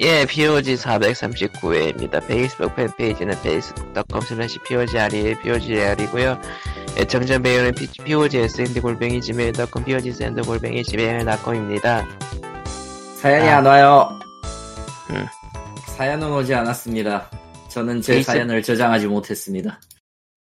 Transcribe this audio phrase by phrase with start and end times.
[0.00, 2.26] 예, POG 439회입니다.
[2.26, 6.40] 페이스북 팬페이지는 facebook.com slash POGRE, POGR이고요.
[6.96, 7.72] 애청자 메일은
[8.04, 12.06] POGSND 골뱅이 gmail.com, POGSND 골뱅이 gmail.com입니다.
[13.16, 14.08] 사연이 안 와요.
[15.10, 15.26] 음.
[15.96, 17.30] 사연은 오지 않았습니다.
[17.68, 19.80] 저는 제 페이스- 사연을 저장하지 못했습니다.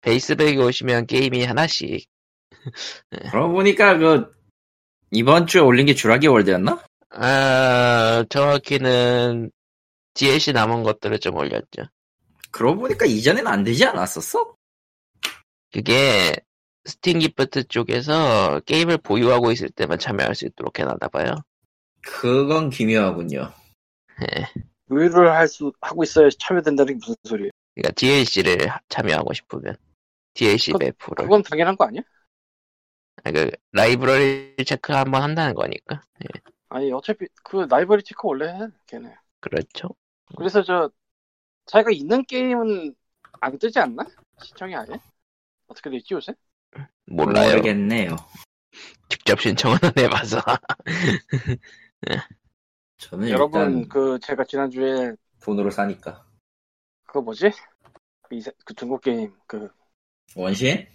[0.02, 2.07] 페이스북에 오시면 게임이 하나씩.
[3.32, 4.25] 그러고 보니까 그
[5.12, 6.84] 이번 주에 올린 게 주라기 월드였나?
[7.18, 9.52] 아, 정확히는
[10.14, 11.84] DLC 남은 것들을 좀 올렸죠.
[12.52, 14.56] 그러고 보니까 이전엔 안 되지 않았었어?
[15.72, 16.34] 그게
[16.86, 21.36] 스팀 기프트 쪽에서 게임을 보유하고 있을 때만 참여할 수 있도록 해놨나 봐요.
[22.02, 23.52] 그건 기묘하군요.
[24.22, 24.45] 예.
[24.90, 27.52] 의뢰를 할 수, 하고 있어야 참여된다는 게 무슨 소리예요?
[27.73, 28.58] 그러니까 DLC를
[28.90, 29.76] 참여하고 싶으면
[30.34, 32.02] DLC 그- 배프를 그건 당연한 거 아니야?
[33.23, 38.68] 아, 그 라이브러리 체크 한번 한다는 거니까 예, 아니, 어차피 그 라이브러리 체크 원래 해,
[38.88, 39.16] 걔네.
[39.40, 39.90] 그렇죠.
[40.38, 40.90] 그래서 저,
[41.66, 42.95] 자기가 있는 게임은
[43.42, 44.06] 안 뜨지 않나?
[44.44, 44.88] 시청이 아예?
[45.67, 46.34] 어떻게 됐지 요새?
[47.06, 47.52] 몰라요.
[47.52, 48.16] 모르겠네요.
[49.09, 50.42] 직접 신청은 안 해봐서
[52.98, 56.26] 저는 여러분, 그, 제가 지난 주에, 돈으로 사니까.
[57.06, 57.52] 그거 뭐지?
[58.23, 59.70] 그, 이세- 그 중국 게임, 그,
[60.36, 60.88] 원신?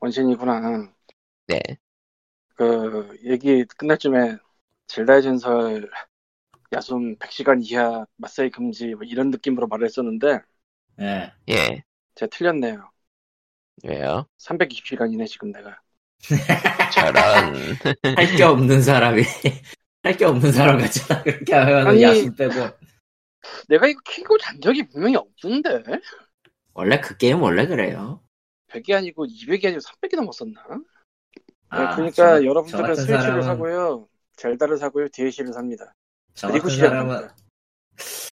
[0.00, 0.92] 원신이구나.
[1.48, 1.60] 네.
[2.54, 4.36] 그, 얘기 끝날 쯤에,
[4.88, 5.90] 젤다의 전설,
[6.72, 10.40] 야숨 100시간 이하 마사이 금지, 뭐 이런 느낌으로 말을 했었는데,
[11.00, 11.32] 예.
[11.50, 11.82] 예
[12.14, 12.90] 제가 틀렸네요.
[13.84, 14.26] 왜요?
[14.38, 15.78] 320시간이네, 지금 내가.
[16.94, 17.14] 저런
[18.16, 19.22] 할 게 없는 사람이
[20.02, 21.22] 할 게 없는 사람 같잖아.
[21.22, 22.54] 그렇게 하면 아니- 야수 빼고
[23.68, 25.82] 내가 이거 키고 잔 적이 분명히 없는데?
[26.74, 28.22] 원래 그 게임 원래 그래요.
[28.68, 30.62] 100이 아니고 200이 아니고 300이 넘었었나?
[31.68, 34.08] 아, 그러니까 저- 저 여러분들은 스위치를 사람은- 사고요.
[34.36, 35.08] 젤다를 사고요.
[35.08, 35.94] DLC를 삽니다.
[36.34, 37.28] 저 같은 사람은.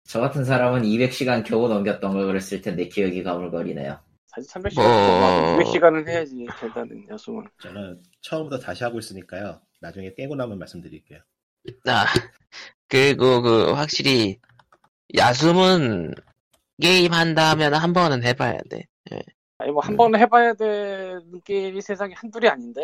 [0.03, 3.99] 저 같은 사람은 200시간 겨우 넘겼던 걸 그랬을 텐데 기억이 가물거리네요.
[4.27, 7.45] 사실 300시간, 뭐- 200시간은 해야지, 젤다는 야숨은.
[7.61, 9.61] 저는 처음부터 다시 하고 있으니까요.
[9.79, 11.19] 나중에 깨고 나면 말씀드릴게요.
[11.87, 12.05] 아
[12.89, 14.39] 그리고 그 확실히
[15.15, 16.13] 야숨은
[16.81, 18.85] 게임 한다 하면 한 번은 해봐야 돼.
[19.57, 19.97] 아니, 뭐, 한 음.
[19.97, 22.81] 번 해봐야 되는 게임이 세상에 한둘이 아닌데,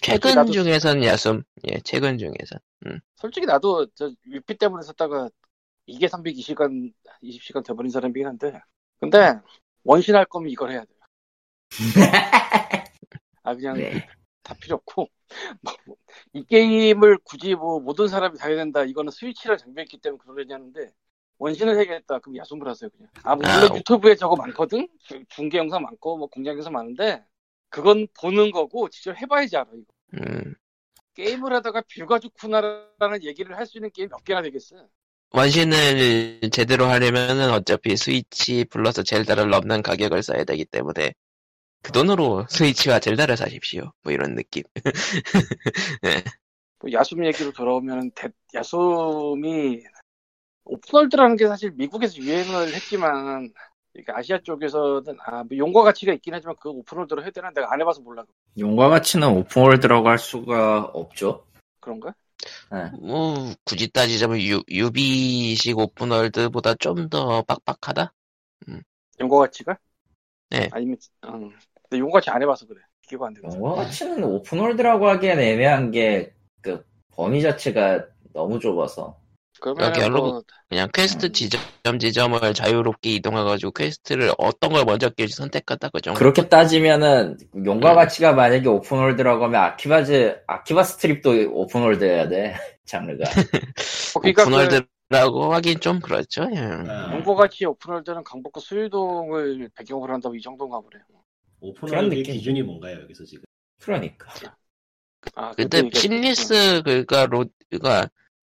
[0.00, 2.58] 최근 나도- 중에선 야숨 예 최근 중에선
[3.16, 5.28] 솔직히 나도 저 위피 때문에 썼다가
[5.86, 8.60] 이게 320시간, 20시간 돼버린 사람이긴 한데,
[9.00, 9.34] 근데,
[9.82, 10.96] 원신 할 거면 이걸 해야 돼요.
[13.42, 14.06] 아, 그냥 네.
[14.42, 15.08] 다 필요 없고,
[15.62, 15.96] 뭐,
[16.32, 18.84] 이 게임을 굳이 뭐 모든 사람이 다 해야 된다.
[18.84, 20.92] 이거는 스위치를 장비했기 때문에 그러려니 하는데,
[21.38, 22.18] 원신을 해야겠다.
[22.20, 23.10] 그럼 야숨을 하세요, 그냥.
[23.24, 24.86] 아, 물론 아, 유튜브에 저거 많거든?
[25.00, 27.24] 주- 중계 영상 많고, 뭐 공장 영상 많은데,
[27.70, 29.92] 그건 보는 거고, 직접 해봐야지 알아, 이거.
[30.14, 30.54] 음.
[31.14, 34.88] 게임을 하다가 뷰가 좋구나라는 얘기를 할 수 있는 게임 몇 개나 되겠어.
[35.32, 41.12] 원신을 제대로 하려면은 어차피 스위치 플러스 젤다를 넘는 가격을 써야 되기 때문에
[41.82, 43.92] 그 돈으로 스위치와 젤다를 사십시오.
[44.02, 44.64] 뭐 이런 느낌.
[46.80, 49.82] 뭐 야숨 얘기로 돌아오면, 대- 야숨이,
[50.64, 53.52] 오픈월드라는 게 사실 미국에서 유행을 했지만,
[53.94, 57.50] 이렇게 아시아 쪽에서는, 아, 뭐 용과 같이가 있긴 하지만 그거 오픈월드로 해야 되나?
[57.50, 58.24] 내가 안 해봐서 몰라.
[58.58, 61.46] 용과 같이는 오픈월드라고 할 수가 없죠.
[61.80, 62.14] 그런가?
[62.72, 62.90] 네.
[63.00, 68.12] 뭐 굳이 따지자면 유, 유비식 오픈월드보다 좀 더 빡빡하다?
[69.20, 69.78] 용과 같이가?
[70.50, 70.68] 네.
[70.72, 71.30] 아니면, 어.
[71.88, 72.80] 근데 용과 같이 안 해봐서 그래.
[73.02, 73.58] 기가 안 되거든.
[73.58, 79.19] 용과 같이는 오픈월드라고 하기엔 애매한 게 그 범위 자체가 너무 좁아서
[79.60, 81.32] 그러면 여기 여러분- 뭐, 그냥 퀘스트 음.
[81.32, 86.18] 지점 지점을 자유롭게 이동해가지고 퀘스트를 어떤 걸 먼저 낄지 선택한다 그 정도.
[86.18, 87.94] 그렇게 따지면은 용과 음.
[87.96, 92.54] 가치가 만약에 오픈월드라고 하면 아키바즈 아키바 스트립도 오픈월드여야 돼
[92.86, 96.48] 장르가 어, 그러니까 그 오픈월드라고 하긴 좀 그렇죠.
[96.54, 96.58] 예.
[96.60, 100.90] 아, 용과 가치 오픈월드는 강북구 수유동을 배경으로 한다고 이 정도인가 보네.
[101.04, 101.20] 그런
[101.60, 102.34] 오픈월드의 느낌.
[102.34, 103.44] 기준이 뭔가요, 여기서 지금?
[103.82, 104.28] 그러니까
[105.34, 108.08] 아, 근데 그때 얘기했- 심리스 그니까 로 그니까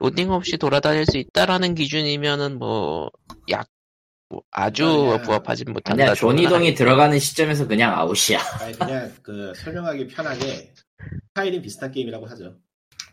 [0.05, 3.67] 로딩 없이 돌아다닐 수 있다라는 기준이면은 뭐약
[4.29, 5.23] 뭐 아주 아니야.
[5.23, 6.03] 부합하진 못한다.
[6.03, 10.75] 아니야 존이동이 들어가는 시점에서 그냥 아웃이야 아니, 그냥 그 설명하기 편하게
[11.29, 12.59] 스타일이 비슷한 게임이라고 하죠.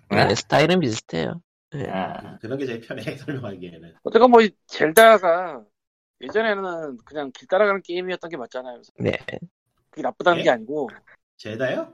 [0.09, 1.41] 네, 스타일은 비슷해요.
[1.71, 1.89] 네.
[1.89, 3.95] 아, 그런 게 제일 편해, 설명하기에는.
[4.03, 5.63] 어쨌건 뭐, 이 젤다가
[6.21, 8.81] 예전에는 그냥 길 따라가는 게임이었던 게 맞잖아요.
[8.99, 9.17] 네.
[9.89, 10.43] 그게 나쁘다는 예?
[10.43, 10.89] 게 아니고,
[11.37, 11.93] 제다요?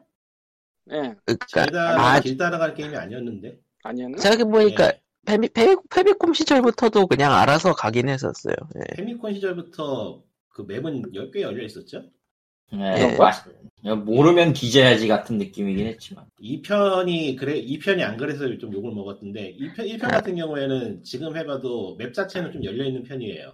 [0.91, 3.59] 예, 그니까 제다가 아, 길 따라가는 게임이 아니었는데.
[3.87, 4.17] 아니었나?
[4.17, 5.01] 생각해보니까 예.
[5.25, 8.55] 페미, 페, 패미컴 시절부터도 그냥 알아서 가긴 했었어요.
[8.77, 8.95] 예.
[8.95, 12.09] 패미컴 시절부터 그 맵은 10개 열려 있었죠?
[12.71, 13.17] 네, 그런가?
[13.23, 13.45] 맛-
[14.05, 16.25] 모르면 뒤져야지 같은 느낌이긴 했지만.
[16.39, 22.13] 2편이 그래 2편이 안 그래서 좀 욕을 먹었던데 2편 1편 같은 경우에는 지금 해봐도 맵
[22.13, 23.53] 자체는 좀 열려 있는 편이에요.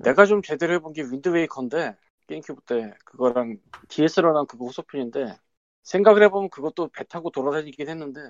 [0.00, 1.96] 내가 좀 제대로 해본 게 윈드웨이커인데
[2.26, 3.58] 게임큐브 때 그거랑
[3.88, 5.36] DS로랑 그거 후속편인데
[5.84, 8.20] 생각을 해보면 그것도 배 타고 돌아다니긴 했는데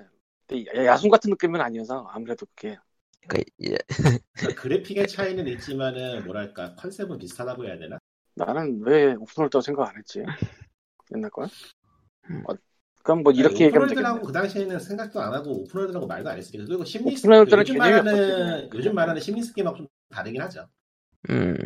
[0.47, 2.77] 근데 야- 야숨 같은 느낌은 아니어서 아무래도 그게
[3.27, 3.77] 그, 예,
[4.55, 7.97] 그래픽의 차이는 있지만은 뭐랄까 컨셉은 비슷하다고 해야 되나?
[8.35, 10.23] 나는 왜 open world라고 생각 안 했지
[11.13, 11.47] 옛날 걸?
[12.29, 12.43] 음.
[12.47, 12.53] 어,
[13.03, 16.29] 그럼 뭐 이렇게 얘기하면 되겠네 open world라고 그 당시에는 생각도 안 하고 open world라고 말도
[16.29, 18.69] 안 했으니까 그리고 seamless open world는 요즘 말하는 없었지.
[18.73, 20.67] 요즘 말하는 seamless식하고 좀 다르긴 하죠.
[21.29, 21.57] 음,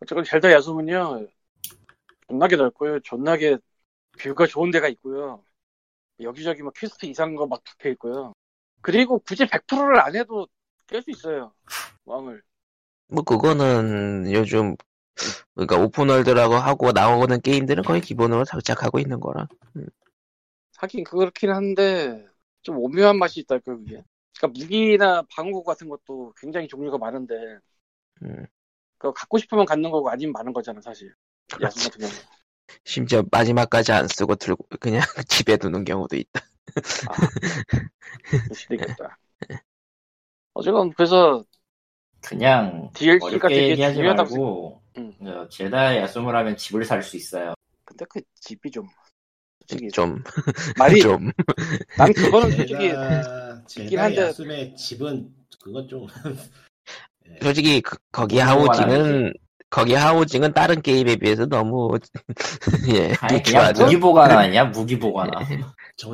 [0.00, 1.26] 어쨌건 젤다 야숨은요
[2.28, 3.58] 존나게 넓고요 존나게
[4.18, 5.42] view가 좋은 데가 있고요
[6.20, 8.32] 여기저기 막 퀘스트 이상한 거막 박혀 있고요.
[8.80, 10.46] 그리고 굳이 100%를 안 해도
[10.86, 11.52] 깰 수 있어요.
[12.04, 12.42] 왕을.
[13.08, 14.76] 뭐 그거는 요즘
[15.54, 19.48] 그러니까 open world라고 하고 나오는 게임들은 거의 기본으로 장착하고 있는 거라.
[20.76, 22.26] 하긴 그렇긴 한데
[22.62, 24.02] 좀 오묘한 맛이 있달까 그게.
[24.36, 27.58] 그러니까 무기나 방어구 같은 것도 굉장히 종류가 많은데
[28.22, 28.46] 음.
[28.98, 31.14] 그거 갖고 싶으면 갖는 거고 아니면 많은 거잖아 사실.
[31.60, 32.12] 야숨 같은 경우
[32.84, 36.40] 심지어 마지막까지 안 쓰고 들고 그냥 집에 두는 경우도 있다.
[38.70, 39.18] 있겠다
[40.54, 41.44] 어쨌건 그래서
[42.22, 45.14] 그냥 DLC가 어렵게 되게 얘기하지 중요하다고 말고 응.
[45.28, 47.54] 어, 제다 야숨을 하면 집을 살 수 있어요.
[47.84, 48.86] 근데 그 집이 좀
[49.68, 50.22] 솔직히 좀,
[50.78, 51.30] 말이 좀.
[51.96, 55.28] 난 그거는 솔직히 있긴 한데- 야숨의 집은
[55.62, 56.06] 그건 좀
[57.28, 59.34] 예, 솔직히 그- 거기 뭐가 하우징은
[59.70, 61.98] 거기 하우징은 다른 게임에 비해서 너무
[62.94, 63.84] 예 아니 그냥 유치하죠.
[63.84, 64.64] 무기 보관 아니야?
[64.66, 65.30] 무기 보관.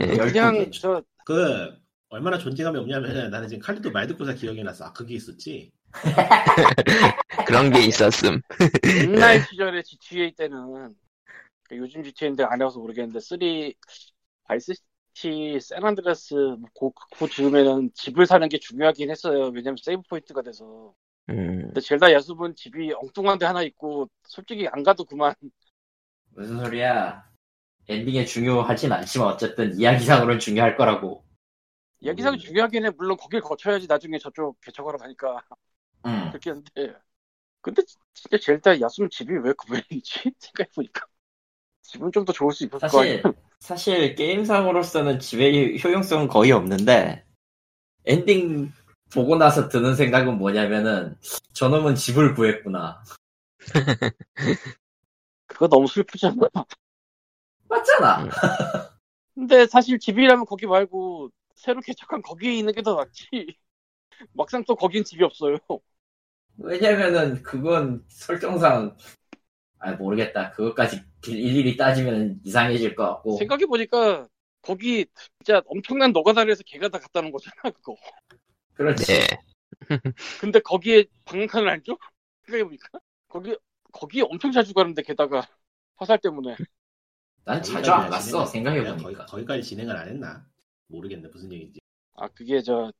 [0.00, 0.16] 예.
[0.16, 0.70] 열두 그냥 개.
[0.70, 1.76] 저그
[2.08, 4.86] 얼마나 존재감이 없냐면은 나는 지금 칼리도 말 듣고서 기억이 났어.
[4.86, 5.72] 아 그게 있었지.
[7.46, 8.40] 그런 게 있었음.
[9.02, 10.94] 옛날 시절에 GTA 때는
[11.64, 13.38] 그 요즘 GTA인데 안 해봐서 모르겠는데 3
[14.44, 20.94] 바이스티 샌안드레스 뭐 그, 그 즈음에는 집을 사는 게 중요하긴 했어요 왜냐면 세이브 포인트가 돼서
[21.32, 25.34] 음, 근데 젤다 야숲은 집이 엉뚱한 데 하나 있고 솔직히 안 가도 그만
[26.34, 27.24] 무슨 소리야?
[27.88, 31.24] 엔딩에 중요하진 않지만 어쨌든 이야기상으로는 중요할 거라고.
[32.00, 32.38] 이야기상이 음.
[32.38, 35.42] 중요하긴 해 물론 거길 거쳐야지 나중에 저쪽 개척하러 가니까
[36.06, 36.32] 응.
[36.32, 36.94] 그렇게 한데
[37.62, 37.82] 근데
[38.14, 41.06] 진짜 젤다 야숨 집이 왜 그웬이지 생각해보니까
[41.82, 43.22] 집은 좀 더 좋을 수 있을 거 아니야 사실
[43.60, 47.24] 사실 게임상으로서는 집의 효용성은 거의 없는데
[48.06, 48.72] 엔딩
[49.12, 51.16] 보고 나서 드는 생각은 뭐냐면은
[51.52, 53.02] 저놈은 집을 구했구나.
[55.46, 56.34] 그거 너무 슬프잖아
[57.68, 58.24] 맞잖아.
[58.24, 58.30] 음.
[59.34, 63.26] 근데 사실 집이라면 거기 말고 새로 개척한 거기에 있는 게 더 낫지.
[64.34, 65.58] 막상 또 거긴 집이 없어요.
[66.58, 68.96] 왜냐면은 그건 설정상
[69.78, 70.52] 아 모르겠다.
[70.52, 73.38] 그것까지 일일이 따지면 이상해질 것 같고.
[73.38, 74.28] 생각해 보니까
[74.62, 75.06] 거기
[75.38, 77.96] 진짜 엄청난 노가다를 걔가 다 놓은 거잖아, 그거.
[78.82, 79.06] 그렇지.
[79.12, 79.26] 네.
[80.36, 81.96] 근데 거기에 방문칸을 안 줘?
[82.46, 82.88] 생각해보니까.
[83.28, 83.56] 거기,
[83.92, 85.46] 거기 엄청 자주 가는데 게다가
[85.96, 86.58] 화살 때문에.
[87.44, 88.46] 난 자주 안 갔어.
[88.46, 88.96] 생각해보니까.
[89.02, 90.46] 거기, 거기까지 진행을 안 했나?
[90.88, 91.80] 모르겠네 무슨 얘기인지.
[92.14, 92.92] 아, 그게 저,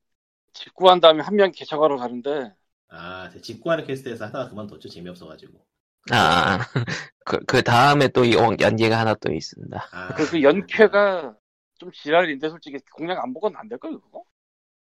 [0.53, 2.55] 집 구한 다음에 한 명 개척하러 가는데,
[2.89, 4.87] 아, 직구하는 퀘스트에서 하다가 그만뒀죠.
[4.89, 5.65] 재미없어가지고.
[6.11, 6.59] 아,
[7.25, 9.83] 그, 그 다음에 또 이- 연계가 하나 또 있습니다.
[9.91, 11.37] 아, 그, 그 연쾌가
[11.77, 14.23] 좀 지랄인데 솔직히 공략 안 보고는 안 될걸, 그거?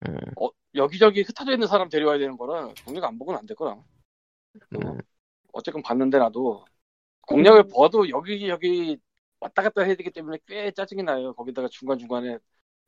[0.08, 3.78] 음, 어, 여기저기 흩어져 있는 사람 데려와야 되는 거라 공략 안 보고는 안 될 거라.
[4.76, 4.98] 음,
[5.54, 6.66] 어쨌건 봤는데 나도
[7.28, 8.98] 공략을 봐도 여기 여기
[9.40, 11.34] 왔다 갔다 해야 되기 때문에 꽤 짜증이 나요.
[11.34, 12.38] 거기다가 중간 중간에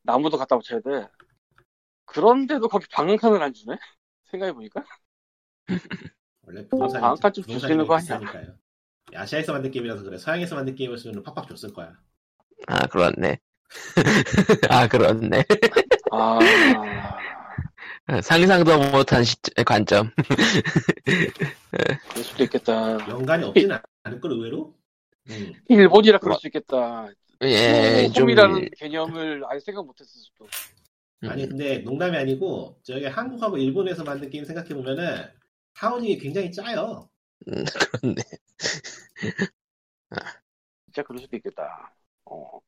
[0.04, 1.08] 나무도 갖다 붙여야 돼.
[2.06, 3.78] 그런데도 거기 방흥칸을 안 주네?
[4.32, 4.84] 생각해 보니까
[6.46, 8.20] 원래 부동산이 방앗간 좀 부동산이 주시는 거 아니야?
[8.20, 8.58] 비싸니까요.
[9.16, 10.18] 아시아에서 만든 게임이라서 그래.
[10.18, 11.94] 서양에서 만든 게임이었으면 팍팍 줬을 거야.
[12.68, 13.40] 아 그렇네.
[14.70, 15.44] 아 그렇네.
[16.12, 16.40] 아
[18.22, 20.12] 상상도 못한 시, 관점.
[22.10, 22.98] 그럴 수도 있겠다.
[23.10, 24.76] 연관이 없지는 않을 걸 의외로.
[25.30, 25.54] 음.
[25.70, 27.08] 일본이라 그럴 수 있겠다.
[27.44, 30.46] 예, 좀 홈이라는 개념을 아예 생각 못했을 수도.
[31.24, 35.26] 음, 아니 근데 농담이 아니고 저기 한국하고 일본에서 만든 게임 생각해 보면은
[35.76, 37.10] 타운이 굉장히 짜요.
[37.48, 37.64] 음,
[38.02, 38.22] 그렇네.
[40.86, 41.96] 진짜 그럴 수도 있겠다.
[42.26, 42.60] 어.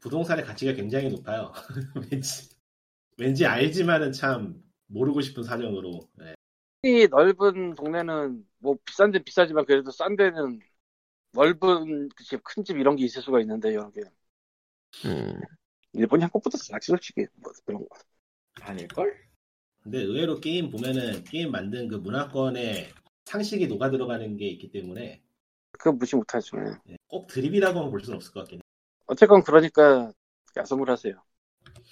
[0.00, 1.52] 부동산의 가치가 굉장히 높아요.
[2.10, 2.50] 왠지
[3.18, 6.08] 왠지 알지만은 참 모르고 싶은 사정으로.
[6.18, 6.34] 네.
[6.84, 10.60] 이 넓은 동네는 뭐 비싼 데 비싸지만 그래도 싼 데는
[11.32, 14.02] 넓은 그 집, 큰 집 이런 게 있을 수가 있는데 여러 개.
[15.04, 15.40] 음,
[15.94, 17.96] 일본이 한국보다 싸지 솔직히 뭐 그런 거.
[18.62, 19.14] 아닐걸?
[19.82, 22.92] 근데 의외로 게임 보면은 게임 만든 그 문화권에
[23.26, 25.22] 상식이 녹아 들어가는 게 있기 때문에
[25.72, 26.56] 그거 무시 못하죠.
[26.84, 28.62] 네, 꼭 드립이라고는 볼 수는 없을 것 같긴 해.
[29.06, 30.12] 어쨌건 그러니까
[30.56, 31.22] 야성을 하세요.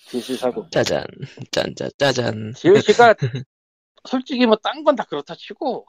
[0.07, 0.71] DLC 사고.
[0.71, 1.05] 짜잔,
[1.53, 2.55] 짠짜, 짜잔.
[2.55, 3.15] DLC가
[4.09, 5.87] 솔직히 뭐 딴 건 다 그렇다 치고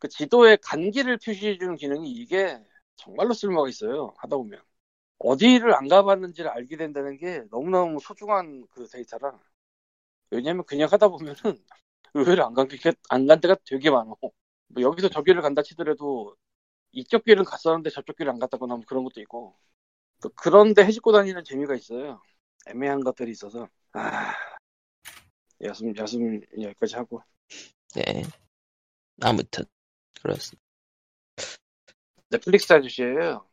[0.00, 2.58] 그 지도에 간기를 표시해주는 기능이 이게
[2.96, 4.14] 정말로 쓸모가 있어요.
[4.18, 4.62] 하다 보면
[5.20, 9.38] 어디를 안 가봤는지를 알게 된다는 게 너무너무 소중한 그 데이터라.
[10.30, 11.36] 왜냐면 그냥 하다 보면은
[12.14, 12.78] 의외로 안간 게,
[13.10, 14.16] 안간 데가 되게 많어.
[14.22, 16.36] 뭐 여기서 저기를 간다 치더라도
[16.92, 19.56] 이쪽 길은 갔었는데 저쪽 길을 안 갔다거나 뭐 그런 것도 있고
[20.22, 22.22] 또 그런데 해집고 다니는 재미가 있어요.
[22.66, 24.34] 애매한 것들이 있어서 아
[25.62, 27.22] 야숨 야숨 여기까지 하고
[27.94, 28.22] 네.
[29.22, 29.64] 아무튼,
[30.20, 30.62] 그렇습니다.
[32.28, 33.48] 넷플릭스 아저씨예요.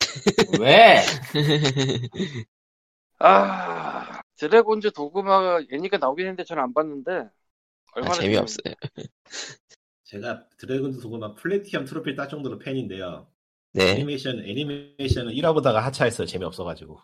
[0.60, 1.00] 왜?
[3.20, 7.30] 아 드래곤즈 도그마가 애니가 나오긴 했는데 저는 안 봤는데 아,
[7.94, 8.74] 얼마나 재미없어요.
[10.04, 13.26] 제가 드래곤즈 도그마 플래티엄 트로피를 딸 정도로 팬인데요.
[13.72, 16.26] 네, 애니메이션 애니메이션은 1화보다가 하차했어요.
[16.26, 17.00] 재미없어 가지고.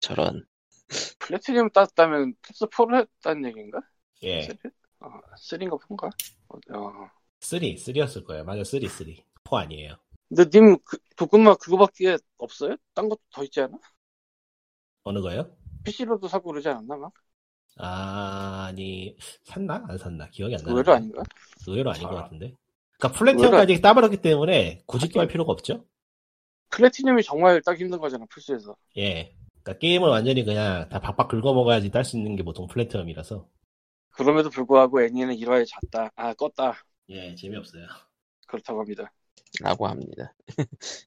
[0.00, 0.46] 저런.
[1.18, 3.80] 플래티늄 땄다면 플스 4를 했다는 얘기인가?
[4.22, 4.42] 예.
[4.42, 4.56] 3?
[5.00, 6.10] 어, 3인가 4인가?
[6.48, 7.10] 어.
[7.40, 8.44] 3, 3였을 거예요.
[8.44, 9.14] 맞아, 3, 3.
[9.44, 9.96] 4 아니에요.
[10.28, 12.76] 근데 님 그, 도그마 그거밖에 없어요?
[12.94, 13.76] 딴 것도 더 있지 않아?
[15.04, 15.50] 어느 거요?
[15.84, 17.12] PC로도 사고 그러지 않았나 막?
[17.78, 19.84] 아, 아니 샀나?
[19.88, 20.28] 안 샀나?
[20.30, 20.70] 기억이 안 나네.
[20.72, 21.22] 의외로 아닌가?
[21.66, 22.22] 의외로 아닌 것 아.
[22.22, 22.54] 같은데.
[22.98, 25.84] 그러니까 플래티엄까지 따버렸기 때문에 굳이 또할 필요가 없죠.
[26.70, 29.34] 플래티늄이 정말 따기 힘든 거잖아 플스에서 예.
[29.62, 33.46] 그러니까 게임을 완전히 그냥 다 박박 긁어 먹어야지 딸 수 있는 게 보통 플래티엄이라서.
[34.10, 36.74] 그럼에도 불구하고 애니는 1화에 잤다 아 껐다
[37.10, 37.86] 예, 재미없어요.
[38.46, 39.12] 그렇다고 합니다
[39.60, 40.34] 라고 합니다.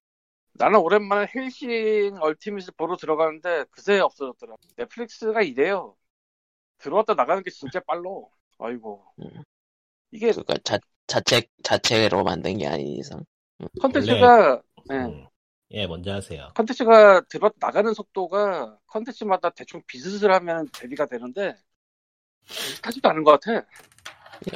[0.54, 4.56] 나는 오랜만에 헬싱 얼티밋을 보러 들어가는데 그새 없어졌더라.
[4.78, 5.96] 넷플릭스가 이래요.
[6.78, 8.30] 들어왔다 나가는 게 진짜 빨로.
[8.60, 9.04] 아이고.
[9.20, 9.44] 음.
[10.12, 13.24] 이게 그니까 자, 자체, 자체로 만든 게 아닌 이상.
[13.82, 15.26] 컨텐츠가 예, 음.
[15.74, 16.52] 예, 먼저 하세요.
[16.54, 21.56] 컨텐츠가 들어왔다 나가는 속도가 컨텐츠마다 대충 비슷을 하면 대비가 되는데
[22.48, 23.66] 비슷하지도 않은 것 같아.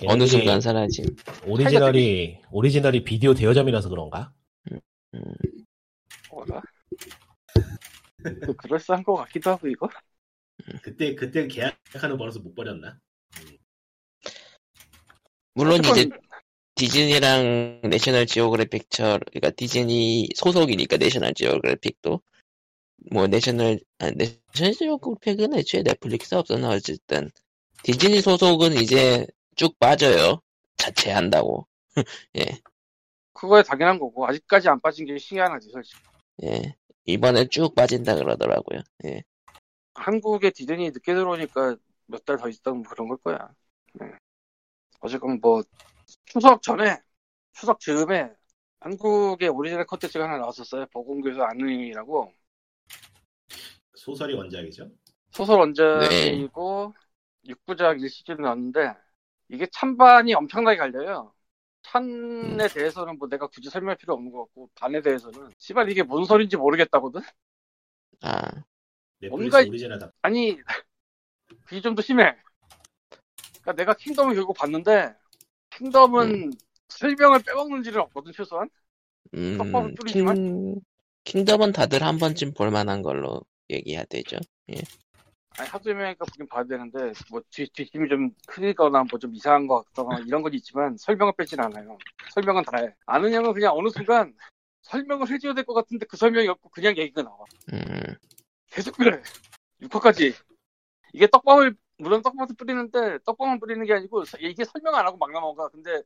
[0.08, 1.06] 어느 걔네들이 순간 사라짐.
[1.48, 4.32] 오리지널이 오리지널이 비디오 대여점이라서 그런가?
[4.72, 4.80] 음,
[6.30, 6.62] 뭐라?
[8.58, 9.90] 그럴싸한 것 같기도 하고 이거.
[10.84, 13.00] 그때 그때 계약하는 버릇을 못 버렸나?
[15.54, 16.20] 물론 이제 어쨌건
[16.78, 22.22] 디즈니랑 내셔널 지오그래픽, 그러니까 디즈니 소속이니까 내셔널 지오그래픽도
[23.12, 27.32] 뭐 내셔널 아, 내셔널 지오그래픽은 애초에 넷플릭스 없었나 어쨌든
[27.84, 30.42] 디즈니 소속은 이제 쭉 빠져요.
[30.78, 31.68] 자체 한다고.
[33.34, 36.02] 그거야 당연한 거고 아직까지 안 빠진 게 신기하지 솔직히.
[36.44, 36.76] 예.
[37.06, 38.82] 이번에 쭉 빠진다 그러더라고요.
[39.06, 39.24] 예.
[39.96, 43.50] 한국에 디즈니 늦게 들어오니까 몇 달 더 있다면 그런 걸 거야.
[43.94, 44.08] 네.
[45.02, 45.64] 어쨌건 뭐
[46.28, 47.02] 추석 전에
[47.54, 48.32] 추석 즈음에
[48.80, 50.86] 한국에 오리지널 컨텐츠가 하나 나왔었어요.
[50.88, 52.34] 보건교사 안은영이라고
[53.96, 54.90] 소설이 원작이죠.
[55.32, 56.94] 소설 원작이고
[57.48, 58.94] 6부작 1시즌 나왔는데
[59.50, 61.34] 이게 찬반이 엄청나게 갈려요.
[61.84, 66.26] 찬에 대해서는 뭐 내가 굳이 설명할 필요 없는 것 같고 반에 대해서는 씨발 이게 뭔
[66.26, 67.22] 소린지 모르겠다거든.
[68.22, 68.52] 아,
[69.30, 70.58] 뭔가- 오리지널 아니
[71.66, 72.36] 그게 좀 더 심해.
[73.62, 75.16] 그러니까 내가 킹덤을 결국 봤는데
[75.78, 76.52] 킹덤은
[76.90, 78.70] 설명을 빼먹는 일은 없거든 최소한.
[79.34, 79.58] 음,
[79.96, 80.36] 뿌리지만?
[80.36, 80.82] 킹,
[81.26, 84.38] 킹덤은 다들 한 번쯤 볼만한 걸로 얘기해야 되죠.
[85.60, 89.84] 아니 하도 유명하니까 보긴 봐야 되는데 뭐 뒤, 뒷심이 좀 크거나 뭐 좀 이상한 것
[89.94, 91.98] 같거나 이런 건 있지만 설명을 빼진 않아요.
[92.32, 92.94] 설명은 다 해.
[93.06, 94.34] 안은영은 그냥 어느 순간
[94.84, 97.40] 설명을 해줘야 될 것 같은데 그 설명이 없고 그냥 얘기가 나와.
[97.74, 98.16] 음,
[98.72, 99.22] 계속 그래.
[99.82, 100.34] 6화까지.
[101.14, 105.32] 이게 떡밥을, 물론 떡밥을 뿌리는데, 떡밥만 뿌리는 게 아니고, 서- 이게 설명 안 하고 막
[105.32, 105.68] 넘어가.
[105.70, 106.02] 근데,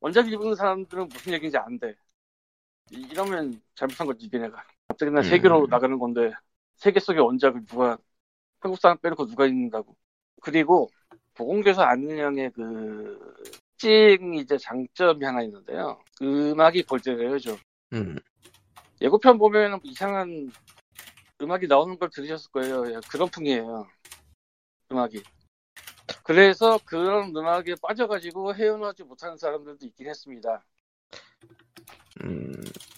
[0.00, 1.94] 원작 읽은 사람들은 무슨 얘기인지 안 돼.
[2.90, 4.64] 이- 이러면 잘못한 거지, 니네가.
[4.88, 5.28] 갑자기 난 음.
[5.28, 6.32] 세계로 나가는 건데,
[6.76, 7.96] 세계 속의 원작을 누가,
[8.58, 9.96] 한국 사람 빼놓고 누가 읽는다고.
[10.42, 10.90] 그리고,
[11.34, 13.34] 보건교사 안은영의 그,
[13.80, 16.02] 특징 이제 장점이 하나 있는데요.
[16.20, 17.56] 음악이 골때려요, 좀.
[17.94, 18.18] 음,
[19.00, 20.52] 예고편 보면은 뭐 이상한
[21.40, 22.86] 음악이 나오는 걸 들으셨을 거예요.
[22.88, 23.86] 예, 그런 풍이에요.
[24.92, 25.22] 음악이.
[26.24, 30.64] 그래서 그런 음악에 빠져가지고 헤어나지 못하는 사람들도 있긴 했습니다.
[32.24, 32.52] 음,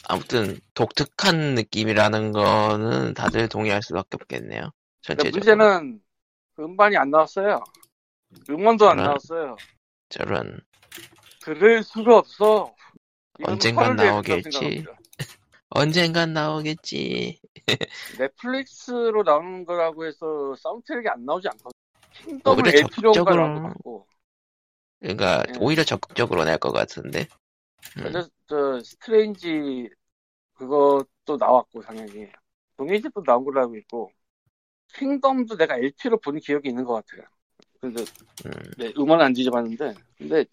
[0.08, 4.70] 아무튼 독특한 느낌이라는 거는 다들 동의할 수밖에 없겠네요.
[5.02, 5.38] 전체적으로.
[5.38, 6.02] 문제는
[6.58, 7.62] 음반이 안 나왔어요.
[8.48, 9.56] 음원도 안 그러나- 나왔어요.
[10.08, 10.60] 저런
[11.40, 12.74] 들을 수가 없어.
[13.44, 14.84] 언젠간 나오겠지.
[15.70, 17.40] 언젠간 나오겠지.
[18.18, 21.70] 넷플릭스로 나오는 거라고 해서 사운드 트랙이 안 나오지 않거든요.
[22.14, 24.06] 킹덤을 오히려 LP로 적극적으로- 나온 것 같고.
[25.00, 25.52] 그러니까 예.
[25.60, 27.20] 오히려 적극적으로 낼 것 같은데.
[27.98, 29.88] 음, 그래서 저 스트레인지
[30.54, 32.30] 그것도 나왔고 당연히
[32.76, 34.12] 동해집도 나온 걸로 알고 있고
[34.94, 37.26] 킹덤도 내가 LP로 본 기억이 있는 것 같아요.
[37.80, 38.02] 근데
[38.46, 40.44] 음, 네, 음원은 안 뒤져봤는데 근데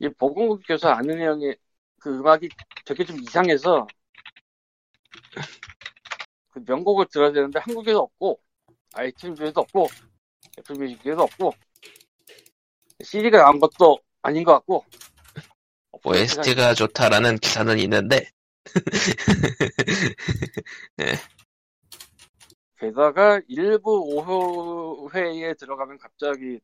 [0.00, 1.56] 이 보건국 교사 아는 형의
[2.00, 2.48] 그 음악이
[2.84, 3.86] 되게 좀 이상해서
[6.50, 8.40] 그 명곡을 들어야 되는데 한국에도 없고
[8.94, 9.86] 아이튠즈에도 없고
[10.58, 11.52] 애플 뮤직에도 없고
[13.02, 14.84] CD가 나온 것도 아닌 것 같고.
[16.04, 18.30] OST가 좋다라는 기사는 있는데.
[22.78, 26.60] 게다가 일부 5회에 들어가면 갑자기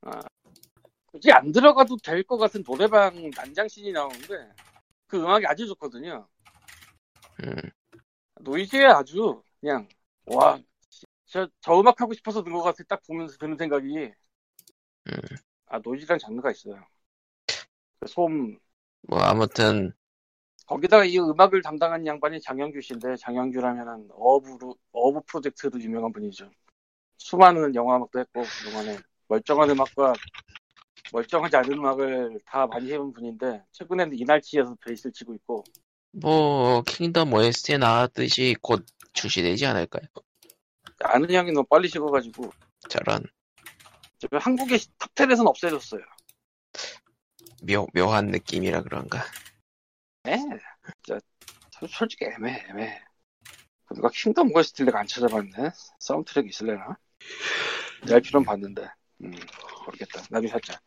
[0.00, 0.20] 아,
[1.06, 4.48] 굳이 안 들어가도 될 것 같은 노래방 난장신이 나오는데
[5.06, 6.26] 그 음악이 아주 좋거든요.
[7.42, 7.56] 음,
[8.40, 9.88] 노이즈에 아주 그냥
[10.26, 10.58] 와,
[11.28, 14.12] 저, 저 음악 하고 싶어서 든 것 같아 딱 보면서 드는 생각이
[15.08, 15.38] 음.
[15.66, 16.84] 아 노이즈란 장르가 있어요.
[18.00, 18.58] 그 소음
[19.08, 19.92] 뭐 아무튼
[20.66, 26.50] 거기다가 이 음악을 담당한 양반이 장영규 씨인데 장영규라면은 어부로 어부 프로젝트로 유명한 분이죠.
[27.18, 30.14] 수많은 영화 음악도 했고 그동안에 멀쩡한 음악과
[31.12, 35.64] 멀쩡하지 않은 음악을 다 많이 해온 분인데 최근에는 이날치에서 베이스를 치고 있고
[36.12, 40.02] 뭐 킹덤 OST에 나왔듯이 곧 출시되지 않을까요?
[41.04, 42.50] 안은영이 너무 빨리 식어가지고
[42.88, 43.24] 저런
[44.18, 46.02] 저 한국의 top10에서는 없어졌어요.
[47.62, 49.24] 묘, 묘한 느낌이라 그런가
[50.26, 50.36] 에?
[50.36, 51.20] 진짜
[51.70, 53.00] 솔- 솔직히 애매해 애매해.
[53.94, 55.70] 누가 킹덤 OST를 내가 안 찾아봤네.
[55.98, 56.98] 사운드 트랙 있을래나?
[58.06, 58.86] 낼 필요는 봤는데.
[59.22, 59.32] 음,
[59.86, 60.22] 모르겠다.
[60.30, 60.78] 나중에 찾자.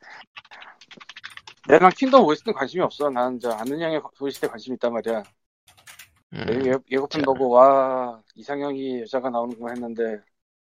[1.67, 3.09] 내가 킹덤 OST는 관심이 없어.
[3.09, 5.23] 나는 저 안은영의 OST에 관심이 있단 말이야.
[6.33, 7.25] 음, 예, 예고편 자.
[7.25, 10.21] 보고 와 이상형이 여자가 나오는구나 했는데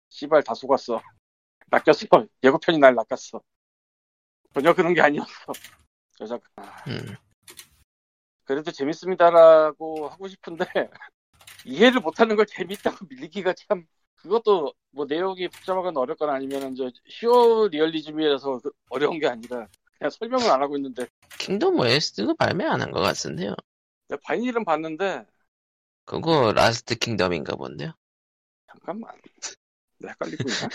[0.09, 1.01] 씨발 다 속았어.
[1.71, 2.07] 낚였어.
[2.43, 3.41] 예고편이 날 낚았어.
[4.53, 5.29] 전혀 그런 게 아니었어.
[6.21, 6.43] 여자가.
[6.57, 7.15] 아, 음,
[8.43, 10.65] 그래도 재밌습니다라고 하고 싶은데
[11.65, 13.85] 이해를 못하는 걸 재밌다고 밀리기가 참
[14.15, 20.49] 그것도 뭐 내용이 복잡하거나 어렵거나 아니면 저 히어 리얼리즘이라서 그 어려운 게 아니라 그냥 설명을
[20.51, 21.07] 안 하고 있는데
[21.39, 23.55] 킹덤 OST도 발매 안 한 것 같은데요
[24.23, 25.25] vinyl은 봤는데
[26.09, 27.91] 그거 라스트 킹덤인가 본데요?
[28.67, 29.11] 잠깐만.
[29.99, 30.69] 내가 헷갈리고 있나?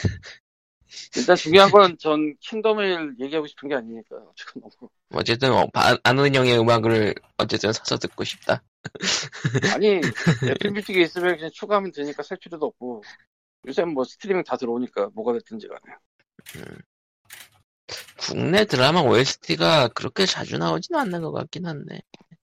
[1.17, 4.91] 일단 중요한 건 전 킹덤을 얘기하고 싶은 게 아니니까 어쨌든 너무.
[5.11, 8.63] 어쨌든 어, 바- 안은영의 음악을 어쨌든 사서 듣고 싶다.
[9.75, 10.01] 아니
[10.45, 13.03] 애플뮤직에 있으면 그냥 추가하면 되니까 살 필요도 없고.
[13.67, 15.81] 요새 뭐 스트리밍 다 들어오니까 뭐가 됐든지 간에.
[18.19, 22.03] 국내 드라마 OST가 그렇게 자주 나오지는 않는 것 같긴 한데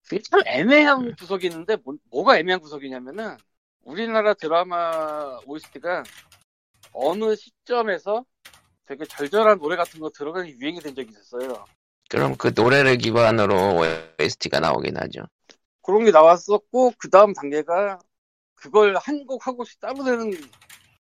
[0.09, 1.77] 그게 참 애매한 구석이 있는데
[2.11, 3.37] 뭐, 가 애매한 구석이냐면은
[3.83, 6.05] 우리나라 드라마 OST가
[6.93, 8.25] 어느 시점에서
[8.87, 11.65] 되게 절절한 노래 같은 거 들어가는 유행이 된 적이 있었어요.
[12.09, 13.81] 그럼 그 노래를 기반으로
[14.21, 15.23] OST가 나오긴 하죠
[15.83, 17.99] 그런 게 나왔었고 그 다음 단계가
[18.55, 20.33] 그걸 한곡한 곡씩 따로 내는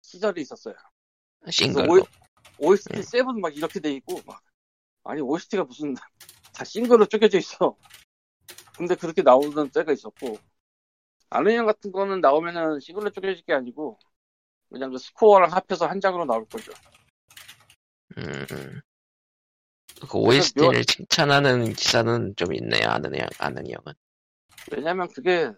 [0.01, 0.75] 시절이 있었어요.
[1.51, 2.05] 싱글로
[2.59, 3.03] OST 음.
[3.03, 4.43] seven 막 이렇게 돼 있고 막
[5.05, 5.95] 아니 OST가 무슨
[6.55, 7.77] 다 싱글로 쪼개져 있어.
[8.77, 10.39] 근데 그렇게 나오는 때가 있었고
[11.31, 13.99] 안은영 같은 거는 나오면은 싱글로 쪼개질 게 아니고
[14.71, 16.73] 그냥 그 스코어랑 합해서 한 장으로 나올 거죠.
[18.19, 18.81] 음,
[20.09, 23.95] 그 OST를 칭찬하는 기사는 좀 있네요 안은영 안은영은
[24.73, 25.53] 왜냐면 그게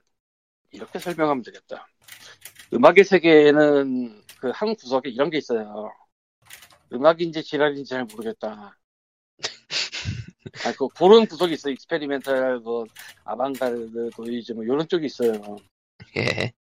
[0.72, 1.87] 이렇게 설명하면 되겠다.
[2.74, 5.90] 음악의 세계에는 그 한 구석에 이런 게 있어요.
[6.92, 8.76] 음악인지 지랄인지 잘 모르겠다.
[10.64, 11.72] 아, 그, 그런 구석이 있어요.
[11.74, 12.85] experimental, 뭐,
[13.24, 15.32] 아방가르드, 노이즈, 뭐, 이런 쪽이 있어요.
[16.16, 16.52] 예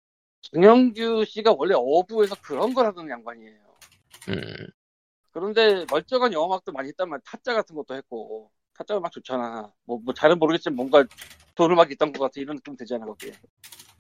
[0.41, 3.59] 장영규 씨가 원래 어어부에서 그런 걸 하던 양반이에요.
[4.29, 4.43] 음,
[5.33, 7.23] 그런데 멀쩡한 영화음악도 많이 했단 말이야.
[7.25, 8.51] 타짜 같은 것도 했고.
[8.75, 9.73] 타짜 음악 좋잖아.
[9.85, 11.05] 뭐, 뭐, 잘은 모르겠지만 뭔가
[11.55, 12.33] 돈 음악이 있던 것 같아.
[12.41, 13.33] 이런 느낌 되잖아, 거기에.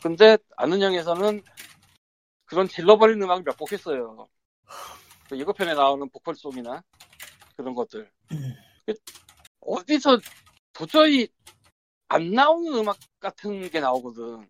[0.02, 1.42] 근데 아는 형에서는
[2.46, 4.26] 그런 질러버린 음악을 몇 곡 했어요.
[5.28, 6.82] 그 예고편에 나오는 보컬송이나
[7.56, 8.10] 그런 것들.
[9.64, 10.18] 그 어디서
[10.72, 11.28] 도저히
[12.08, 14.46] 안 나오는 음악 같은 게 나오거든.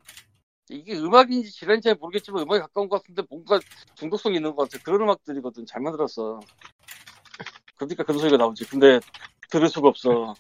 [0.71, 3.61] 이게 음악인지 지랄인지 잘 모르겠지만 음악에 가까운 것 같은데 뭔가
[3.95, 4.83] 중독성이 있는 것 같아.
[4.83, 5.67] 그런 음악들이거든.
[5.67, 6.41] 잘 만들었어.
[7.77, 8.67] 그러니까 그런 소리가 나오지.
[8.67, 9.01] 근데
[9.51, 10.35] 들을 수가 없어.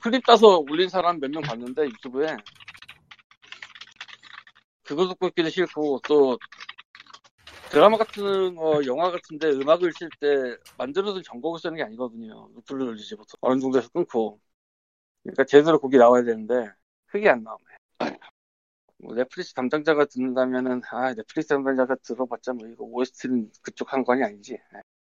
[0.00, 2.36] 클립 따서 올린 사람 몇 명 봤는데 유튜브에
[4.84, 6.38] 그거 듣고 있기도 싫고 또
[7.72, 12.50] 드라마 같은 거 영화 같은데 음악을 칠때 만들어둔 전곡을 쓰는 게 아니거든요.
[12.54, 14.38] 루프를 돌리지 보통 어느 정도에서 끊고
[15.22, 16.70] 그러니까 제대로 곡이 나와야 되는데
[17.06, 18.18] 그게 안 나오네.
[18.98, 24.58] 뭐 넷플릭스 담당자가 듣는다면은 아 넷플릭스 담당자가 들어봤자 뭐 이거 OST는 그쪽 한 건이 아니지.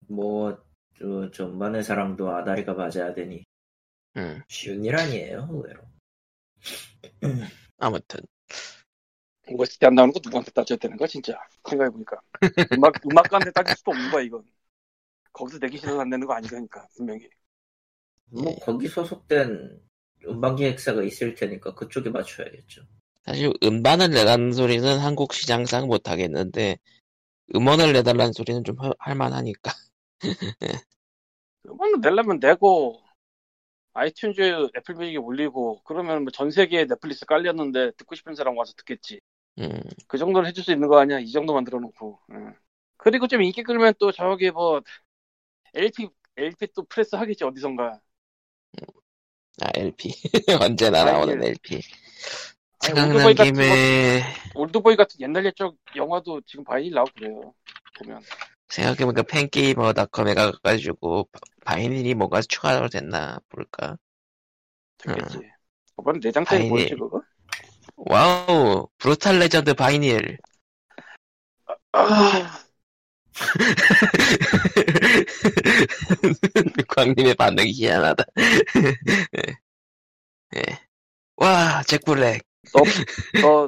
[0.07, 0.57] 뭐,
[0.97, 3.43] 저, 전반의 사랑도 아다리가 맞아야 되니.
[4.15, 4.41] 음.
[4.47, 5.81] 쉬운 일 아니에요, 의외로.
[7.79, 8.21] 아무튼
[9.47, 11.33] OST 안 나오는 거 누구한테 따져야 되는 거야 진짜?
[11.69, 12.17] 생각해보니까.
[12.73, 14.43] 음악, 음악가한테 따질 수도 없는 거야 이건.
[15.33, 17.29] 거기서 내기 싫어서 안 되는 거 아니니까 분명히.
[18.25, 19.79] 뭐 거기 소속된
[20.27, 22.81] 음반 기획사가 있을 테니까 그쪽에 맞춰야겠죠.
[23.25, 26.77] 사실 음반을 내라는 소리는 한국 시장상 못 하겠는데
[27.55, 29.71] 음원을 내달라는 소리는 좀 할- 할만하니까.
[31.67, 33.01] 음악을 내려면 내고
[33.93, 39.21] iTunes Apple Music에 올리고 그러면 뭐 전 세계에 넷플릭스 깔렸는데 듣고 싶은 사람 와서 듣겠지
[39.59, 42.53] 음, 그 정도는 해줄 수 있는 거 아니야 이 정도 만들어 놓고 응.
[42.97, 44.81] 그리고 좀 인기 끌면 또 저기 뭐
[45.75, 48.01] LP LP 또 프레스 하겠지 어디선가
[49.61, 50.11] 아 LP
[50.61, 51.81] 언제나 아니, 나오는 LP.
[52.81, 57.53] 생각난 올드보이 같은 김에 올드보이 같은 옛날 옛적 영화도 지금 vinyl 나오고 그래요
[57.95, 58.27] 보면
[58.69, 63.97] 생각해보니까 Fangamer닷컴에 가가지고 바- vinyl이 뭐가 추가로 됐나 볼까.
[64.97, 65.51] 됐겠지
[65.95, 66.65] 저번에 네 장짜리 vinyl.
[66.65, 67.21] 뭐였지 그거?
[67.97, 70.37] wow Brütal Legend vinyl.
[71.93, 72.61] 아
[76.87, 78.23] 광님의 반응이 희한하다.
[79.37, 79.55] 예.
[80.57, 80.61] 예.
[81.37, 82.43] 와, 잭블랙.
[83.41, 83.67] 너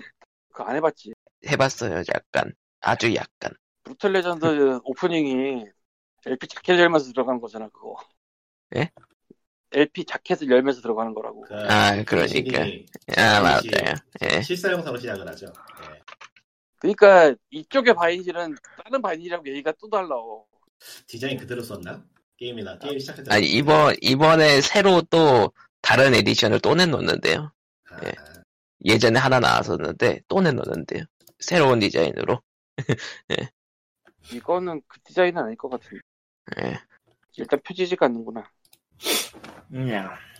[0.51, 1.13] 그거 안 해봤지
[1.45, 2.53] 해봤어요, 약간.
[2.81, 3.51] 아주 약간.
[3.83, 5.65] Brütal Legend 오프닝이
[6.25, 7.95] LP 자켓 열면서 들어가는 거잖아 그거
[8.75, 8.89] 예?
[9.71, 12.63] LP 자켓을 열면서 들어가는 거라고 그 아, 그러니까.
[13.17, 13.41] 아.
[13.41, 13.95] 맞아요.
[14.23, 14.41] 예.
[14.41, 15.47] 실사용사로 시작을 하죠.
[15.47, 16.01] 네.
[16.79, 20.15] 그러니까 이쪽의 vinyl은 다른 vinyl이랑 얘기가 또 달라
[21.07, 22.03] 디자인 그대로 썼나?
[22.37, 23.33] 게임이나 게임 시작할 때.
[23.33, 25.51] 아니, 이번, 이번에 새로 또
[25.81, 27.51] 다른 에디션을 또 내놓는데요.
[27.89, 28.11] 아, 예.
[28.85, 31.03] 예전에 하나 나왔었는데 또 내놓는데요.
[31.39, 32.41] 새로운 디자인으로.
[34.33, 35.99] 이거는 그 디자인은 아닐 것 같은데
[36.61, 36.79] 예.
[37.37, 38.49] 일단 펴지지가 않는구나
[39.73, 39.89] 음,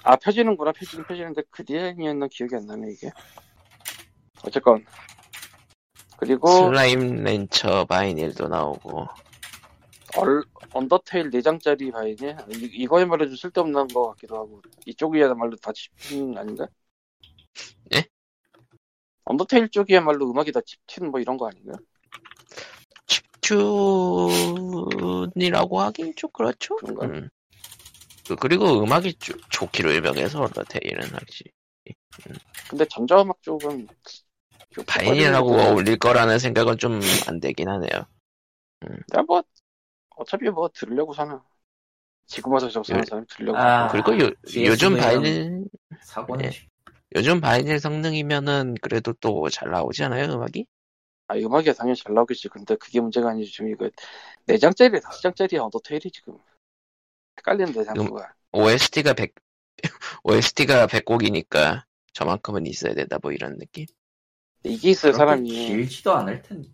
[0.04, 3.12] 아 펴지는구나 펴지는 펴지는데 그 디자인이었나 기억이 안 나네 이게
[4.44, 4.86] 어쨌건
[6.18, 9.08] 그리고 Slime Rancher vinyl도 나오고.
[10.16, 10.44] 얼,
[10.74, 16.68] Undertale 4장짜리 vinyl 이, 이거야말로 좀 쓸데없는 것 같기도 하고 이쪽이야말로 다 chiptune 아닌가?
[17.94, 18.06] 예?
[19.26, 21.78] Undertale 쪽이야말로 음악이 다 chiptune 뭐 이런 거 아닌가?
[23.06, 26.78] chiptune이라고 하긴 좀 그렇죠.
[26.78, 27.06] 그런가?
[27.06, 27.30] 음.
[28.28, 31.52] 그- 그리고 음악이 좋- 좋기로 유명해서 Undertale은 확실히
[32.70, 33.88] 근데 전자음악 쪽은
[34.72, 37.92] 좀 바이닐하고 어울릴 거라는 생각은 좀 안 되긴 하네요.
[39.12, 39.44] 내가 뭐
[40.18, 41.44] 어차피 뭐 들으려고 사나
[42.28, 43.10] 지금 와서 저거 사는 예.
[43.10, 43.88] 사람이 들으려고 아.
[43.90, 45.66] 그리고 요, 요즘 는 바이닐
[46.04, 46.52] 사고는 예.
[46.52, 46.70] 쉽-
[47.16, 50.66] 요즘 바이닐 성능이면은 그래도 또 잘 나오지 않아요 음악이?
[51.28, 53.90] 아 음악이 당연히 잘 나오겠지 근데 그게 문제가 아니지 지금 이거
[54.48, 56.38] 4장짜리 5장짜리 언더테일이 지금
[57.38, 58.34] 헷갈리는데 장수가.
[58.52, 59.34] OST가 100
[60.24, 63.86] OST가 100곡이니까 저만큼은 있어야 된다 뭐 이런 느낌?
[64.64, 65.50] 이게 있어요 사람이.
[65.50, 66.70] 길지도 않을 텐데.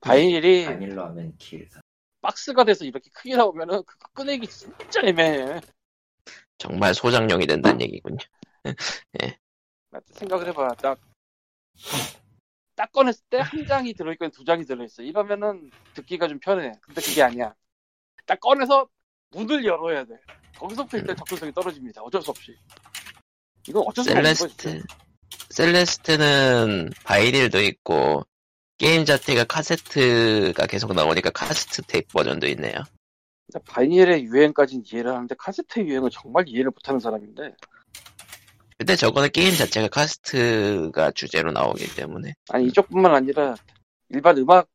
[0.00, 1.80] 바이닐이 바닐로 하면 길다.
[2.22, 5.60] 박스가 돼서 이렇게 크게 나오면은 그거 꺼내기 진짜 애매해.
[6.58, 8.18] 정말 소장용이 된다는 얘기군요.
[9.90, 10.74] 나 생각을 해봐.
[10.74, 10.98] 딱,
[12.76, 15.02] 딱 꺼냈을 때 한 장이 들어있고 두 장이 들어있어.
[15.02, 16.72] 이러면은 듣기가 좀 편해.
[16.82, 17.54] 근데 그게 아니야.
[18.26, 18.88] 딱 꺼내서
[19.30, 20.14] 문을 열어야 돼.
[20.58, 22.02] 거기서부터 일단 접근성이 떨어집니다.
[22.02, 22.54] 어쩔 수 없이.
[23.68, 24.82] 이건 어쩔 수 없는 거지 Celeste
[25.50, 28.24] Celeste는 vinyl도 있고
[28.78, 32.82] 게임 자체가 카세트가 계속 나오니까 카세트 테이프 버전도 있네요.
[33.66, 37.54] vinyl의 유행까지는 이해를 하는데 카세트 유행은 정말 이해를 못하는 사람인데.
[38.78, 42.32] 근데 저거는 게임 자체가 카세트가 주제로 나오기 때문에.
[42.48, 43.54] 아니 이쪽뿐만 아니라
[44.08, 44.68] 일반 음악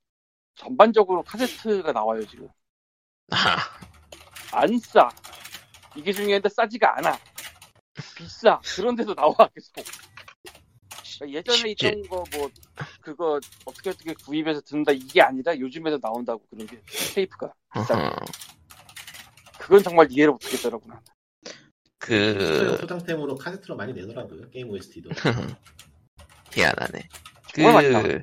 [0.55, 2.47] 전반적으로 카세트가 나와요 지금.
[3.31, 3.57] 아,
[4.57, 5.09] 안 싸.
[5.95, 7.17] 이게 중요한데 싸지가 않아.
[8.15, 8.59] 비싸.
[8.75, 9.73] 그런데도 나와 계속.
[11.17, 11.87] 그러니까 예전에 쉽지.
[11.87, 12.49] 있던 거 뭐
[13.01, 16.81] 그거 어떻게 어떻게 구입해서 듣는다 이게 아니라 요즘에도 나온다고 그런 게
[17.13, 17.53] 테이프가.
[17.73, 18.15] 비싸.
[19.59, 21.01] 그건 정말 이해를 못하겠더라고 나.
[21.97, 25.09] 그 소장템으로 카세트로 많이 내더라고요 게임 OST도.
[26.53, 27.07] 희한하네.
[27.53, 28.19] 그 나와요.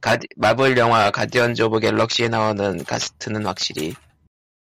[0.00, 3.94] 가디, 마블 영화 Guardians of Galaxy에 나오는 카세트는 확실히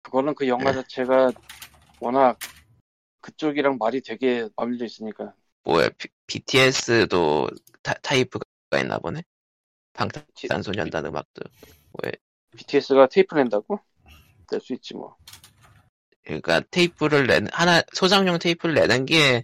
[0.09, 0.81] 그거는 그 영화 네.
[0.81, 1.33] 자체가
[2.01, 2.39] 워낙
[3.21, 5.35] 그쪽이랑 말이 되게 맞물려 있으니까.
[5.65, 5.91] 뭐야
[6.27, 7.49] BTS도
[7.83, 8.41] 타, 테이프가
[8.81, 9.23] 있나 보네.
[9.93, 11.43] 방탄소년단 음악도
[12.57, 13.79] BTS가 테이프 낸다고?
[14.51, 15.15] 낼 수 있지 뭐.
[16.25, 19.43] 그러니까 테이프를 내 하나 소장용 테이프를 내는 게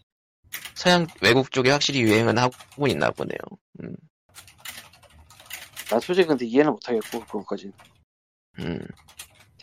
[0.74, 3.38] 서양 외국 쪽에 확실히 유행은 하고 있나 보네요.
[3.82, 3.94] 음,
[5.90, 7.70] 난 솔직히 근데 이해는 못하겠고 그것까지.
[8.60, 8.80] 음.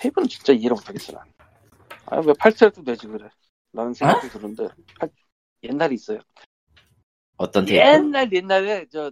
[0.01, 1.31] 테이프는 진짜 이해를 못하겠어 난.
[2.07, 3.29] 아니 왜 팔트랙이라도 내지 그래
[3.73, 4.67] 라는 생각도 드는데
[4.99, 5.09] 팔-
[5.63, 6.19] 옛날에 있어요
[7.37, 7.79] 어떤 테이프?
[7.85, 9.11] 옛날 옛날에 저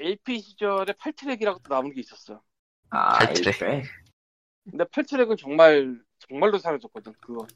[0.00, 2.42] LP 시절에 8트랙이라고 또 남은 게 있었어.
[2.90, 3.46] 아, 팔트랙.
[3.54, 3.84] 에이트랙.
[4.64, 7.46] 근데 8트랙은 정말 정말로 사라졌거든 그거.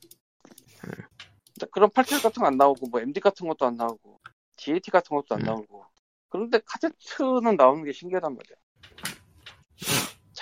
[0.80, 4.20] 근데 그런 8트랙 같은 거 안 나오고 뭐 MD 같은 것도 안 나오고
[4.56, 5.46] DAT 같은 것도 안 음.
[5.46, 5.86] 나오고.
[6.28, 8.56] 그런데 카세트는 나오는 게 신기하단 말이야.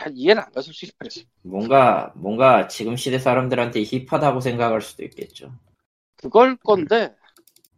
[0.03, 1.21] 잘 이해는 안가 솔직히 말해서.
[1.43, 5.53] 뭔가 뭔가 지금 시대 사람들한테 힙하다고 생각할 수도 있겠죠.
[6.17, 7.15] 그걸 건데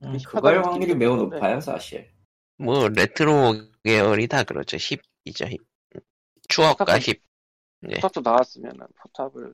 [0.02, 1.16] 음, 힙하다는 그걸 확률이 매우.
[1.16, 2.10] 높아요, 사실.
[2.56, 4.76] 뭐 레트로 계열이 다 그렇죠.
[4.76, 5.46] 힙이죠.
[5.46, 5.58] 힙.
[6.48, 7.22] 추억과 포탑- 힙.
[7.80, 7.94] 네.
[7.96, 9.52] 포탑도 나왔으면은 포탑을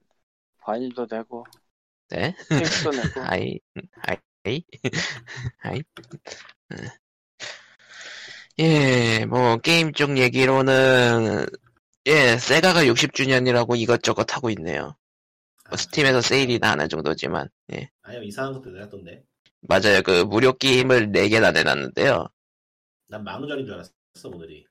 [0.59, 1.45] 바닐도 내고
[2.11, 2.35] 네.
[2.49, 3.59] 테이프도 내고 아이,
[4.45, 4.63] 아이,
[5.63, 5.83] 아이.
[6.73, 6.77] 음.
[8.59, 11.47] 예, 뭐 게임 쪽 얘기로는
[12.07, 14.97] 예, 세가가 60주년이라고 이것저것 하고 있네요.
[15.69, 19.23] 뭐 스팀에서 세일이나 하는 정도지만 예, 아니요 이상한 것도 내놨던데.
[19.63, 20.03] 맞아요.
[20.03, 22.29] 그 무료 게임을 4개나 내놨는데요.
[23.09, 23.91] 난 만우절인 줄 알았어
[24.25, 24.67] 오늘이.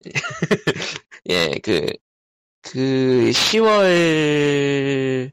[1.28, 1.86] 예, 그,
[2.62, 5.30] 그, 10월,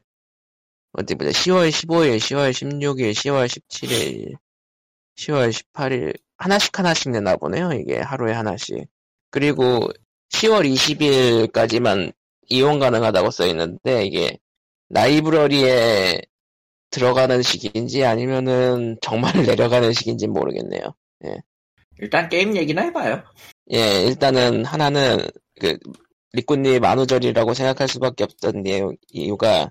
[0.92, 1.30] 어디 보자.
[1.30, 4.36] 10월 15일, 10월 16일, 10월 17일,
[5.16, 7.72] 10월 18일, 하나씩 하나씩 내나 보네요.
[7.72, 8.86] 이게 하루에 하나씩.
[9.30, 9.90] 그리고
[10.30, 12.12] 10월 20일까지만
[12.48, 14.38] 이용 가능하다고 써 있는데, 이게
[14.90, 16.22] 라이브러리에
[16.90, 20.94] 들어가는 시기인지 아니면은 정말 내려가는 시기인지 모르겠네요.
[21.98, 23.22] 일단 게임 얘기나 해봐요.
[23.72, 25.18] 예, 일단은 하나는
[25.60, 25.76] 그
[26.32, 29.70] 리꾸님 만우절이라고 생각할 수밖에 없던 내용 이유가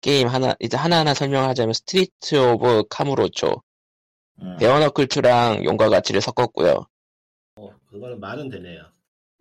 [0.00, 3.62] 게임 하나 이제 하나하나 설명하자면 Street of Kamurocho
[4.40, 4.56] 음.
[4.58, 6.86] Bare Knuckle 2랑 용과 같이를 섞었고요.
[7.56, 8.82] 어 그거는 말은 되네요.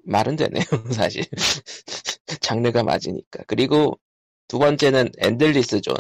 [0.08, 1.24] 말은 되네요, 사실.
[2.42, 3.44] 장르가 맞으니까.
[3.48, 4.00] 그리고
[4.48, 5.96] 두 번째는 Endless Zone.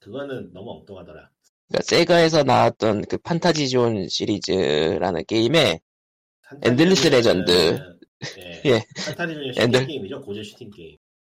[0.00, 1.30] 그거는 너무 엉뚱하더라.
[1.68, 5.80] 그러니까 SEGA에서 나왔던 그 Fantasy Zone 시리즈라는 게임에
[6.62, 7.78] Endless Legend.
[8.38, 8.62] 예.
[8.66, 8.82] 예.
[9.06, 10.20] Fantasy Zone이 슈팅 End- 게임이죠.
[10.20, 10.96] 고전 슈팅 게임.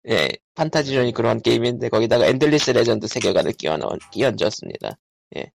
[0.10, 4.98] 예, Fantasy Zone이 그런 게임인데 거기다가 Endless Legend 세계관을 끼워 넣은 끼얹었습니다.
[5.32, 5.50] 무슨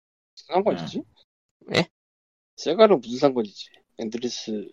[0.48, 1.02] 상관이지?
[1.76, 1.86] 예?
[2.58, 3.67] SEGA는 무슨 상관이지?
[3.99, 4.67] Endless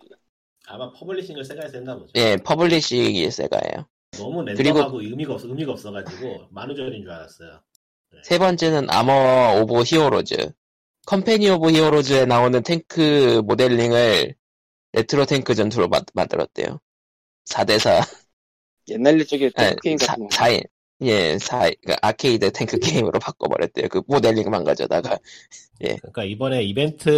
[0.70, 2.12] 아마 publishing을 SEGA에서 했나 보죠.
[2.16, 3.86] 예, publishing이 SEGA예요.
[4.18, 7.60] 너무 그리고- 랜덤하고 의미가 없어 의미가 없어가지고 만우절인 줄 알았어요.
[8.22, 10.52] 세 번째는 Armor of Heroes.
[11.06, 14.34] Company of Heroes에 나오는 탱크 모델링을
[14.92, 16.80] 레트로 탱크 전투로 마- 만들었대요.
[17.46, 18.02] 4대4,
[18.88, 20.36] 옛날 옛적의 아니, 게임 사, 같은 거.
[20.36, 20.62] 4인,
[21.02, 23.88] 예, 4, 그 아케이드 탱크 게임으로 바꿔버렸대요.
[23.88, 25.18] 그 모델링만 가져다가.
[25.78, 27.10] 그러니까 이번에 이벤트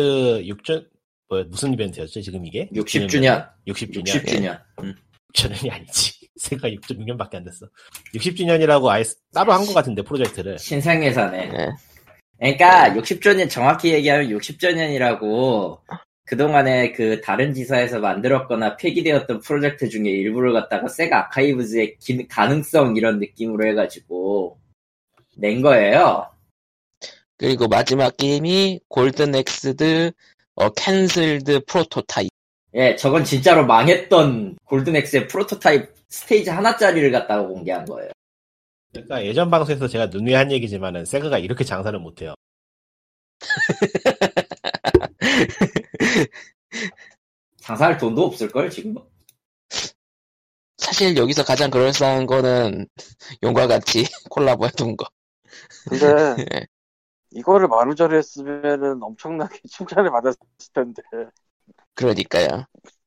[0.46, 0.86] 6전
[1.30, 2.68] 뭐 무슨 이벤트였죠 지금 이게?
[2.74, 3.48] 60주년.
[3.68, 4.04] 60주년.
[4.04, 4.60] 60주년.
[4.82, 4.94] 음.
[5.32, 6.12] 6주년이 아니지.
[6.36, 7.66] 세가 6.6년밖에 안 됐어.
[8.14, 10.58] 60주년이라고 아예 따로 한 것 같은데 프로젝트를.
[10.58, 11.38] 신생회사네.
[11.38, 11.68] 예.
[12.38, 15.78] 그러니까 60주년 정확히 얘기하면 60주년이라고
[16.24, 23.20] 그동안에 그 다른 지사에서 만들었거나 폐기되었던 프로젝트 중에 일부를 갖다가 세가 아카이브즈의 기- 가능성 이런
[23.20, 24.58] 느낌으로 해가지고
[25.36, 26.26] 낸 거예요.
[27.36, 30.12] 그리고 마지막 게임이 Golden Axed:
[30.54, 32.30] A Cancelled Prototype.
[32.74, 38.10] 예, 저건 진짜로 망했던 Golden Axe의 프로토타입 스테이지 하나짜리를 갖다가 공개한 거예요.
[38.92, 42.34] 그러니까 예전 방송에서 제가 누누이 한 얘기지만은 세가가 이렇게 장사를 못해요.
[47.60, 48.94] 장사할 돈도 없을걸, 지금?
[50.76, 52.86] 사실 여기서 가장 그럴싸한 거는
[53.42, 55.08] 용과 같이 콜라보 해둔 거.
[55.88, 56.00] 근데
[56.54, 56.66] 예.
[57.32, 60.38] 이거를 만우절에 했으면은 엄청나게 칭찬을 받았을
[60.74, 61.02] 텐데
[61.94, 62.64] 그러니까요.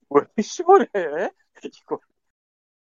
[0.09, 1.29] 왜 10월에 해?
[1.63, 1.99] 이거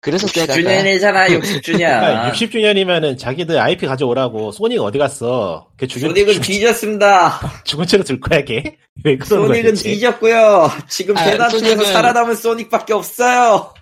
[0.00, 1.78] 그래서 세가가 60주년이잖아, 60주년.
[1.78, 5.70] 그러니까 60주년이면은 자기들 IP 가져오라고 소니가 어디 갔어?
[5.78, 7.40] 걔 죽은, 소닉은 뒤졌습니다.
[7.64, 8.76] 죽은 채로 둘 거야 걔?
[9.02, 9.90] 왜 거야 소닉은 대체?
[9.90, 10.68] 뒤졌고요.
[10.88, 13.72] 지금 아, 대단층에서 소닉은- 살아남은 소닉밖에 없어요.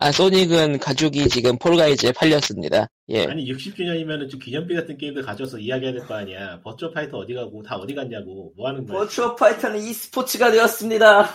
[0.00, 2.86] 아 소닉은 가죽이 지금 폴가이즈에 팔렸습니다.
[3.08, 3.26] 예.
[3.26, 6.60] 아니 60주년이면은 좀 기념비 같은 게임들 가져서 이야기해야 될 거 아니야.
[6.62, 9.00] 버추어 파이터 어디 가고 다 어디 갔냐고 뭐 하는 거야?
[9.00, 11.28] 버추어 파이터는 e스포츠가 되었습니다.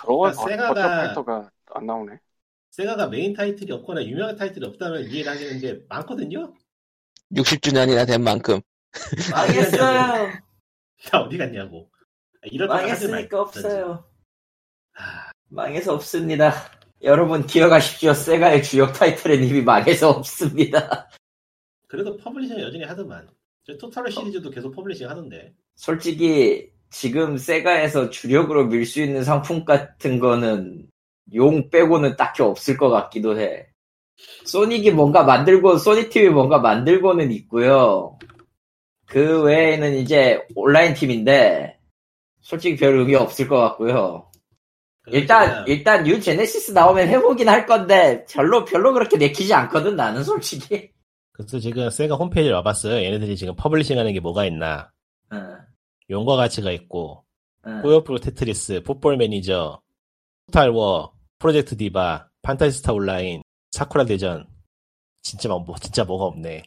[0.00, 2.18] 그러고 그러니까 세가가- 버추어 파이터가 안 나오네.
[2.72, 6.52] 세가가 메인 타이틀이 없거나 유명한 타이틀이 없다면 이해를 하겠는데 많거든요.
[7.34, 8.60] 60주년이나 된 만큼
[9.30, 10.30] 망했어요.
[11.10, 11.88] 다 어디 갔냐고.
[12.42, 13.40] 아, 이럴 망했으니까.
[13.40, 14.04] 없어요.
[14.98, 16.52] 아, 망해서 없습니다.
[17.06, 18.12] 여러분 기억하십시오.
[18.12, 21.08] 세가의 주요 타이틀은 이미 망해서 없습니다.
[21.86, 23.28] 그래도 publishing 여전히 하더만.
[23.64, 25.54] 저 토탈워 시리즈도 계속 publishing 하던데.
[25.76, 30.88] 솔직히 지금 세가에서 주력으로 밀 수 있는 상품 같은 거는
[31.34, 33.68] 용 빼고는 딱히 없을 것 같기도 해.
[34.44, 38.18] 소닉이 뭔가 만들고 소닉팀이 뭔가 만들고는 있고요.
[39.06, 41.78] 그 외에는 이제 온라인 팀인데
[42.40, 44.25] 솔직히 별 의미 없을 것 같고요.
[45.08, 50.90] 일단 일단 뉴 제네시스 나오면 해보긴 할 건데 별로 별로 그렇게 내키지 않거든 나는 솔직히.
[51.32, 53.02] 그래서 지금 세가 홈페이지에 와봤어요.
[53.04, 54.90] 얘네들이 지금 publishing 하는 게 뭐가 있나.
[55.32, 55.58] 응,
[56.08, 57.24] 용과 같이가 있고,
[57.66, 57.80] 응.
[57.82, 59.80] 호요프로 테트리스, 풋볼 매니저,
[60.46, 63.42] 토탈워, 프로젝트 디바, 판타지스타 온라인,
[63.72, 64.46] 사쿠라 대전.
[65.22, 66.62] 진짜 막, 뭐, 진짜 뭐가 없네.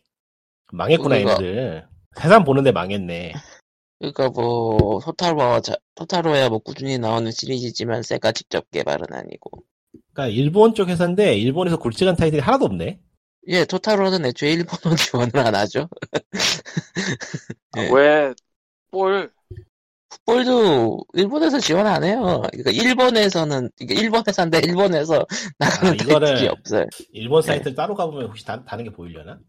[0.72, 1.88] 망했구나, 그거- 얘네들.
[2.16, 3.34] 세상 보는데 망했네.
[4.00, 9.64] 그러니까 뭐 토탈워 자- 토탈워야 뭐 꾸준히 나오는 시리즈지만 세가 직접 개발은 아니고.
[10.14, 13.00] 그러니까 일본 쪽 회사인데, 일본에서 굵직한 타이틀이 하나도 없네.
[13.48, 15.90] 예, 토탈워는 애초에 일본어 지원을 안 하죠.
[17.74, 17.90] 아, 예.
[17.92, 18.34] 왜,
[18.92, 19.32] 볼,
[20.10, 22.42] 풋볼도 일본에서 지원 안 해요.
[22.52, 25.26] 그러니까 일본에서는 그러니까 일본 회사인데 일본에서
[25.58, 26.86] 나가는 아, 이거를- 타이틀이 없어요.
[27.12, 29.40] 일본 사이트를 따로 가보면 혹시 다, 다른 게 보이려나?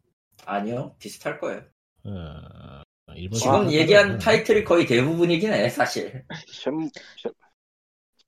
[0.47, 1.63] 아니요 비슷할 거예요.
[2.05, 2.83] 어, 일본
[3.15, 6.25] 지금 사이트를 얘기한 타이틀이 거의 대부분이긴 해 사실.
[6.53, 6.73] 쉔,
[7.19, 7.33] 쉔,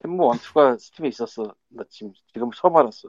[0.03, 1.55] 쉔무 원투가 스팀에 있었어.
[1.68, 3.09] 나 지금, 지금 처음 알았어.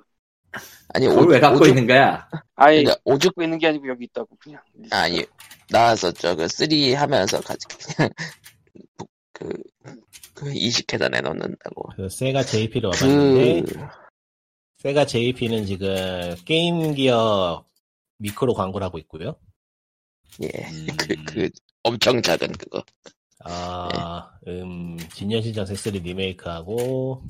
[0.94, 2.30] 아니 그걸 왜 갖고 오죽- 있는 거야?
[2.56, 4.62] 아니, 그러니까 오죽 갖고 있는 게 아니고 여기 있다고, 그냥.
[4.92, 5.26] 아니
[5.72, 6.36] 나왔었죠.
[6.36, 8.10] 그3 하면서 같이 그냥
[9.34, 9.50] 그,
[10.36, 11.90] 그 이식해다 내놓는다고.
[11.96, 13.80] 그 세가 JP를 와봤는데, 그
[14.78, 17.66] 세가 JP는 지금 게임 기업
[18.18, 19.36] 미크로 광고를 하고 있고요.
[20.42, 20.88] 예, 음.
[20.98, 21.50] 그, 그,
[21.84, 22.84] 엄청 작은 그거.
[23.46, 27.22] 아, 음, 진년신전 섹스리 리메이크하고,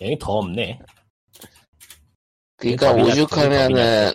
[0.00, 0.80] 여기 더 없네.
[2.56, 4.12] 그니까 법이냐, 오죽하면은,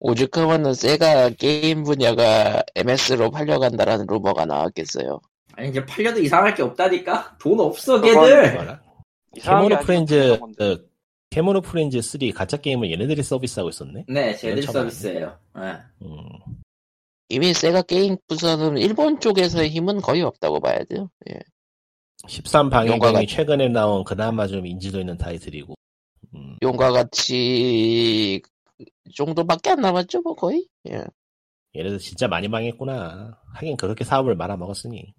[0.00, 5.20] 오죽하면은 세가 게임 분야가 MS로 팔려간다라는 루머가 나왔겠어요.
[5.58, 7.36] 아니 이제 팔려도 이상할 게 없다니까.
[7.40, 8.52] 돈 없어 걔들.
[9.34, 10.38] 게 케모노 프렌즈,
[11.30, 14.04] 케모노 프렌즈 3 가짜 게임을 얘네들이 서비스하고 있었네?
[14.08, 15.36] 네, 쟤들 서비스예요.
[15.58, 15.76] 예.
[16.02, 16.18] 음,
[17.28, 21.10] 이미 세가 게임 부서는 일본 쪽에서의 힘은 거의 없다고 봐야 돼요.
[21.30, 21.38] 예.
[22.26, 25.74] 13 영화가- 방위권이 최근에 나온 그나마 좀 인지도 있는 타이틀이고,
[26.34, 28.40] 음, 용과 같이
[29.14, 30.66] 정도밖에 안 남았죠, 뭐 거의.
[30.90, 31.04] 예.
[31.76, 33.38] 얘네들 진짜 많이 망했구나.
[33.54, 35.14] 하긴 그렇게 사업을 말아먹었으니.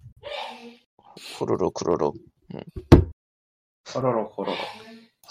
[1.38, 2.16] 후루룩 후루룩.
[3.94, 4.56] 호로록 호로록.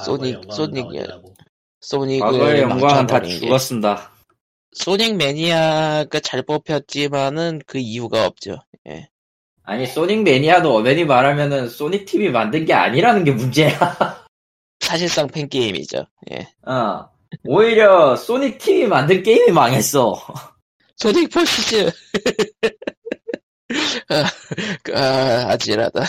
[0.05, 0.83] 소닉- 과거의 소닉이야.
[0.83, 1.33] 영광은 나오더라고.
[1.81, 3.21] 소닉을 과거의 영광은 다.
[3.21, 4.11] 죽었습니다.
[4.79, 8.59] 소닉 매니아가 잘 뽑혔지만은 그 이유가 없죠.
[8.87, 9.09] 예.
[9.63, 13.77] 아니 소닉 매니아도 어머니 말하면은 소닉 TV 만든 게 아니라는 게 문제야.
[14.79, 16.05] 사실상 팬 게임이죠.
[16.31, 16.47] 예.
[16.65, 17.09] 어.
[17.43, 20.15] 오히려 소닉 TV 만든 게임이 망했어.
[20.95, 21.91] 소닉 포시즈.
[24.09, 24.23] 아,
[24.95, 26.05] 아, 아찔하다.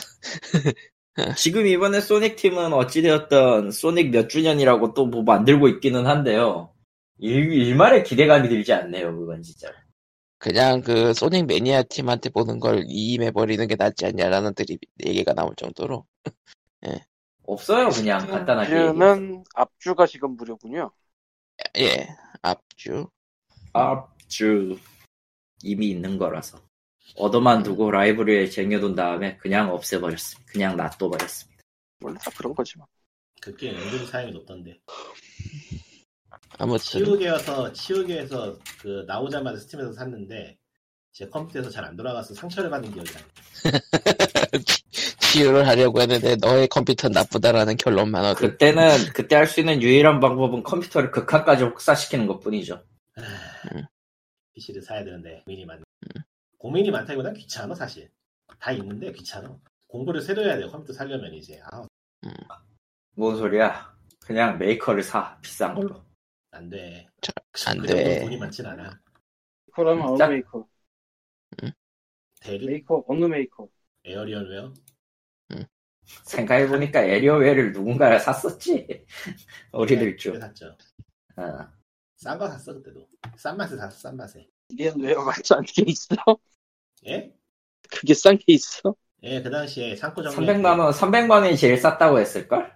[1.36, 6.70] 지금 이번에 소닉 팀은 어찌되었던 소닉 몇 주년이라고 또 뭐 만들고 있기는 한데요.
[7.20, 9.68] 일, 일말의 기대감이 들지 않네요, 그건 진짜.
[10.38, 16.06] 그냥 그 소닉 매니아 팀한테 보는 걸 이임해버리는 게 낫지 않냐라는 드립 얘기가 나올 정도로.
[17.44, 18.70] 없어요, 그냥 간단하게.
[18.72, 18.92] 얘기해서.
[18.94, 20.90] 는 앞주가 지금 무료군요.
[21.78, 22.08] 예.
[22.40, 23.08] 앞주.
[23.74, 24.78] 앞주
[25.62, 26.58] 이미 있는 거라서
[27.16, 30.52] 얻어만 두고 라이브러리에 쟁여둔 다음에 그냥 없애버렸습니다.
[30.52, 31.62] 그냥 놔둬버렸습니다.
[32.02, 32.86] 원래 다 그런 거지만.
[33.42, 34.78] 그 게임 은근히 사양이 높던데.
[36.58, 37.04] 아무튼.
[37.04, 40.56] 치우개여서, 치우개에서 그 나오자마자 스팀에서 샀는데,
[41.12, 43.24] 제 컴퓨터에서 잘 안 돌아가서 상처를 받는 기억이 나요.
[45.20, 48.34] 치유를 하려고 했는데 너의 컴퓨터는 나쁘다라는 결론만 얻은.
[48.50, 52.82] 그때는 그때 할 수 있는 유일한 방법은 컴퓨터를 극한까지 혹사시키는 것뿐이죠.
[54.54, 55.82] PC를 사야 되는데, 고민이 많네.
[56.58, 58.10] 고민이 많다기보다 귀찮아, 사실.
[58.58, 59.56] 다 있는데 귀찮아.
[59.88, 61.60] 공부를 새로 해야 돼요, 컴퓨터 사려면 이제.
[61.70, 61.82] 아,
[63.14, 63.92] 뭔 소리야?
[64.20, 66.02] 그냥 메이커를 사 비싼 걸로.
[66.52, 67.06] 안 돼.
[67.20, 68.20] 자, 그안 돼.
[68.20, 69.00] 돈이 많진 않아.
[69.72, 70.66] 그러면 어느 짝- 메이커?
[72.40, 72.66] 델이?
[72.66, 73.68] 메이커, 어느 메이커?
[74.04, 74.72] 에일리언웨어?
[76.24, 79.04] 생각해보니까 에일리언웨어를 누군가가 샀었지.
[79.72, 80.32] 우리들 중.
[80.32, 80.76] 그때 샀죠.
[81.36, 81.68] 어.
[82.16, 83.06] 싼거 샀어, 그때도.
[83.36, 84.46] 싼 맛에 샀어, 싼 맛에.
[84.70, 86.16] 이게 왜가 싼게 있어?
[87.06, 87.32] 예?
[87.90, 88.94] 그게 싼 게 있어?
[89.22, 90.34] 예, 그 당시에 상코 정리.
[90.36, 92.72] 300만 원, 300만 원이 제일 쌌다고 했을걸?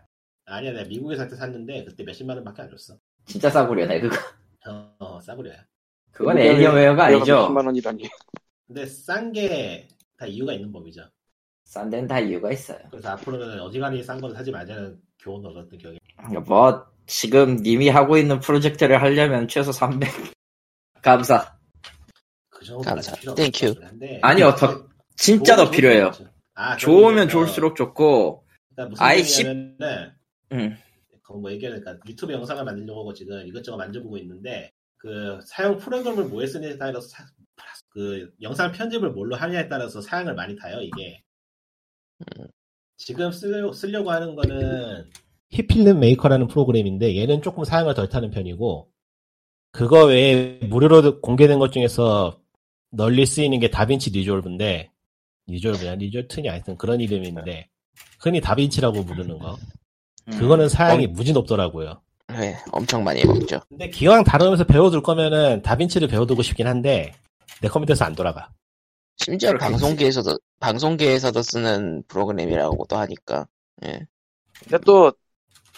[0.47, 2.99] 아니야, 내가 미국에 살 때 샀는데, 그때 몇십만 원밖에 안 줬어.
[3.27, 4.17] 진짜 싸구려네, 그거.
[4.67, 5.57] 어, 어 싸구려야.
[6.13, 7.49] 그건 에일리언웨어가 아니죠.
[7.49, 8.09] 10만 원이라니.
[8.67, 11.03] 근데 싼 게 다 이유가 있는 법이죠.
[11.65, 12.79] 싼 데는 다 이유가 있어요.
[12.91, 15.99] 그래서 앞으로는 어지간히 싼 거를 사지 말자는 교훈을 얻었던 기억이.
[16.47, 20.09] 뭐, 지금 님이 하고 있는 프로젝트를 하려면 최소 300.
[21.03, 21.57] 감사.
[22.49, 23.15] 그 정도 감사.
[23.17, 23.75] 필요 Thank you.
[24.23, 26.13] 아니, 어떡- 진짜 더 필요해요.
[26.55, 28.45] 아, 좋으면 좋을수록 좋고,
[28.75, 30.13] 그러니까 무슨 아이, 얘기냐면은
[30.53, 30.77] 음,
[31.25, 36.47] 그거 뭐 얘기하니까 유튜브 영상을 만들려고 하고 지금 이것저것 만져보고 있는데 그 사용 프로그램을 뭐
[36.47, 37.25] 쓰느냐에 따라서 사-
[37.89, 41.23] 그 영상 편집을 뭘로 하냐에 따라서 사양을 많이 타요 이게.
[42.97, 45.11] 지금 쓰려, 쓰려고 하는 거는
[45.51, 48.91] 히트필름 메이커라는 프로그램인데 얘는 조금 사양을 덜 타는 편이고
[49.73, 52.41] 그거 외에 무료로 공개된 것 중에서
[52.91, 54.91] 널리 쓰이는 게 다빈치 리졸브인데
[55.47, 55.97] 리졸브냐?
[55.97, 56.51] 리졸트냐?
[56.53, 57.69] 하여튼 그런 이름인데
[58.21, 59.55] 흔히 다빈치라고 부르는 거.
[59.55, 59.84] 음.
[60.31, 62.01] 그거는 사양이 무지 높더라고요.
[62.29, 63.61] 네, 엄청 많이 먹죠.
[63.69, 67.15] 근데 기왕 다루면서 배워둘 거면은 다빈치를 배워두고 싶긴 한데
[67.61, 68.51] 내 컴퓨터에서 안 돌아가.
[69.17, 69.53] 심지어.
[69.55, 73.47] 방송계에서도 방송계에서도 쓰는 프로그램이라고도 하니까.
[73.85, 74.07] 예.
[74.61, 75.13] 근데 또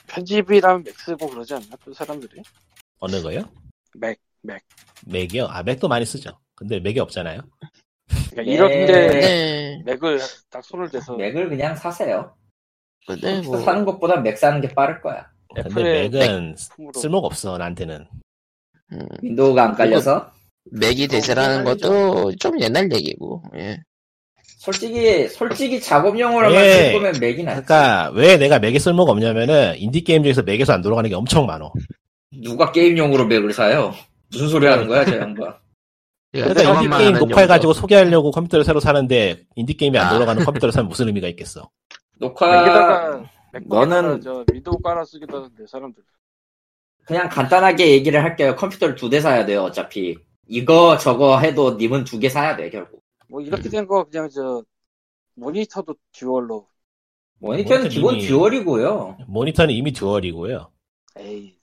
[0.07, 1.67] 편집이라면 맥 쓰고 그러지 않나?
[1.85, 2.43] 또 사람들이?
[3.01, 3.43] 어느 거요?
[3.95, 4.63] 맥, 맥.
[5.07, 5.47] 맥이요?
[5.47, 6.31] 아 맥도 많이 쓰죠.
[6.55, 7.41] 근데 맥이 없잖아요.
[8.31, 8.45] 그러니까 네.
[8.45, 9.83] 이런데 네.
[9.85, 12.35] 맥을 딱 손을 대서 맥을 그냥 사세요.
[13.07, 15.27] 근데 뭐 사는 것보다 맥 사는 게 빠를 거야.
[15.55, 18.07] 근데 맥은 품으로 쓸모가 없어 나한테는.
[18.93, 20.31] 음, 윈도우가 안 깔려서
[20.73, 23.43] 맥이 대세라는 것도 좀 옛날 얘기고.
[23.57, 23.79] 예.
[24.59, 26.73] 솔직히 솔직히 작업용으로만 예.
[26.73, 27.63] 쓸 거면 맥이 낫지.
[27.65, 31.73] 그러니까 왜 내가 맥에 쓸모가 없냐면은 인디 게임 중에서 맥에서 안 돌아가는 게 엄청 많어.
[32.43, 33.95] 누가 게임용으로 맥을 사요?
[34.31, 35.55] 무슨 소리 하는 거야, 저 양반?
[36.33, 37.81] 그러니까 인디 그것만 게임 하는 녹화해 가지고 정도.
[37.83, 40.13] 소개하려고 컴퓨터를 새로 사는데 인디 게임이 안 아.
[40.13, 41.71] 돌아가는 컴퓨터를 사면 무슨 의미가 있겠어?
[42.19, 43.25] 녹화 맥북에다가
[43.69, 46.03] 너는- 저 윈도우 깔아 쓰기도 하는데 사람들
[47.07, 48.57] 그냥 간단하게 얘기를 할게요.
[48.57, 50.17] 컴퓨터를 두 대 사야 돼요, 어차피.
[50.49, 53.03] 이거 저거 해도 님은 두 개 사야 돼, 결국.
[53.29, 53.47] 뭐 음.
[53.47, 54.62] 이렇게 된 거 그냥 저
[55.35, 56.67] 모니터도 듀얼로
[57.39, 59.19] 모니터는 모니터 기본 이미- 듀얼이고요.
[59.29, 60.71] 모니터는 이미 듀얼이고요.
[61.19, 61.57] 에이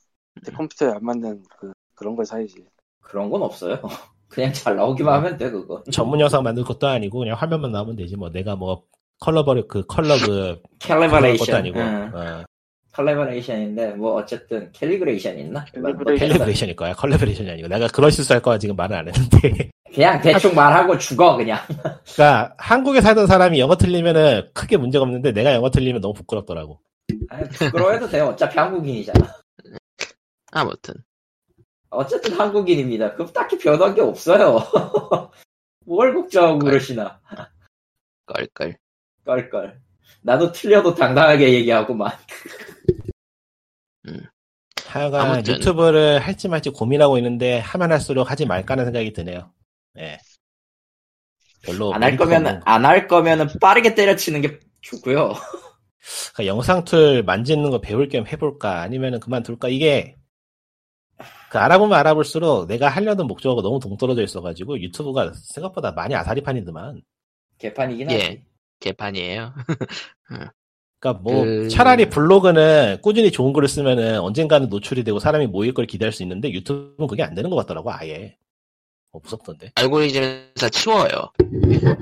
[0.45, 2.66] 내 컴퓨터에 안 맞는 그 그런 걸 사야지.
[3.01, 3.80] 그런 건 없어요.
[4.30, 5.84] 그냥 잘 나오기만 하면 돼, 그거.
[5.91, 8.84] 전문 영상 만들 것도 아니고 그냥 화면만 나오면 되지 뭐 내가 뭐
[9.24, 11.56] 컬러 버리 그 컬러 그 calibration.
[11.55, 12.11] 아니고 응.
[12.13, 12.43] 어,
[12.93, 15.63] calibration인데, 뭐, 어쨌든, 캘리그레이션 있나?
[15.64, 16.28] calibration.
[16.28, 20.97] calibration일 거야 컬러브레이션이 아니고 내가 그런 실수할 거야 지금 말은 안 했는데 그냥 대충 말하고
[20.97, 21.57] 죽어, 그냥.
[22.13, 26.82] 그러니까 한국에 살던 사람이 영어 틀리면은 크게 문제가 없는데 내가 영어 틀리면 너무 부끄럽더라고.
[27.30, 28.26] 아니, 부끄러워해도 돼요.
[28.26, 29.36] 어차피 한국인이잖아.
[30.51, 30.95] 아무튼
[31.91, 33.13] 어쨌든 한국인입니다.
[33.13, 34.59] 그럼 딱히 변한 게 없어요.
[35.86, 37.21] 뭘 걱정하고 그러시나.
[38.26, 38.83] 껄껄.
[39.26, 39.82] 껄껄.
[40.21, 42.11] 나도 틀려도 당당하게 얘기하고만.
[44.88, 45.55] 하여간 아무튼.
[45.55, 49.51] 유튜브를 할지 말지 고민하고 있는데 하면 할수록 하지 말까 하는 생각이 드네요.
[49.97, 50.19] 예.
[51.61, 52.61] 별로 안 할 거면.
[52.65, 55.34] 안 할 거면은 빠르게 때려치는 게 좋고요.
[56.34, 60.15] 그러니까 영상 툴 만지는 거 배울 겸 해볼까 아니면은 그만둘까 이게
[61.49, 67.01] 그 알아보면 알아볼수록 내가 하려던 목적하고 너무 동떨어져 있어가지고 유튜브가 생각보다 많이 아사리판이더만.
[67.59, 68.15] 개판이긴 예.
[68.15, 68.43] 하지.
[68.84, 69.54] 개판이에요.
[71.00, 75.86] 그러니까 뭐 그- 차라리 블로그는 꾸준히 좋은 글을 쓰면은 언젠가는 노출이 되고 사람이 모일 걸
[75.86, 78.38] 기대할 수 있는데 유튜브는 그게 안 되는 것 같더라고 아예.
[79.12, 79.72] 어, 무섭던데.
[79.76, 81.10] 알고리즘에서 치워요.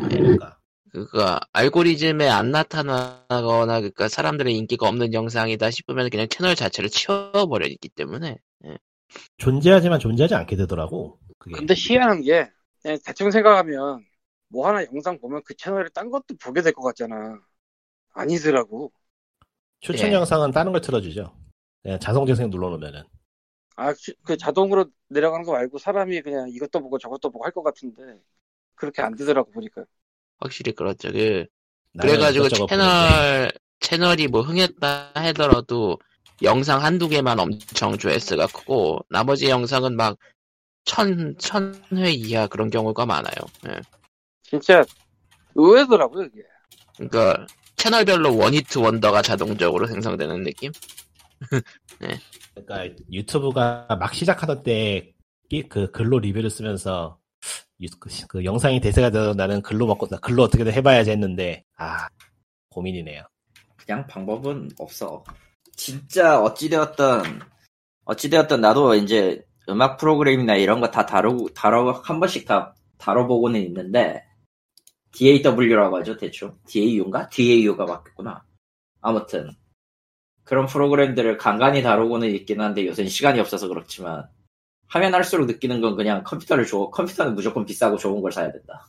[0.09, 0.57] 그러니까.
[0.91, 8.37] 그니까 알고리즘에 안 나타나거나 그니까 사람들의 인기가 없는 영상이다 싶으면 그냥 채널 자체를 치워버리기 때문에
[9.37, 11.17] 존재하지만 존재하지 않게 되더라고.
[11.37, 11.55] 그게.
[11.55, 12.49] 근데 희한한 게
[12.81, 14.03] 그냥 대충 생각하면
[14.51, 17.39] 뭐 하나 영상 보면 그 채널에 딴 것도 보게 될 것 같잖아.
[18.13, 18.91] 아니더라고.
[19.79, 20.13] 추천 예.
[20.13, 21.33] 영상은 다른 걸 틀어주죠.
[21.83, 23.03] 그냥 자동 재생 눌러놓으면은.
[23.75, 27.63] 아, 그- 그 자동으로 내려가는 거 말고 사람이 그냥 이것도 보고 저것도 보고 할 것
[27.63, 28.19] 같은데
[28.75, 29.85] 그렇게 안 되더라고 보니까.
[30.39, 31.11] 확실히 그렇죠.
[31.11, 31.45] 그
[31.99, 32.67] 그래가지고 이것저것 보는데.
[32.67, 35.97] 채널 채널이 뭐 흥했다 하더라도
[36.43, 40.17] 영상 한두 개만 엄청 조회수가 크고 나머지 영상은 막
[40.85, 43.35] 천, 천 회 이하 그런 경우가 많아요.
[43.69, 43.81] 예.
[44.51, 44.83] 진짜
[45.55, 46.43] 의외더라고요 이게.
[46.97, 47.45] 그러니까
[47.75, 50.71] 채널별로 원히트 원더가 자동적으로 생성되는 느낌?
[52.55, 55.13] 그러니까 유튜브가 막 시작하던 때
[55.69, 57.19] 그 글로 리뷰를 쓰면서
[57.81, 62.07] 유- 그, 그 영상이 대세가 되서 나는 글로 먹고 나 글로 어떻게든 해봐야지 했는데 아
[62.69, 63.23] 고민이네요.
[63.77, 65.23] 그냥 방법은 없어.
[65.75, 67.41] 진짜 어찌되었던,
[68.05, 74.23] 어찌되었던 나도 이제 음악 프로그램이나 이런 거 다 다루고, 다뤄, 한 번씩 다 다뤄보고는 있는데,
[75.11, 76.57] DAW라고 하죠, 대충.
[76.67, 77.29] DAU인가?
[77.29, 78.43] DAU가 바뀌었구나.
[79.01, 79.51] 아무튼.
[80.43, 84.27] 그런 프로그램들을 간간히 다루고는 있긴 한데 요새는 시간이 없어서 그렇지만,
[84.87, 86.89] 하면 할수록 느끼는 건 그냥 컴퓨터를 줘.
[86.89, 88.87] 컴퓨터는 무조건 비싸고 좋은 걸 사야 된다.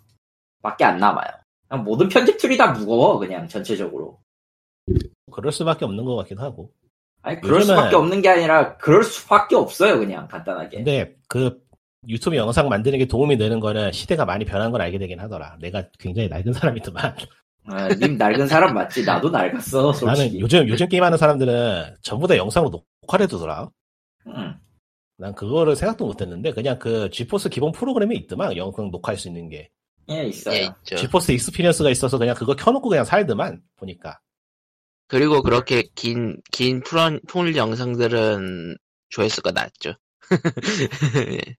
[0.63, 1.29] 밖에 안 남아요.
[1.69, 4.21] 그냥 모든 편집 툴이 다 무거워, 그냥 전체적으로.
[5.31, 6.73] 그럴 수밖에 없는 것 같기도 하고.
[7.23, 11.63] 아니 그럴 수밖에 없는 게 아니라 그럴 수밖에 없어요 그냥 간단하게 근데 그
[12.09, 15.57] 유튜브 영상 만드는 게 도움이 되는 거는 시대가 많이 변한 걸 알게 되긴 하더라.
[15.61, 17.17] 내가 굉장히 낡은 사람이지만
[17.67, 22.37] 아, 님 낡은 사람 맞지 나도 낡았어 나는 솔직히 요즘 요즘 게임하는 사람들은 전부 다
[22.37, 23.71] 영상으로 녹화를 해두더라.
[24.27, 24.55] 응.
[25.19, 29.71] 난 그거를 생각도 못했는데 그냥 그 GeForce 기본 프로그램에 있더만 영상 녹화할 수 있는 게
[30.11, 30.97] 예 있어요 예, 있죠.
[30.97, 34.19] GeForce Experience가 있어서 그냥 그거 켜놓고 그냥 살더만 보니까
[35.07, 38.77] 그리고 그렇게 긴, 긴 풀, 풀 영상들은
[39.11, 39.95] 조회수가 낮죠.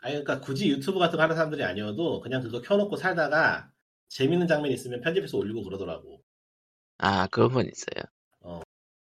[0.00, 3.70] 아니 그러니까 굳이 유튜브 같은 거 하는 사람들이 아니어도 그냥 그거 켜놓고 살다가
[4.08, 6.22] 재밌는 장면 있으면 편집해서 올리고 그러더라고.
[6.98, 8.04] 아, 그런 건 있어요.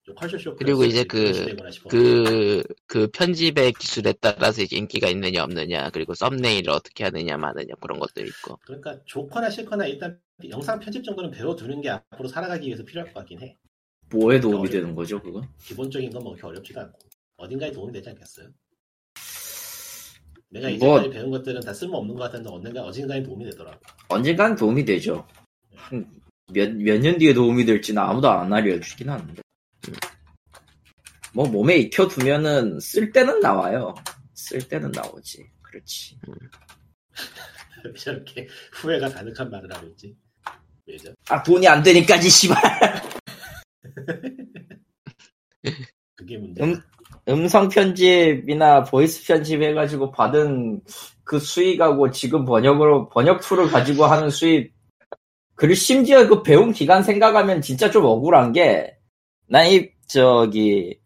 [0.02, 1.46] 좀 컬처쇼 그리고 이제 그-.
[1.88, 7.98] 그, 그 편집의 기술에 따라서 이제 인기가 있느냐 없느냐, 그리고 썸네일을 어떻게 하느냐 마느냐 그런
[7.98, 8.58] 것도 있고.
[8.64, 10.18] 그러니까 좋거나 싫거나 일단
[10.48, 13.58] 영상 편집 정도는 배워두는 게 앞으로 살아가기 위해서 필요할 것 같긴 해.
[14.10, 15.42] 뭐에 도움이 되는 거죠, 그거?
[15.62, 16.98] 기본적인 건 뭐 그렇게 어렵지가 않고
[17.36, 18.48] 어딘가에 도움이 되지 않겠어요?
[20.50, 23.78] 내가 뭐- 이제까지 배운 것들은 다 쓸모없는 것 같은데 언젠가 어딘가에 도움이 되더라고.
[24.08, 25.26] 언젠간 도움이 되죠.
[25.74, 26.04] 한
[26.52, 29.40] 몇, 몇 년 뒤에 도움이 될지는 아무도 안 알려주긴 하는데.
[31.32, 33.94] 뭐 몸에 익혀두면은 쓸 때는 나와요.
[34.34, 35.48] 쓸 때는 나오지.
[35.62, 36.18] 그렇지.
[37.84, 40.16] 왜 저렇게 후회가 가득한 말을 하고 있지?
[40.86, 41.14] 왜죠?
[41.28, 42.56] 아, 돈이 안 되니까지, 씨발.
[46.16, 46.62] 그게 문제.
[46.64, 46.80] 음,
[47.28, 50.80] 음성 편집이나 보이스 편집 해가지고 받은
[51.24, 54.72] 그 수익하고 지금 번역으로, 번역 tool을 가지고 하는 수익.
[55.54, 58.96] 그리고 심지어 그 배운 기간 생각하면 진짜 좀 억울한 게,
[59.46, 60.98] 난 이, 저기,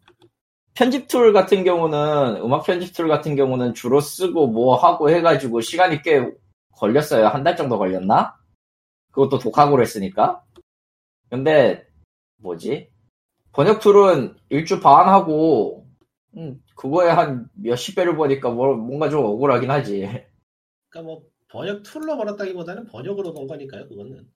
[0.75, 6.03] 편집 tool 같은 경우는, 음악 편집 tool 같은 경우는 주로 쓰고 뭐 하고 해가지고 시간이
[6.03, 6.27] 꽤
[6.73, 7.27] 걸렸어요.
[7.29, 8.37] 한 달 정도 걸렸나?
[9.13, 10.43] 그것도 독학으로 했으니까.
[11.31, 11.87] 근데,
[12.39, 12.89] 뭐지?
[13.53, 15.84] 번역 tool은 일주 반 하고,
[16.37, 20.01] 음, 그거에 한 몇십 배를 버니까 뭐, 뭔가 좀 억울하긴 하지.
[20.89, 23.89] 그러니까 뭐 번역 tool로 벌었다기보다는 번역으로 번 거니까요.
[23.89, 24.29] 그거는.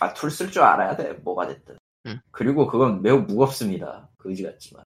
[0.00, 1.12] 아, tool 쓸 줄 알아야 돼.
[1.14, 1.76] 뭐가 됐든.
[2.06, 2.18] 음.
[2.30, 4.08] 그리고 그건 매우 무겁습니다.
[4.16, 4.84] 그지 같지만.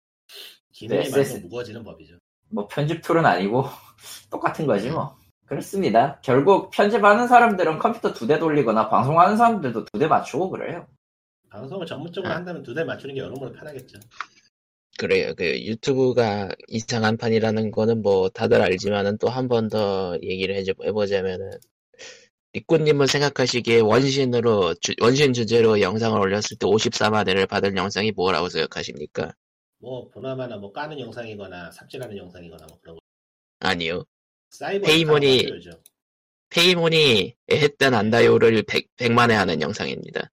[0.73, 2.17] 기능이 네, 많이 쎄- 무거워지는 법이죠.
[2.49, 3.63] 뭐 편집 tool은 아니고,
[4.29, 5.17] 똑같은 거지 뭐.
[5.45, 6.19] 그렇습니다.
[6.21, 10.85] 결국 편집하는 사람들은 컴퓨터 두 대 돌리거나 방송하는 사람들도 두 대 맞추고 그래요.
[11.49, 12.35] 방송을 전문적으로 아.
[12.37, 13.99] 한다면 두 대 맞추는 게 여러모로 편하겠죠.
[14.97, 15.33] 그래요.
[15.35, 21.51] 그 유튜브가 이상한 판이라는 거는 뭐 다들 알지만은 또 한 번 더 얘기를 해줘, 해보자면은
[22.53, 29.33] 리꾸님은 생각하시기에 원신으로 주- 원신 주제로 영상을 올렸을 때 54만 회를 받은 영상이 뭐라고 생각하십니까?
[29.79, 33.01] 뭐 보나마나 뭐 까는 영상이거나 삽질하는 영상이거나 뭐 그런 거.
[33.59, 34.03] 아니요.
[34.81, 35.45] 페이몬이-.
[36.49, 40.31] 페이몬이 애했던 안다요를 100, 100만 회 하는 영상입니다.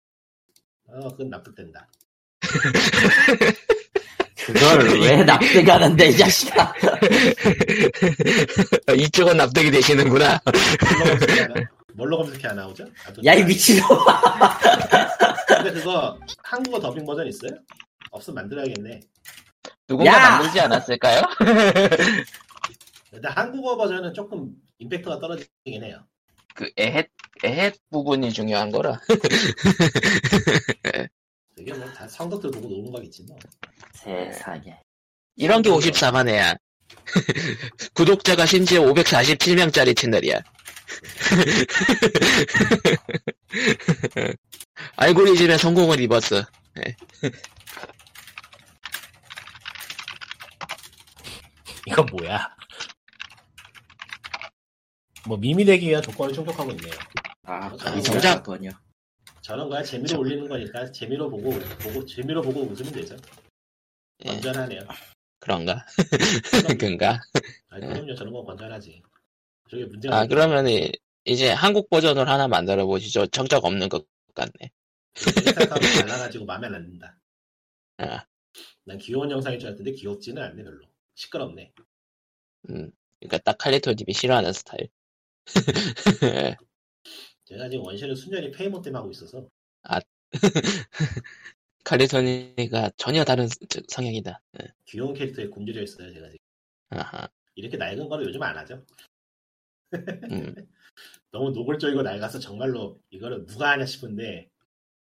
[0.88, 1.88] 어, 그건 납득된다.
[4.46, 6.72] 그걸 왜 납득하는데, 이 자식아.
[8.96, 10.40] 이쪽은 납득이 되시는구나.
[11.94, 12.84] 뭘로 검색해 안, 나- 나오죠?
[13.06, 14.58] 아, 야, 이 미친놈아.
[15.48, 17.50] 근데 그거 한국어 더빙 버전 있어요?
[18.10, 19.00] 없으면 만들어야겠네.
[19.86, 20.18] 누군가 야!
[20.30, 21.22] 만들지 않았을까요?
[23.10, 26.04] 근데 한국어 버전은 조금 임팩트가 떨어지긴 해요.
[26.54, 27.08] 그 애헷
[27.44, 29.00] 애헷 부분이 중요한 거라.
[31.60, 33.36] 되게 뭐다 성덕들 보고 노는 거겠지 뭐.
[33.92, 34.80] 세상에.
[35.36, 36.54] 이런 게 54만 회야.
[37.94, 40.40] 구독자가 심지어 547명짜리 채널이야.
[44.96, 46.42] 알고리즘의 성공을 입었어.
[51.86, 52.56] 이건 뭐야?
[55.26, 56.94] 뭐 밈이 되기 위한 조건을 충족하고 있네요.
[57.44, 58.70] 아, 이 정작- 번요.
[59.40, 61.50] 저런 거야 재미로 저- 올리는 거니까 재미로 보고
[61.82, 63.16] 보고 재미로 보고 웃으면 되죠.
[64.24, 64.80] 예, 건전하네요.
[65.38, 65.86] 그런가?
[66.78, 67.20] 그런가?
[67.70, 69.02] 아니, 그럼요 저런 건 건전하지.
[69.70, 70.26] 저게 문제가 아?
[70.26, 70.66] 그러면
[71.24, 73.26] 이제 한국 버전을 하나 만들어 보시죠.
[73.28, 74.70] 정적 없는 것 같네.
[75.16, 77.16] 일타사로 달라가지고 마음에 안 든다.
[77.98, 78.24] 아,
[78.84, 80.86] 난 귀여운 영상일 줄 알았는데 귀엽지는 않네 별로.
[81.14, 81.72] 시끄럽네.
[82.70, 84.88] 음, 그러니까 딱 칼리토 님이 싫어하는 스타일.
[87.50, 89.46] 제가 지금 원신을 순전히 페이몬 때문에 하고 있어서
[91.84, 94.40] 칼리토니가 전혀 다른 스- 성향이다.
[94.62, 94.68] 예.
[94.86, 96.38] 귀여운 캐릭터에 굶주려 있어요 제가 지금.
[96.90, 97.28] 아하.
[97.56, 98.84] 이렇게 낡은 거는 요즘 안 하죠.
[100.30, 100.54] 음.
[101.32, 104.48] 너무 노골적이고 낡아서 정말로 이거를 누가 하냐 싶은데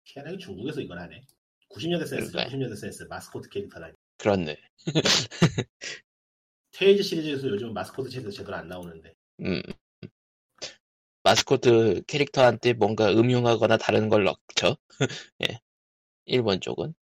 [0.05, 1.25] 희한하게 중국에서 이걸 하네.
[1.69, 2.47] 90년대 센스, 그러니까요.
[2.57, 3.93] 90년대 센스 마스코트 캐릭터라니.
[4.17, 4.57] 그렇네.
[6.71, 9.61] 테일즈 시리즈에서 요즘 마스코트 캐릭터 제대로 안 나오는데 음.
[11.31, 14.77] 마스코트 캐릭터한테 뭔가 음흉하거나 다른 걸 넣죠.
[15.49, 15.59] 예.
[16.25, 16.93] 일본 쪽은.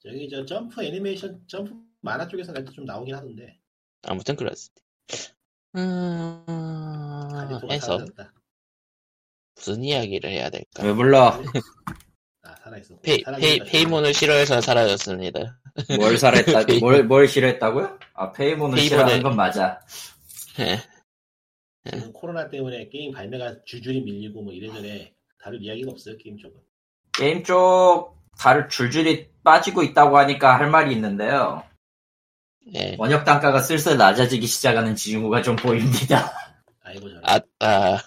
[0.00, 3.58] 저기 저 점프 애니메이션 점프 만화 쪽에서 날 때 좀 나오긴 하던데
[4.02, 4.80] 아무튼 그렇습니다.
[5.76, 6.44] 음,
[7.70, 8.32] 해서 사라졌다.
[9.56, 10.84] 무슨 이야기를 해야 될까?
[10.84, 11.42] 왜 불러?
[12.42, 12.96] 아 살아있어.
[13.00, 15.60] 페이, 페이, 페이몬을 싫어해서 사라졌습니다.
[15.98, 17.98] 뭘 살했다, 뭘, 뭘 싫어했다고요?
[18.14, 19.80] 아, 페이몬을 페이몬을- 싫어하는 건 맞아.
[20.60, 20.78] 예.
[21.84, 25.12] 지금 코로나 때문에 게임 발매가 줄줄이 밀리고 뭐 이래저래
[25.42, 26.60] 다룰 이야기가 없어요 게임 쪽은.
[27.12, 31.62] 게임 쪽 다를 줄줄이 빠지고 있다고 하니까 할 말이 있는데요.
[32.74, 32.94] 예.
[32.98, 36.30] 원역 단가가 슬슬 낮아지기 시작하는 징후가 좀 보입니다.
[36.82, 37.20] 아이고 저래.
[37.24, 37.98] 아, 아,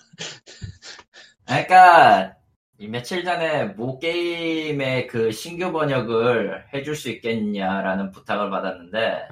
[1.45, 2.35] 그러니까
[2.77, 9.27] 이 며칠 전에 모 게임의 그 신규 번역을 해줄 수 있겠냐라는 부탁을 받았는데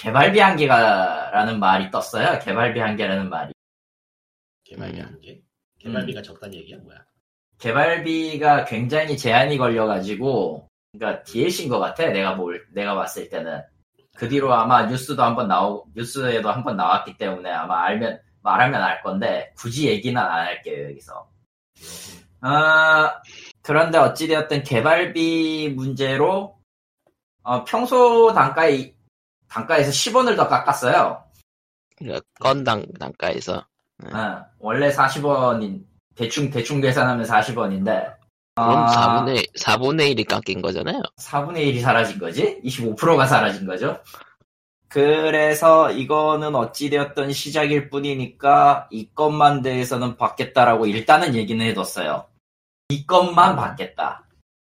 [0.00, 2.38] 개발비 한계가라는 말이 떴어요.
[2.38, 3.52] 개발비 한계라는 말이.
[4.64, 5.04] 개발비 음.
[5.04, 5.42] 한계.
[5.78, 6.98] 개발비가 적다는 얘기야 뭐야?
[7.58, 12.06] 개발비가 굉장히 제한이 걸려가지고 그러니까 DLC인 것 같아.
[12.06, 13.60] 내가 볼 내가 봤을 때는
[14.16, 19.52] 그 뒤로 아마 뉴스도 한번 나오 뉴스에도 한번 나왔기 때문에 아마 알면 말하면 알 건데
[19.58, 21.28] 굳이 얘기는 안 할게요 여기서.
[22.40, 23.20] 아,
[23.60, 26.58] 그런데 어찌되었든 개발비 문제로
[27.42, 28.94] 어, 평소 단가에
[29.50, 31.22] 단가에서 10원을 더 깎았어요.
[31.98, 33.64] 그 건당 단가에서.
[34.04, 35.84] 어, 원래 40원인
[36.14, 38.14] 대충 대충 계산하면 40원인데
[38.54, 41.02] 그럼 4분의, 4분의 1이 깎인 거잖아요.
[41.18, 42.60] 4분의 1이 사라진 거지?
[42.64, 43.98] 25%가 사라진 거죠?
[44.88, 52.26] 그래서 이거는 어찌되었던 시작일 뿐이니까 이 것만 대해서는 받겠다라고 일단은 얘기는 해뒀어요.
[52.88, 54.26] 이 것만 받겠다.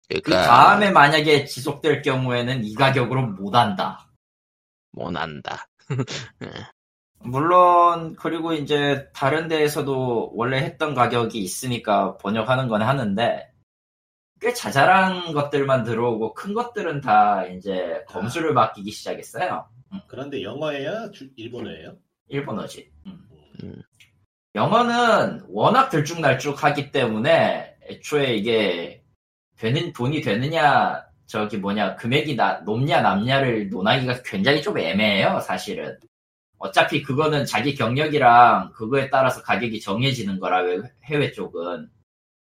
[0.09, 4.10] 그 그러니까, 다음에 만약에 지속될 경우에는 이 가격으로 못 한다.
[4.91, 5.67] 못한다.
[7.23, 13.47] 물론 그리고 이제 다른 데에서도 원래 했던 가격이 있으니까 번역하는 건 하는데
[14.39, 19.69] 꽤 자잘한 것들만 들어오고 큰 것들은 다 이제 검수를 맡기기 시작했어요.
[20.07, 21.11] 그런데 영어예요?
[21.11, 21.97] 주- 일본어예요?
[22.29, 22.91] 일본어지.
[23.05, 23.19] 음.
[23.63, 23.81] 음.
[24.55, 29.03] 영어는 워낙 들쭉날쭉하기 때문에 애초에 이게
[29.57, 35.97] 되는 돈이 되느냐 저기 뭐냐 금액이 나, 높냐 남냐를 논하기가 굉장히 좀 애매해요 사실은
[36.57, 41.89] 어차피 그거는 자기 경력이랑 그거에 따라서 가격이 정해지는 거라 외- 해외 쪽은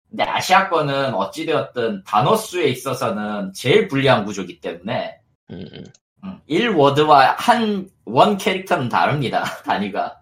[0.09, 5.19] 근데 아시아 거는 어찌되었든 단어 수에 있어서는 제일 불리한 구조기 때문에
[5.51, 5.83] 음, 음.
[6.23, 10.19] 음, 1워드와 한, 원 캐릭터는 다릅니다, 단위가.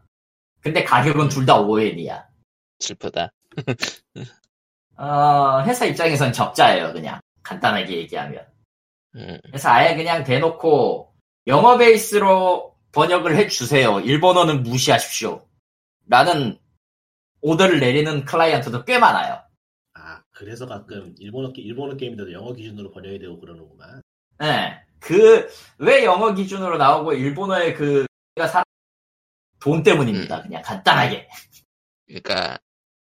[0.61, 2.23] 근데 가격은 둘 다 5엔이야.
[2.79, 3.31] 슬프다.
[4.97, 7.19] 어, 회사 입장에선 적자예요, 그냥.
[7.43, 8.45] 간단하게 얘기하면.
[9.15, 11.13] 음, 그래서 아예 그냥 대놓고
[11.47, 13.99] 영어 베이스로 번역을 해주세요.
[14.01, 15.47] 일본어는 무시하십시오.
[16.07, 16.57] 라는
[17.41, 19.41] 오더를 내리는 클라이언트도 꽤 많아요.
[19.93, 24.01] 아 그래서 가끔 일본어 게- 일본어 게임인데도 영어 기준으로 번역이 되고 그러는구만.
[24.39, 24.79] 네.
[24.99, 25.47] 그,
[25.77, 28.05] 왜 영어 기준으로 나오고 일본어의 그,
[29.59, 30.41] 돈 때문입니다.
[30.43, 31.27] 그냥 간단하게.
[32.07, 32.57] 그러니까,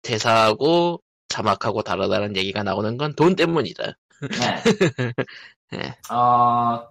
[0.03, 3.93] 대사하고 자막하고 다르다는 얘기가 나오는 건 돈 때문이다.
[4.21, 4.63] 네.
[5.73, 5.95] 네.
[6.11, 6.87] 어,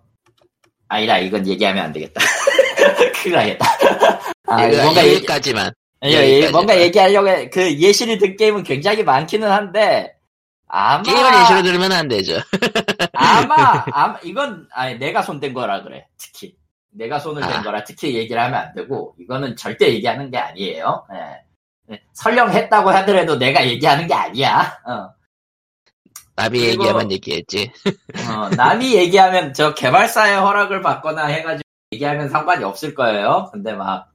[0.87, 2.19] 아니다, 이건 얘기하면 안 되겠다.
[3.21, 3.65] 큰일 나겠다.
[4.47, 5.71] 아, 이거 뭔가, 얘기, 여기까지만.
[6.03, 6.49] 예, 예.
[6.49, 7.49] 뭔가 얘기하려고, 해.
[7.49, 10.13] 그 예시를 든 게임은 굉장히 많기는 한데,
[10.67, 12.39] 아마, 게임을 예시로 들으면 안 되죠.
[13.13, 16.55] 아마, 아마, 이건, 아니, 내가 손댄 거라 그래, 특히.
[16.93, 17.63] 내가 손을 댄 아.
[17.63, 21.05] 거라 특히 얘기를 하면 안 되고, 이거는 절대 얘기하는 게 아니에요.
[21.13, 21.93] 예.
[21.93, 24.77] 예, 설령 했다고 하더라도 내가 얘기하는 게 아니야.
[24.85, 25.20] 어.
[26.43, 27.71] 남이 얘기하면 얘기했지.
[28.29, 31.61] 어, 남이 얘기하면 저 개발사의 허락을 받거나 해가지고
[31.93, 33.49] 얘기하면 상관이 없을 거예요.
[33.51, 34.11] 근데 막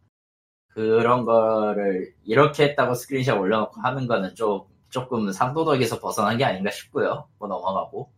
[0.75, 7.29] 그런 거를 이렇게 했다고 스크린샷 올려놓고 하는 거는 좀 조금 상도덕에서 벗어난 게 아닌가 싶고요.
[7.39, 8.11] 뭐 넘어가고.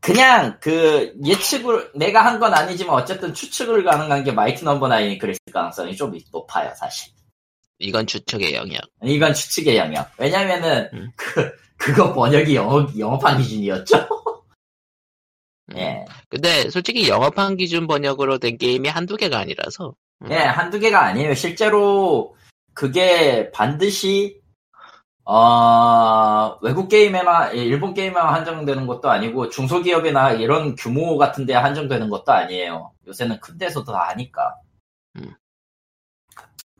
[0.00, 5.40] 그냥 그 예측을 내가 한 건 아니지만 어쨌든 추측을 가능한 게 Mighty Number Nine이 그랬을
[5.52, 7.12] 가능성이 좀 높아요, 사실.
[7.78, 8.80] 이건 추측의 영역.
[9.02, 10.08] 이건 추측의 영역.
[10.18, 11.10] 왜냐면은 음.
[11.16, 13.96] 그 그거 번역이 영어 영어판 기준이었죠.
[15.70, 15.78] 음.
[15.78, 16.04] 예.
[16.28, 19.94] 근데 솔직히 영어판 기준 번역으로 된 게임이 한두 개가 아니라서.
[20.22, 20.30] 음.
[20.30, 21.34] 예, 한두 개가 아니에요.
[21.34, 22.34] 실제로
[22.72, 24.40] 그게 반드시
[25.24, 32.08] 어, 외국 게임에만 예, 일본 게임에만 한정되는 것도 아니고 중소기업이나 이런 규모 같은 데 한정되는
[32.08, 32.92] 것도 아니에요.
[33.08, 34.54] 요새는 큰 데서도 다 하니까.
[35.16, 35.34] 음.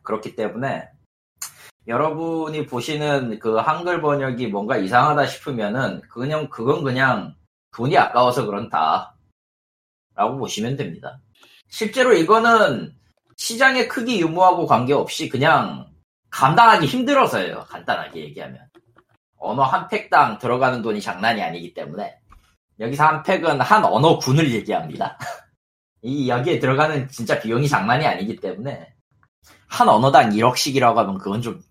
[0.07, 0.89] 그렇기 때문에
[1.87, 7.35] 여러분이 보시는 그 한글 번역이 뭔가 이상하다 싶으면은 그냥 그건 그냥
[7.75, 9.15] 돈이 아까워서 그런다.
[10.15, 11.21] 라고 보시면 됩니다.
[11.69, 12.95] 실제로 이거는
[13.37, 15.87] 시장의 크기 유무하고 관계없이 그냥
[16.31, 17.65] 감당하기 힘들어서예요.
[17.69, 18.67] 간단하게 얘기하면.
[19.37, 22.19] 언어 한 팩당 들어가는 돈이 장난이 아니기 때문에
[22.81, 25.19] 여기서 한 팩은 한 언어군을 얘기합니다.
[26.03, 28.96] 이 여기에 들어가는 진짜 비용이 장난이 아니기 때문에
[29.69, 31.63] 한 언어당 1억씩이라고 하면 그건 좀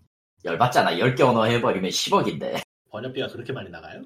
[0.44, 0.92] 열받잖아.
[0.96, 2.62] 10개 언어 해버리면 10억인데.
[2.90, 4.02] 번역비가 그렇게 많이 나가요?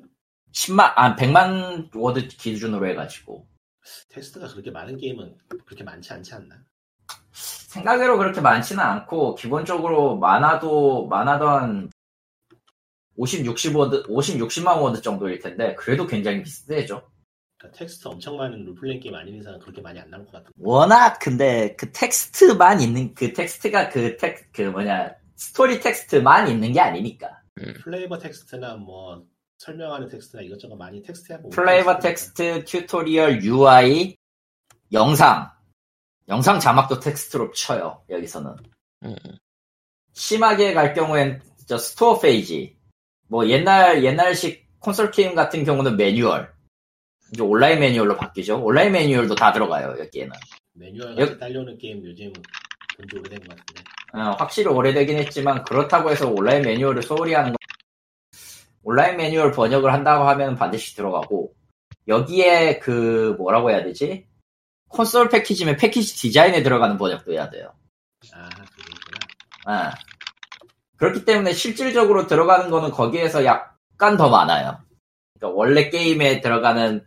[0.53, 3.47] 10만, 아, 100만 word 기준으로 해가지고.
[4.11, 6.57] 텍스트가 그렇게 많은 게임은 그렇게 많지 않지 않나?
[7.33, 11.91] 생각외로 그렇게 많지는 않고 기본적으로 많아도 많아도 한
[13.17, 17.09] 50, 60 word, 50, 60만 word 정도일 텐데 그래도 굉장히 비싸죠.
[17.61, 20.53] 그러니까 텍스트 엄청 많은 롤플레잉 게임 아닌 이상은 그렇게 많이 안 나올 것 같은데.
[20.59, 26.81] 워낙 근데 그 텍스트만 있는 그 텍스트가 그 텍 그 뭐냐 스토리 텍스트만 있는 게
[26.81, 27.29] 아니니까.
[27.85, 29.23] flavor text나 뭐
[29.59, 34.17] 설명하는 텍스트나 이것저것 많이 텍스트하고 flavor text, tutorial, UI,
[34.93, 35.51] 영상.
[36.29, 38.55] 영상 자막도 텍스트로 쳐요 여기서는.
[39.05, 39.15] 음,
[40.15, 42.79] 심하게 갈 경우엔 저 store page.
[43.29, 46.51] 뭐 옛날 옛날식 콘솔 게임 같은 경우는 매뉴얼
[47.33, 50.33] 이제 온라인 매뉴얼로 바뀌죠 온라인 매뉴얼도 다 들어가요 여기에는
[50.75, 52.33] 매뉴얼 여- 같이 딸려오는 게임 요즘
[52.97, 53.83] 본지 오래된 것 같은데.
[54.13, 57.57] 어, 확실히 오래되긴 했지만 그렇다고 해서 온라인 매뉴얼을 소홀히 하는 건
[58.83, 61.55] 온라인 매뉴얼 번역을 한다고 하면 반드시 들어가고
[62.09, 64.27] 여기에 그 뭐라고 해야 되지
[64.89, 67.73] 콘솔 패키지면 패키지 디자인에 들어가는 번역도 해야 돼요
[68.33, 69.19] 아, 그거구나.
[69.67, 69.95] 아.
[70.97, 74.79] 그렇기 때문에 실질적으로 들어가는 거는 거기에서 약간 더 많아요.
[75.39, 77.07] 그러니까 원래 게임에 들어가는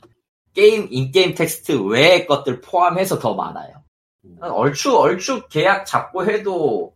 [0.53, 3.83] 게임 in-game 텍스트 외의 것들 포함해서 더 많아요.
[4.25, 4.37] 음.
[4.41, 6.95] 얼추 얼추 계약 잡고 해도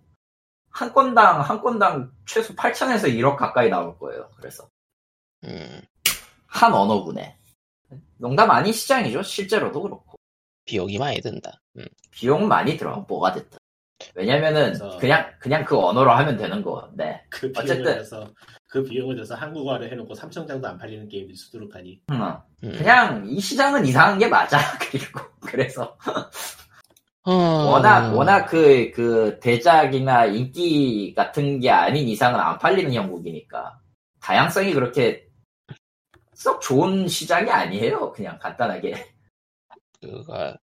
[0.69, 4.29] 한 건당 한 건당 최소 8천에서 1억 가까이 나올 거예요.
[4.37, 4.69] 그래서
[5.43, 5.81] 음,
[6.45, 7.37] 한 언어군에
[8.17, 9.23] 농담 아닌 시장이죠.
[9.23, 10.17] 실제로도 그렇고
[10.65, 11.59] 비용이 많이 든다.
[11.77, 13.56] 음, 비용 많이 들어 뭐가 됐든.
[14.15, 16.89] 왜냐면은 그래서- 그냥 그냥 그 언어로 하면 되는 거.
[16.95, 17.21] 네.
[17.29, 18.33] 그 비용을 어쨌든.
[18.69, 22.21] 그 비용을 들여서 한국어를 해놓고 3천 장도 안 팔리는 게임이 수두룩 하니 음.
[22.63, 22.75] 음.
[22.77, 24.57] 그냥 이 시장은 이상한 게 맞아.
[24.91, 25.97] 그리고 그래서
[27.23, 33.79] 어, 워낙 워낙 그그 대작이나 인기 같은 게 아닌 이상은 안 팔리는 형국이니까
[34.21, 35.27] 다양성이 그렇게
[36.33, 38.11] 썩 좋은 시장이 아니에요.
[38.11, 38.93] 그냥 간단하게.
[40.01, 40.55] 그가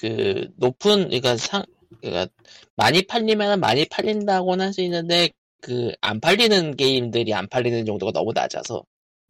[0.00, 1.64] 그 높은 그러니까 상
[2.10, 2.32] 그러니까
[2.76, 5.30] 많이 팔리면 많이 팔린다고는 할 수 있는데
[5.60, 8.84] 그 안 팔리는 게임들이 안 팔리는 정도가 너무 낮아서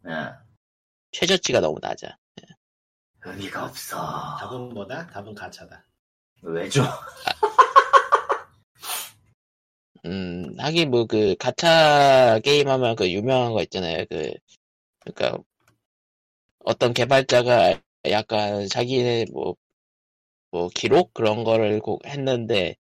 [0.06, 0.10] 예.
[1.12, 2.16] 최저치가 너무 낮아.
[3.24, 4.36] 의미가 없어.
[4.38, 5.06] 답은 뭐다?
[5.08, 5.84] 답은 가차다.
[6.42, 6.82] 왜죠?
[10.06, 14.04] 음 하긴 뭐 그 가챠 게임 하면 그 유명한 거 있잖아요.
[14.10, 14.32] 그
[15.00, 15.38] 그러니까
[16.64, 19.54] 어떤 개발자가 약간 자기네 뭐
[20.54, 22.76] 뭐 기록 그런 거를 꼭 했는데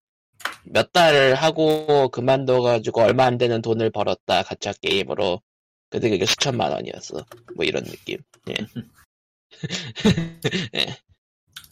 [0.64, 5.40] 몇 달을 하고 그만둬가지고 얼마 안 되는 돈을 벌었다 가짜 게임으로
[5.88, 8.18] 근데 그게 수천만 원이었어 뭐 이런 느낌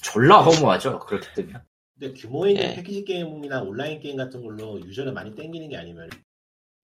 [0.01, 1.01] 졸라 허무하죠.
[1.01, 1.65] 그렇게 뜨면.
[1.99, 2.75] 근데 규모 있는 예.
[2.77, 6.09] 패키지 게임이나 온라인 게임 같은 걸로 유저를 많이 땡기는 게 아니면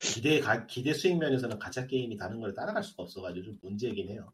[0.01, 4.33] 기대 가- 기대 수익 면에서는 가짜 게임이 다른 걸 따라갈 수가 없어가지고 좀 문제이긴 해요.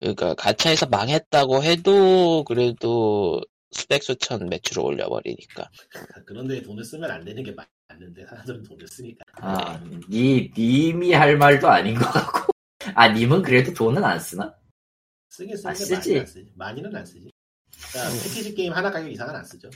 [0.00, 3.40] 그러니까 가차에서 망했다고 해도 그래도
[3.70, 5.68] 수백 수천 매출을 올려버리니까
[6.26, 9.24] 그런데 돈을 쓰면 안 되는 게 맞- 맞는데 사람들은 돈을 쓰니까.
[9.36, 9.80] 아,
[10.10, 12.52] 니 님이 할 말도 아닌 것 같고.
[12.94, 14.54] 아, 님은 그래도 돈은 안 쓰나?
[15.30, 15.94] 쓰긴 아, 쓰는데 쓰지.
[15.94, 16.52] 많이는 안 쓰지.
[16.54, 17.30] 많이는 안 쓰지.
[17.92, 19.70] 그러니까 패키지 게임 하나 가격 이상은 안 쓰죠.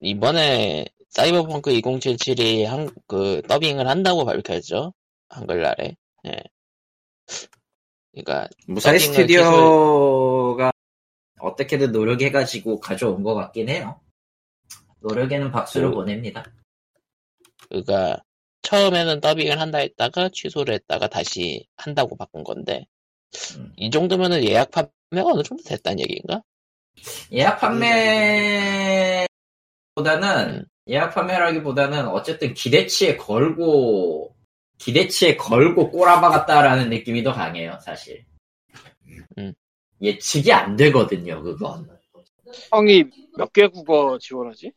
[0.00, 4.94] 이번에 사이버펑크 2077이 한, 그, 더빙을 한다고 밝혔죠.
[5.30, 5.96] 한글날에.
[6.26, 6.36] 예.
[8.12, 10.72] 그니까, 무사히 스튜디오가
[11.40, 14.00] 어떻게든 노력해가지고 가져온 것 같긴 해요.
[15.00, 16.44] 노력에는 박수를 그- 보냅니다.
[17.68, 18.22] 그니까,
[18.62, 22.86] 처음에는 더빙을 한다 했다가 취소를 했다가 다시 한다고 바꾼 건데,
[23.56, 23.72] 음.
[23.76, 26.42] 이 정도면은 예약 판매가 어느 정도 됐다는 얘기인가?
[27.32, 29.28] 예약 판매보다는
[30.60, 30.64] 음.
[30.88, 34.34] 예약 판매라기보다는 어쨌든 기대치에 걸고
[34.78, 38.24] 기대치에 걸고 꼬라박았다라는 느낌이 더 강해요, 사실.
[39.38, 39.52] 음.
[40.00, 41.88] 예측이 안 되거든요, 그건.
[42.72, 43.04] 형이
[43.36, 44.72] 몇 개 국어 지원하지?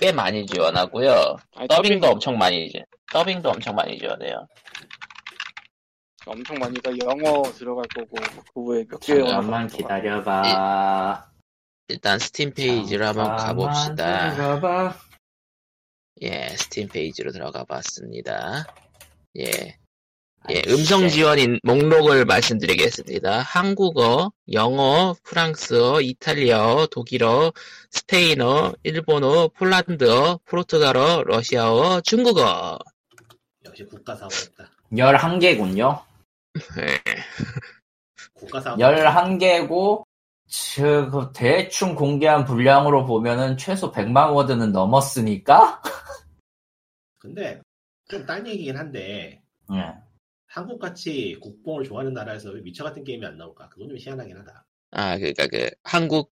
[0.00, 1.36] 꽤 많이 지원하고요.
[1.54, 2.82] 아니, 더빙도 더빙 엄청 많이, 지-
[3.12, 4.46] 더빙도 엄청 많이 지원해요.
[6.26, 8.16] 엄청 많이 다 영어 들어갈 거고
[8.54, 9.16] 그 외에 몇 개.
[9.18, 11.28] 잠깐만 기다려봐.
[11.88, 14.30] 일단 스팀 페이지로 한번 가봅시다.
[14.30, 14.96] 기다려봐.
[16.22, 18.64] 예, 스팀 페이지로 들어가 봤습니다.
[19.38, 19.78] 예.
[20.50, 21.16] 예, 음성 씨.
[21.16, 23.42] 지원인 목록을 말씀드리겠습니다.
[23.42, 27.52] 한국어, 영어, 프랑스어, 이탈리아어, 독일어,
[27.90, 32.78] 스페인어, 일본어, 폴란드어, 포르투갈어, 러시아어, 중국어.
[33.64, 34.68] 역시 국가 사업이다.
[34.92, 36.02] 11개군요.
[36.80, 36.98] 예,
[38.34, 38.78] 국가 사업.
[38.78, 40.04] 11개고,
[40.76, 45.80] 그 대충 공개한 분량으로 보면은 최소 100만 워드는 넘었으니까?
[47.18, 47.60] 근데
[48.12, 49.42] 좀딴 얘기긴 한데
[49.72, 49.94] 예.
[50.46, 53.70] 한국같이 국뽕을 좋아하는 나라에서 왜 미쳐 같은 게임이 안 나올까?
[53.70, 54.66] 그건 좀 희한하긴 하다.
[54.90, 56.30] 아, 그니까 그, 한국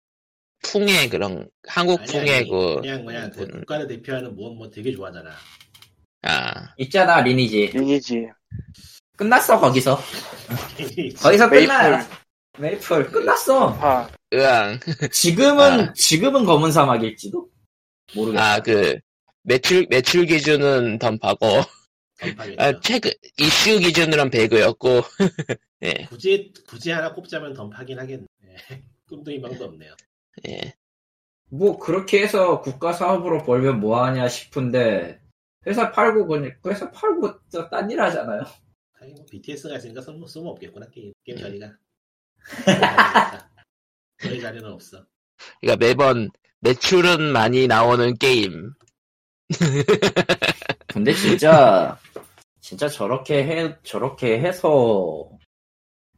[0.63, 4.69] 풍의 그런, 한국 아니, 풍의 아니, 그, 그냥 그냥 그 그- 국가를 대표하는 무엇 뭐
[4.69, 5.31] 되게 좋아하잖아.
[6.23, 8.29] 아, 있잖아 리니지 리니지.
[9.17, 9.99] 끝났어 거기서
[11.23, 11.49] 거기서.
[11.49, 12.05] 끝나요
[12.59, 14.79] 메이플 끝났어 아, 으앙.
[15.11, 15.93] 지금은 아.
[15.95, 17.49] 지금은 검은 사막일지도
[18.15, 18.99] 모르겠어 아, 그,
[19.43, 21.47] 매출, 매출 기준은 던파고.
[22.59, 25.01] 아, 최근, 이슈 기준으로는 배그였고,
[25.83, 28.27] 예, 굳이 굳이 하나 꼽자면 던파긴 하겠네.
[29.09, 29.95] 꿈도 희망도 없네요.
[30.49, 30.75] 예.
[31.51, 35.21] 뭐 그렇게 해서 국가 사업으로 벌면 뭐하냐 싶은데
[35.67, 38.45] 회사 팔고 그냥 회사 팔고 딴 일 하잖아요
[39.01, 41.43] 아니, 뭐 BTS가 있으니까 쓸모, 쓸모 없겠구나 게임 게임 음.
[41.43, 41.77] 자리가.
[44.23, 45.07] 저희 자리는 없어.
[45.61, 46.31] 그러니까 매번
[46.61, 48.75] 매출은 많이 나오는 게임.
[50.87, 51.99] 근데 진짜
[52.61, 55.29] 진짜 저렇게 해 저렇게 해서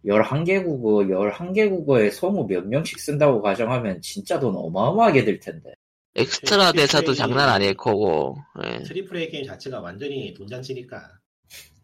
[0.05, 5.75] 11개국어 11개국어에 성우 몇 명씩 쓴다고 가정하면 진짜 돈 어마어마하게 들 텐데
[6.15, 8.83] 엑스트라 그 대사도 장난 아닐 거고, 예.
[8.83, 11.09] triple A 게임 자체가 완전히 돈잔치니까.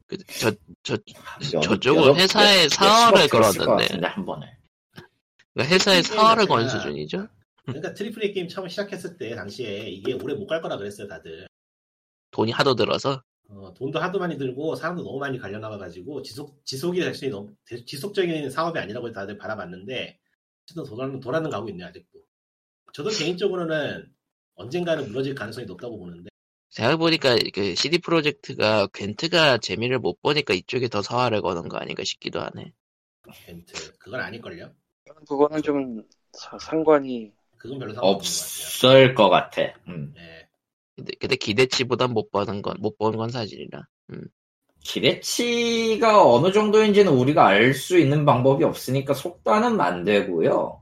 [0.07, 0.51] 그, 저,
[0.83, 0.99] 저,
[1.55, 4.07] 여- 저쪽은 회사에 몇- 사활을 걸었는데.
[4.07, 4.47] 한 번에
[5.55, 7.27] 그러니까 회사에 게임 사활을 건 수준이죠?
[7.71, 11.47] 그러니까 triple A 게임 처음 시작했을 때 당시에 이게 오래 못 갈 거라 그랬어요 다들.
[12.31, 13.23] 돈이 하도 들어서.
[13.51, 17.55] 어, 돈도 하도 많이 들고 사람도 너무 많이 갈려 나가가지고 지속 지속이 될수 있는 너무
[17.67, 20.19] 대- 지속적인 사업이 아니라고 다들 바라봤는데
[20.65, 22.21] 어쨌든 도라는 도라는 가고 있네요 아직도.
[22.95, 24.13] 저도 개인적으로는
[24.57, 26.29] 언젠가는 무너질 가능성이 높다고 보는데
[26.71, 32.41] 생각해보니까 그 CD 프로젝트가 괜트가 재미를 못 보니까 이쪽에 더 사활을 거는 거 아닌가 싶기도
[32.41, 32.73] 하네.
[33.47, 34.75] 벤트 그건 아닐걸요?
[35.29, 36.03] 그거는 좀
[36.33, 40.15] 사- 상관이 그건 별로 상관없는 것 없을 것 같아 음.
[40.17, 40.49] 예.
[40.97, 43.87] 근데, 근데 기대치보단 못 버는 건, 못 보는 건 사실이라.
[44.81, 50.81] 기대치가 어느 정도인지는 우리가 알 수 있는 방법이 없으니까 속단은 안 되고요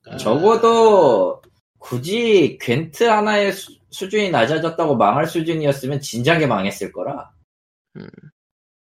[0.00, 1.42] 그러니까 적어도
[1.78, 7.32] 굳이 괜트 하나의 수, 수준이 낮아졌다고 망할 수준이었으면 진작에 망했을 거라.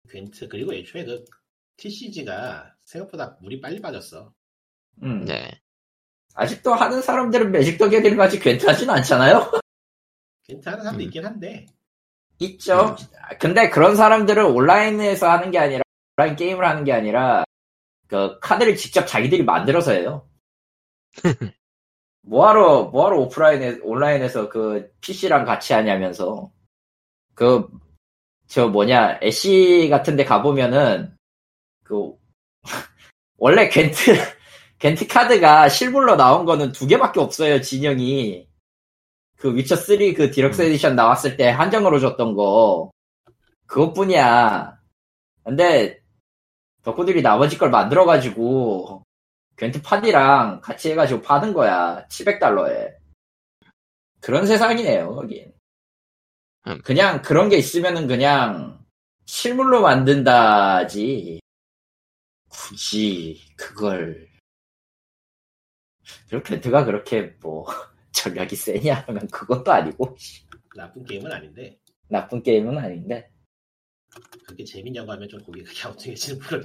[0.09, 1.23] 벤트 그리고 애초에 그
[1.77, 4.33] TCG가 생각보다 물이 빨리 빠졌어.
[5.03, 5.25] 음.
[5.25, 5.61] 네.
[6.39, 9.51] 아직도 하는 사람들은 매직 더 게더링 괜트 하진 않잖아요?
[10.65, 11.01] 하는 사람도 음.
[11.01, 11.65] 있긴 한데
[12.39, 12.95] 있죠.
[13.41, 15.83] 근데 그런 사람들은 온라인에서 하는 게 아니라,
[16.17, 17.43] 온라인 게임을 하는 게 아니라,
[18.07, 20.29] 그 카드를 직접 자기들이 만들어서 해요.
[22.21, 26.51] 뭐하러, 뭐하러 오프라인에, 온라인에서 그 PC랑 같이 하냐면서.
[27.35, 27.67] 그,
[28.47, 31.17] 저 뭐냐, 애쉬 같은 데 가보면은,
[31.83, 32.13] 그,
[33.37, 34.38] 원래 겐트,
[34.79, 38.47] 겐트 카드가 실물로 나온 거는 두 개밖에 없어요, 진영이.
[39.37, 42.89] 그 위쳐3 그 deluxe edition 나왔을 때 한정으로 줬던 거.
[43.67, 44.79] 그것뿐이야.
[45.43, 45.99] 근데,
[46.83, 49.03] 덕후들이 나머지 걸 만들어가지고,
[49.57, 52.05] 겐트 판이랑 같이 해가지고 파는 거야.
[52.07, 52.93] 700달러에.
[54.21, 55.53] 그런 세상이네요, 거긴.
[56.67, 56.81] 음.
[56.83, 58.79] 그냥 그런 게 있으면은 그냥
[59.25, 61.41] 실물로 만든다지.
[62.49, 64.28] 굳이 그걸.
[66.43, 67.65] 겐트가 그렇게 뭐
[68.11, 69.03] 전략이 세냐?
[69.07, 70.15] 하면 그것도 아니고.
[70.75, 71.77] 나쁜 게임은 아닌데.
[72.07, 73.29] 나쁜 게임은 아닌데.
[74.45, 76.63] 그렇게 재밌냐고 하면 좀 고개가 갸우뚱해지는 그런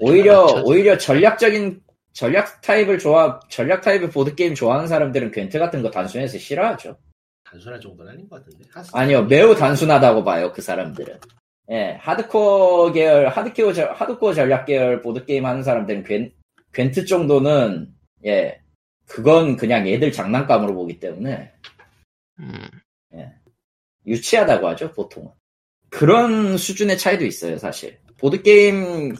[0.00, 1.80] 오히려 오히려 전략적인
[2.12, 6.96] 전략 타입을 좋아 전략 타입의 보드 게임 좋아하는 사람들은 겐트 같은 거 단순해서 싫어하죠.
[7.44, 8.64] 단순할 정도는 아닌 것 같은데.
[8.92, 11.18] 아니요 매우 단순하다고 봐요 그 사람들은.
[11.72, 16.32] 예 하드코어 계열 하드코어 전- 하드코어 전략 계열 보드 게임 하는 사람들은 겐,
[16.72, 17.92] 겐트 정도는
[18.26, 18.60] 예
[19.06, 21.52] 그건 그냥 애들 장난감으로 보기 때문에
[22.40, 22.68] 음,
[24.06, 25.30] 유치하다고 하죠, 보통은.
[25.90, 27.98] 그런 수준의 차이도 있어요, 사실.
[28.18, 29.14] 보드게임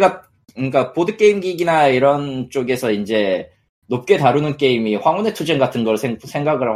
[0.00, 0.22] 같,
[0.54, 3.50] 그러니까 보드게임 기기나 이런 쪽에서 이제
[3.86, 6.68] 높게 다루는 게임이 황혼의 투쟁 같은 걸 생, 각을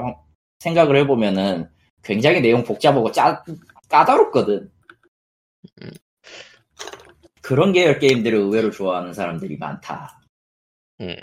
[0.58, 1.68] 생각을 해보면은
[2.02, 3.42] 굉장히 내용 복잡하고 짜,
[3.88, 4.70] 까다롭거든.
[5.82, 5.90] 음.
[7.42, 10.20] 그런 계열 게임들을 의외로 좋아하는 사람들이 많다.
[11.00, 11.16] 음.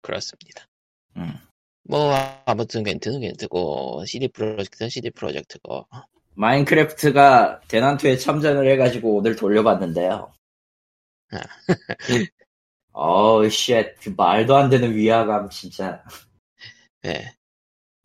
[0.00, 0.66] 그렇습니다.
[1.16, 1.34] 음.
[1.84, 2.12] 뭐,
[2.46, 5.86] 아무튼 겐트는 겐트고, CD 프로젝트는 CD 프로젝트고,
[6.34, 10.32] 마인크래프트가 대난투에 참전을 해가지고 오늘 돌려봤는데요.
[11.32, 11.40] 아.
[12.92, 13.96] 어우, shit.
[14.00, 16.04] 그 말도 안 되는 위화감, 진짜.
[17.04, 17.34] 예.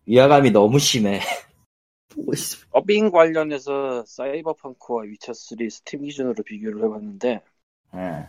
[0.05, 1.20] 위화감이 너무 심해.
[2.09, 2.65] 보고 있어.
[2.72, 7.41] 더빙 관련해서 사이버펑크와 위쳐3 스팀 기준으로 비교를 해봤는데
[7.95, 8.28] 예.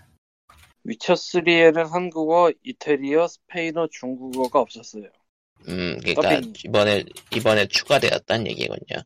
[0.86, 5.04] 위쳐3에는 한국어, 이태리어, 스페인어, 중국어가 없었어요.
[5.68, 6.52] 음, 그니까, 더빙.
[6.64, 7.04] 이번에,
[7.34, 9.02] 이번에 추가되었다는 얘기군요.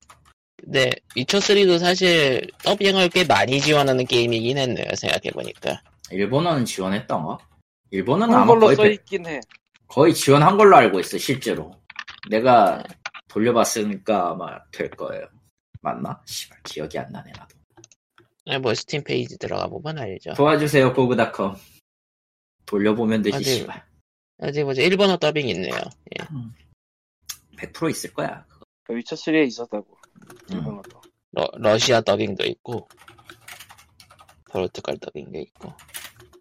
[0.63, 5.83] 근데, 위쳐3도 사실, 더빙을 꽤 많이 지원하는 게임이긴 했네요, 생각해보니까.
[6.11, 7.39] 일본어는 지원했던가?
[7.91, 9.41] 일본어는 아마 거의, 배- 써있긴 해.
[9.89, 11.73] 거의 지원한 걸로 알고 있어, 실제로.
[12.31, 12.83] 내가
[13.29, 15.27] 돌려봤으니까 아마 될 거예요.
[15.81, 16.23] 맞나?
[16.27, 17.57] 씨발 기억이 안 나네 나도.
[18.47, 20.35] 아니, 뭐 스팀 페이지 들어가 보면 알죠.
[20.35, 21.57] 도와주세요 고그닷컴.
[22.67, 23.45] 돌려보면 되지 어디?
[23.45, 23.85] 씨발.
[24.39, 24.83] 어디 보자.
[24.83, 25.75] 일본어 더빙 있네요.
[26.19, 26.25] 예.
[27.57, 28.45] 100% 있을 거야.
[28.85, 29.97] 그 위쳐 3에 있었다고.
[30.51, 30.57] 음.
[30.57, 31.01] 일본어도.
[31.33, 32.89] 러, 러시아 더빙도 있고
[34.51, 35.73] 포르투갈 더빙도 있고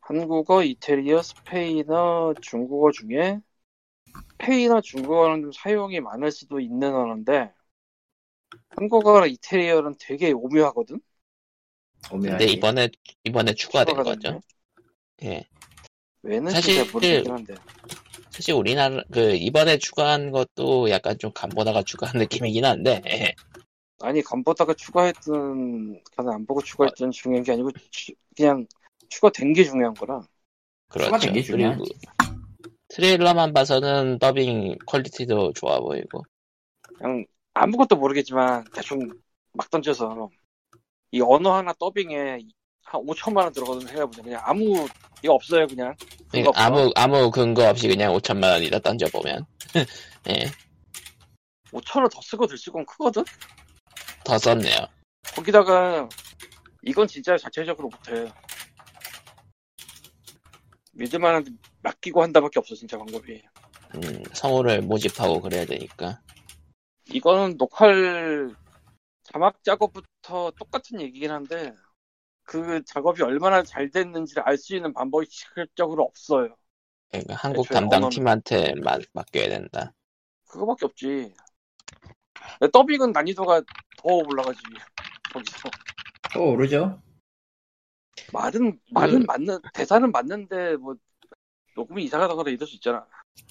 [0.01, 3.39] 한국어, 이태리어, 스페인어, 중국어 중에
[4.33, 7.53] 스페인어, 중국어는 좀 사용이 많을 수도 있는 언어인데
[8.69, 10.99] 한국어랑 이태리어는 되게 오묘하거든.
[12.09, 12.89] 근데 이번에
[13.23, 14.41] 이번에 추가된 거죠.
[15.23, 15.45] 예.
[16.23, 17.55] 왜는 사실 모르겠긴 한데.
[18.31, 23.33] 사실 우리나라 그 이번에 추가한 것도 약간 좀 간보다가 추가한 느낌이긴 한데 예.
[23.99, 28.65] 아니 간보다가 추가했든 간 안 보고 추가했든 중요한 게 아니고 추- 그냥
[29.09, 30.21] 추가된 게 중요한 거라.
[30.87, 31.31] 그렇죠.
[31.31, 31.77] 게 중요하지.
[31.77, 31.85] 그리고
[32.89, 36.23] 트레일러만 봐서는 더빙 quality도 좋아 보이고
[36.97, 39.07] 그냥 아무것도 모르겠지만 대충
[39.53, 40.29] 막 던져서
[41.11, 42.39] 이 언어 하나 더빙에
[42.83, 44.21] 한 5천만 원 들어가든 해보자.
[44.21, 44.87] 그냥 아무
[45.23, 45.95] 이거 없어요 그냥.
[46.29, 46.51] 그러니까.
[46.55, 49.45] 아무 아무 근거 없이 그냥 5천만 원이다 던져 보면
[50.29, 50.45] 예.
[51.71, 53.23] 5천 원더 쓰고 들 쓰고 크거든.
[54.23, 54.75] 더 썼네요.
[55.35, 56.07] 거기다가
[56.83, 58.31] 이건 진짜 자체적으로 못해.
[60.93, 61.45] 믿을만한
[61.81, 63.41] 맡기고 한다밖에 없어 진짜 방법이.
[63.95, 66.21] 음, 성우를 모집하고 그래야 되니까
[67.09, 68.55] 이거는 녹화를
[69.31, 71.73] 자막 작업부터 똑같은 얘기긴 한데
[72.43, 76.55] 그 작업이 얼마나 잘 됐는지를 알 수 있는 방법이 직접적으로 없어요.
[77.09, 79.93] 그러니까 한국 담당 팀한테 맡, 맡겨야 된다.
[80.47, 81.33] 그거밖에 없지.
[82.71, 83.61] 더빙은 난이도가
[83.97, 84.59] 더 올라가지.
[85.33, 85.69] 거기서
[86.33, 87.01] 또 오르죠.
[88.33, 90.95] 말은 말은 그- 맞는 대사는 맞는데 뭐
[91.75, 93.05] 녹음이 이상하다거나 이럴 수 있잖아.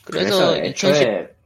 [0.04, 1.36] 그래서, 그래서 2010, 애초에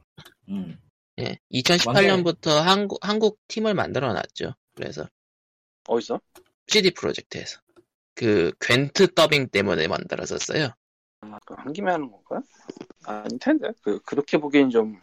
[0.49, 0.77] 음,
[1.19, 4.55] 예, 2018년부터 한국 한국 팀을 만들어 놨죠.
[4.75, 5.07] 그래서
[5.87, 6.19] 어디서?
[6.67, 7.59] CD 프로젝트에서
[8.15, 10.69] 그 괜트 더빙 때문에 만들었었어요.
[11.21, 12.41] 아, 한 김에 하는 건가?
[13.05, 13.69] 아닐 텐데.
[13.81, 14.99] 그 그렇게 보기엔 좀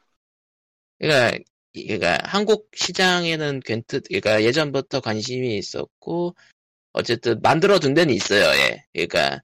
[0.99, 1.39] 그러니까
[1.75, 6.35] 그러니까 한국 시장에는 괜트 그러니까 예전부터 관심이 있었고
[6.93, 8.45] 어쨌든 만들어 둔 데는 있어요.
[8.59, 8.85] 예.
[8.93, 9.43] 그러니까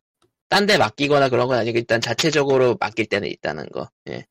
[0.48, 3.90] 딴 데 맡기거나 그런 건 아니고 일단 자체적으로 맡길 때는 있다는 거.
[4.10, 4.26] 예.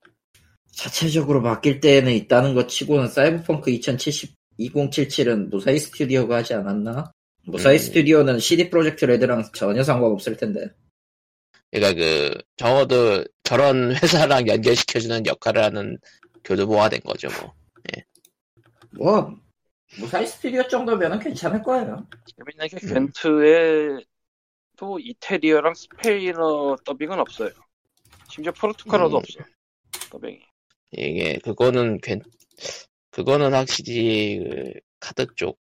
[0.77, 7.11] 자체적으로 바뀔 때는 있다는 것 치고는 사이버펑크 2070 2077은 무사히 스튜디오가 하지 않았나?
[7.45, 7.79] 무사히 음.
[7.79, 10.69] 스튜디오는 CD 프로젝트 레드랑 전혀 상관없을 텐데.
[11.71, 15.97] 그러니까 그 적어도 저런 회사랑 연결시켜주는 역할을 하는
[16.43, 17.27] 교두보가 된 거죠.
[17.39, 17.53] 뭐.
[18.91, 19.37] 뭐
[19.99, 22.07] 무사히 스튜디오 정도면은 괜찮을 거예요.
[22.35, 22.93] 재밌는 게 음.
[22.93, 24.03] 괜트에
[24.75, 27.51] 또 이태리어랑 스페인어 더빙은 없어요.
[28.29, 29.19] 심지어 포르투갈어도 음.
[29.19, 29.39] 없어.
[30.09, 30.41] 더빙이.
[30.91, 32.21] 이게 그거는 괜
[33.11, 35.59] 그거는 확실히 그 카드 쪽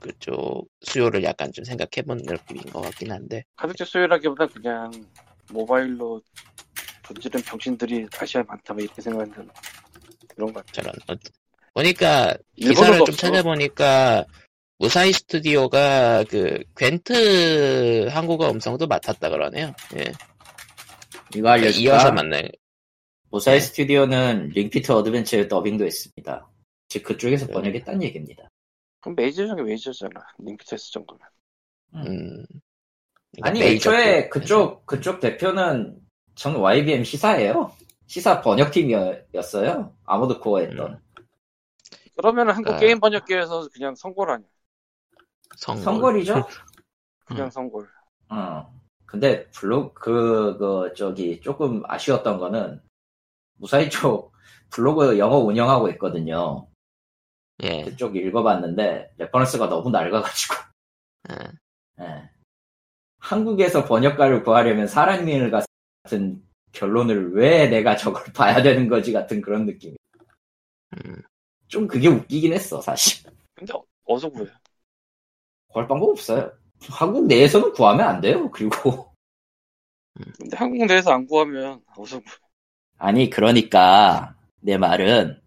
[0.00, 4.90] 그쪽 수요를 약간 좀 생각해본 느낌인 것 같긴 한데 카드제 수요라기보다 그냥
[5.52, 6.22] 모바일로
[7.02, 9.48] 던지는 병신들이 아시아에 많다 뭐 이렇게 생각하는
[10.28, 10.72] 그런 것 같아.
[10.72, 11.14] 저런 어,
[11.74, 13.16] 보니까 기사를 일본어도 좀 없어.
[13.16, 14.24] 찾아보니까
[14.78, 19.74] 무사히 스튜디오가 그 괜트 한국어 음성도 맡았다 그러네요.
[19.96, 20.12] 예.
[21.34, 21.80] 이거 알려줄까?
[21.80, 22.40] 이어서 만나
[23.30, 23.36] 요.
[23.36, 23.66] 무사히 네.
[23.66, 26.48] 스튜디오는 링피트 어드벤처의 더빙도 했습니다.
[26.88, 27.52] 즉 그쪽에서 네.
[27.52, 28.48] 번역했다는 얘기입니다.
[29.00, 30.20] 그럼 메이저 중에 메이저잖아.
[30.38, 31.20] 링크테스 정도면.
[31.94, 32.44] 음.
[33.42, 34.30] 아니 메이저 애초에 쪽.
[34.30, 36.00] 그쪽 그쪽 대표는
[36.34, 37.72] 전 YBM 시사예요.
[38.06, 39.94] 시사 번역팀이었어요.
[40.04, 40.92] 아무도 코어했던.
[40.92, 41.24] 음.
[42.16, 42.78] 그러면은 한국 아.
[42.78, 44.48] 게임 번역계에서 그냥 선골 아니야.
[45.56, 45.84] 성골.
[45.84, 46.46] 선거리죠?
[47.24, 47.50] 그냥 음.
[47.50, 47.88] 선골.
[48.30, 48.80] 어.
[49.06, 52.80] 근데 블로그 그, 그 저기 조금 아쉬웠던 거는
[53.60, 54.32] 무사히 쪽
[54.70, 56.66] 블로그 영어 운영하고 있거든요.
[57.62, 57.84] 예.
[57.84, 60.54] 그쪽 읽어봤는데 레퍼런스가 너무 낡아가지고
[61.30, 62.04] 예.
[62.04, 62.30] 예.
[63.18, 65.50] 한국에서 번역가를 구하려면 사람인
[66.04, 66.42] 같은
[66.72, 69.96] 결론을 왜 내가 저걸 봐야 되는 거지 같은 그런 느낌.
[71.04, 71.22] 음.
[71.68, 73.30] 좀 그게 웃기긴 했어 사실.
[73.54, 74.46] 근데 어- 어디서 구해?
[75.68, 76.50] 구할 방법 없어요.
[76.88, 78.50] 한국 내에서는 구하면 안 돼요.
[78.50, 79.12] 그리고
[80.38, 82.36] 근데 한국 내에서 안 구하면 어디서 구해?
[83.00, 85.40] 아니 그러니까 내 말은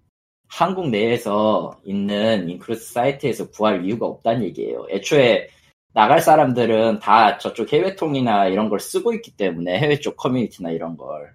[0.49, 4.87] 한국 내에서 있는 인크루트 사이트에서 구할 이유가 없다는 얘기예요.
[4.89, 5.49] 애초에
[5.93, 11.31] 나갈 사람들은 다 저쪽 해외통이나 이런 걸 쓰고 있기 때문에 해외 쪽 커뮤니티나 이런 걸.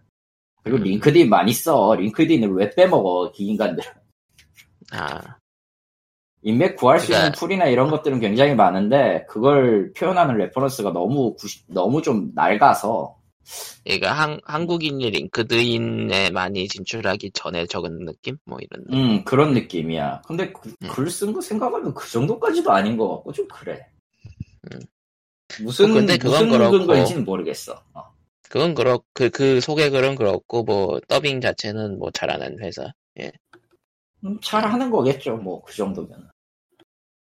[0.65, 0.83] 그리고 음.
[0.83, 1.95] 링크드인 많이 써.
[1.95, 3.85] 링크드인을 왜 빼먹어, 이 인간들.
[4.93, 5.37] 아.
[6.43, 11.63] 인맥 구할 수 있는 그러니까- pool이나 이런 것들은 굉장히 많은데, 그걸 표현하는 reference가 너무, 구시-
[11.69, 13.17] 너무 좀 낡아서,
[13.85, 18.37] 그러니까 한, 한국인이 링크드인에 많이 진출하기 전에 적은 느낌?
[18.45, 18.99] 뭐 이런 느낌.
[18.99, 20.23] 음 그런 느낌이야.
[20.27, 20.89] 근데 그, 음.
[20.89, 23.87] 글쓴 거 생각하면 그 정도까지도 아닌 것 같고 좀 그래.
[24.73, 24.81] 음.
[25.63, 26.71] 무슨 어, 근데 그건 무슨.
[26.71, 27.83] 근거인지는 모르겠어.
[27.95, 28.03] 어.
[28.51, 32.93] 그건 그렇, 그, 그 소개 글은 그렇고, 뭐, 더빙 자체는 뭐 잘하는 회사.
[34.25, 35.37] 음, 잘 하는 거겠죠.
[35.37, 36.31] 뭐 그 정도면.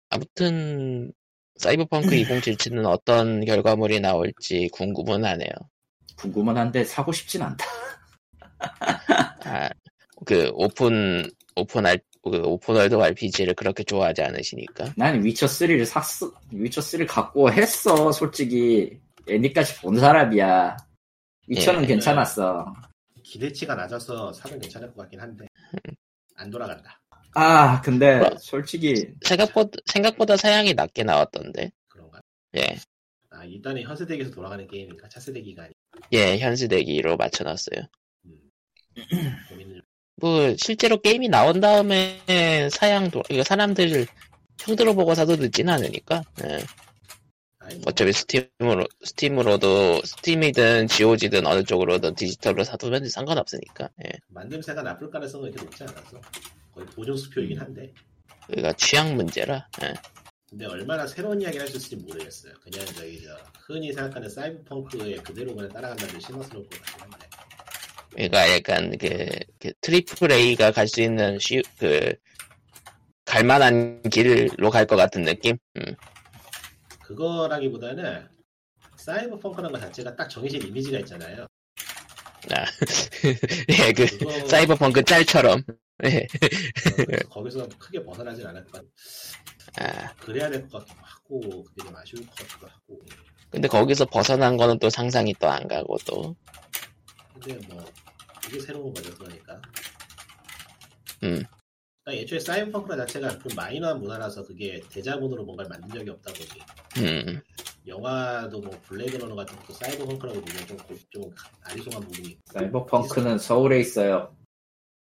[0.10, 1.12] 아무튼,
[1.56, 5.50] 사이버펑크 2077은 어떤 결과물이 나올지 궁금은 하네요.
[6.16, 7.66] 궁금은 한데 사고 싶진 않다.
[9.46, 9.70] 아,
[10.26, 14.94] 그, open, open R, 그 open world RPG를 그렇게 좋아하지 않으시니까.
[14.96, 16.32] 난 위쳐 3를 샀어.
[16.52, 18.12] 위쳐 3를 갖고 했어.
[18.12, 18.98] 솔직히
[19.28, 20.78] 애니까지 본 사람이야.
[21.48, 21.88] 위쳐는 예.
[21.88, 22.74] 괜찮았어.
[23.24, 25.48] 기대치가 낮아서 사면 괜찮을 것 같긴 한데
[26.36, 27.00] 안 돌아간다.
[27.36, 28.36] 아 근데 뭐야?
[28.40, 28.94] 솔직히
[29.26, 31.72] 생각보다, 생각보다 사양이 낮게 나왔던데.
[31.88, 32.22] 그런가?
[32.58, 32.76] 예.
[33.32, 35.73] 아 일단은 현세대기에서 돌아가는 게임이니까 차세대기가 아니.
[36.14, 37.82] 예, 현수대기로 맞춰놨어요.
[38.26, 39.82] 음.
[40.18, 42.20] 뭐, 실제로 게임이 나온 다음에
[42.72, 44.06] 사양, 도, 이거 사람들
[44.60, 46.24] 형들어 보고 사도 늦진 않으니까.
[46.46, 46.60] 예.
[47.86, 53.90] 어차피 스팀으로, 스팀으로도, 스팀이든 GOG든 어느 쪽으로든 디지털로 사도 상관없으니까.
[54.06, 54.12] 예.
[54.34, 56.20] 만듦새가 나쁠 가능성은 이렇게 높지 않아서
[56.74, 57.94] 거의 보정 수표이긴 한데
[58.48, 59.68] 그러니까 취향 문제라.
[59.84, 59.94] 예.
[60.54, 62.54] 근데 얼마나 새로운 이야기를 할 수 있을지 모르겠어요.
[62.62, 63.36] 그냥 저기 저
[63.66, 67.28] 흔히 생각하는 사이버펑크의 그대로 그냥 따라간다는 게 실망스러울 것 같긴 한데
[68.12, 69.28] 그러니까 약간 그,
[69.60, 72.14] 그 triple A가 갈 수 있는 쉬, 그,
[73.26, 75.58] 갈만한 길로 갈 것 같은 느낌?
[75.78, 75.96] 음.
[77.02, 78.28] 그거라기보다는
[78.96, 81.48] 사이버펑크라는 것 자체가 딱 정해진 이미지가 있잖아요.
[82.52, 82.66] 아,
[83.88, 85.64] 예, 그, 그거 사이버펑크 짤처럼.
[86.06, 86.28] 예.
[87.06, 88.90] 그래서 거기서 크게 벗어나진 않을 것 같고
[89.80, 93.00] 아, 그래야 될 것 같기도 하고 그게 좀 아쉬울 것 같기도 하고
[93.50, 96.36] 근데 거기서 벗어난 거는 또 상상이 또 안 가고 또.
[97.34, 97.84] 근데 뭐
[98.48, 99.62] 이게 새로운 거죠 그러니까
[101.24, 101.44] 음.
[102.04, 107.42] 그러니까 애초에 사이버펑크 자체가 그 마이너한 문화라서 그게 대자본으로 뭔가를 만든 적이 없다 보니 음.
[107.88, 111.24] 영화도 뭐 블레이드 러너 같은 것도 사이버펑크라고 보면 좀, 고- 좀
[111.64, 114.36] 아리송한 부분이 사이버펑크는 서울에 있어요.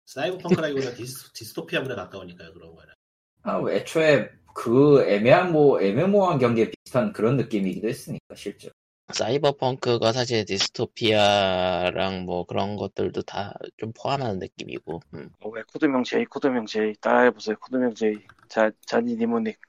[0.07, 2.95] 사이버펑크라기보다 디스, 디스토피아물에 가까우니까요 그런 거는
[3.43, 8.71] 아, 애초에 그 애매한 뭐 애매모호한 경기에 비슷한 그런 느낌이기도 했으니까 실제.
[9.15, 15.01] 사이버펑크가 사실 디스토피아랑 뭐 그런 것들도 다 좀 포함하는 느낌이고.
[15.15, 15.31] 음.
[15.41, 17.57] 어, 왜 코드명 J, 코드명 J 따라해보세요.
[17.61, 18.15] 코드명 J.
[18.49, 19.61] 자, Johnny Mnemonic.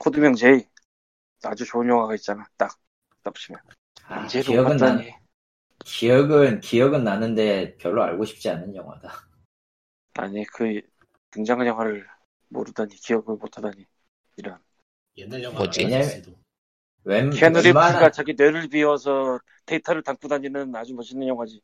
[0.00, 0.66] 코드명 J.
[1.44, 2.46] 아주 좋은 영화가 있잖아.
[2.58, 2.78] 딱,
[3.22, 3.60] 딱 보시면.
[4.04, 5.02] 아, 기억은 나.
[5.84, 9.28] 기억은 기억은 나는데 별로 알고 싶지 않은 영화다.
[10.14, 10.80] 아니, 그,
[11.30, 12.06] 등장한 영화를
[12.48, 13.86] 모르다니, 기억을 못하다니.
[14.36, 14.58] 이런.
[15.16, 15.84] 옛날 영화 뭐지?
[17.04, 21.60] 웬 웬만한 자기 뇌를 비워서 데이터를 담고 다니는 아주 멋있는 영화지.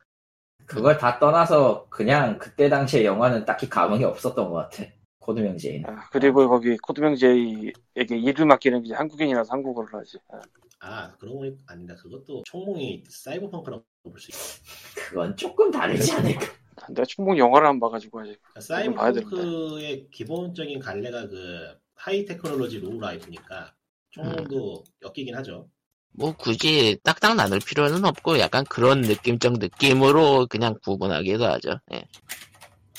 [0.66, 4.84] 그걸 다 떠나서 그냥 그때 당시에 영화는 딱히 감흥이 없었던 것 같아.
[5.18, 5.88] 코드명 J는.
[5.88, 10.18] 아, 그리고 거기 코드명 J에게 일을 맡기는 게 한국인이라서 한국어를 하지.
[10.30, 10.40] 아,
[10.80, 14.60] 아 그런 거 아니다 그것도 총몽이 사이버펑크라고 볼 수 있어
[14.94, 16.46] 그건 조금 다르지 않을까.
[16.90, 18.40] 내가 충분히 영화를 안 봐가지고 아직.
[18.54, 23.74] 그러니까 사이버펑크의 기본적인 갈래가 그 high technology low life니까
[24.10, 25.68] 총몽도 엮이긴 하죠
[26.12, 31.78] 뭐 굳이 딱딱 나눌 필요는 없고 약간 그런 느낌적 느낌으로 그냥 구분하기도 하죠.
[31.92, 32.04] 예.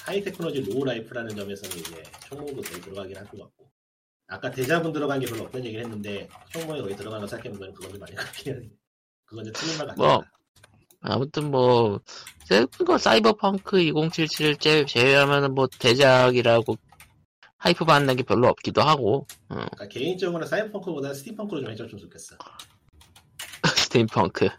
[0.01, 3.69] high technology low life라는 점에서는 이제 총몽도 거의 들어가긴 할 것 같고
[4.27, 7.99] 아까 대자본 들어간 게 별로 없다는 얘기를 했는데 총몽이 거기 들어간 거 생각해보면 그건 좀
[7.99, 8.69] 많이 같긴 하네
[9.26, 10.23] 그건 좀 틀린 말 같긴 뭐,
[11.01, 11.99] 아무튼 뭐
[12.77, 16.76] 그거 사이버펑크 2077 제- 제외하면은 뭐 대작이라고
[17.57, 22.35] hype 받는 게 별로 없기도 하고 어, 그러니까 개인적으로는 사이버펑크보다 스팀펑크로 좀 해줬으면 좋겠어.
[23.76, 24.49] 스팀펑크.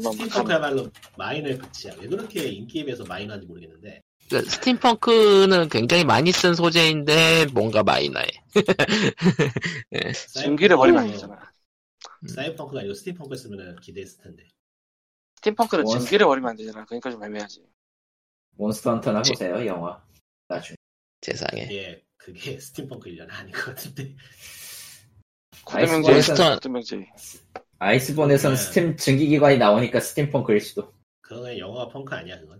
[0.00, 1.96] 스팀펑크야말로 마이너의 끝이야.
[2.00, 4.02] 왜 그렇게 인기에 비해서 마이너한지 모르겠는데.
[4.28, 8.26] 그러니까 스팀펑크는 굉장히 많이 쓴 소재인데 뭔가 마이너해.
[10.34, 11.38] 증기를 버리면 안 사이버펑크- 되잖아.
[12.34, 14.44] 사이버펑크가 아니고 스팀펑크 했으면 기대했을 텐데
[15.36, 16.84] 스팀펑크는 원- 증기를 버리면 안 되잖아.
[16.84, 17.62] 그러니까 좀 애매하지.
[18.56, 20.02] 몬스터 헌터나 지- 보세요 영화.
[20.48, 20.76] 나중에.
[21.22, 21.62] 세상에.
[21.64, 24.14] 이게 그게 스팀펑크일려나 아닌 것 같은데
[25.64, 27.06] 코드명 J.
[27.78, 28.62] Iceborne에서는 네.
[28.62, 30.92] 스팀 증기기관이 나오니까 스팀펑크일 수도.
[31.20, 32.58] 그건 영화가 펑크 아니야 그건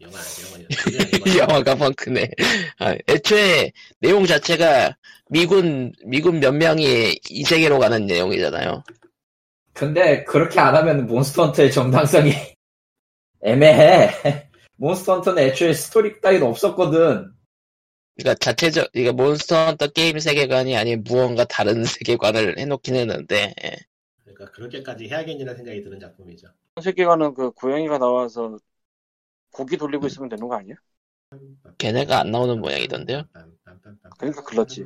[0.00, 0.68] 영화 아니야 영화
[1.38, 2.30] 영화가 펑크네.
[2.78, 4.96] 아, 애초에 내용 자체가
[5.30, 8.82] 미군 미군 몇 명이 이세계로 가는 내용이잖아요.
[9.80, 12.32] 근데 그렇게 안 하면 몬스터 헌터의 정당성이
[13.40, 14.10] 애매해.
[14.76, 17.32] 몬스터 헌터는 애초에 스토리 따위도 없었거든.
[18.14, 23.76] 그러니까 자체적 이게 몬스터 헌터 게임 세계관이 아닌 무언가 다른 세계관을 해놓긴 했는데 예.
[24.22, 26.48] 그러니까 그렇게까지 해야겠냐는 생각이 드는 작품이죠
[26.82, 28.58] 세계관은 그 고양이가 나와서
[29.50, 30.74] 고기 돌리고 있으면 되는 거 아니야?
[31.78, 33.22] 걔네가 안 나오는 모양이던데요?
[34.18, 34.84] 그러니까 글렀지.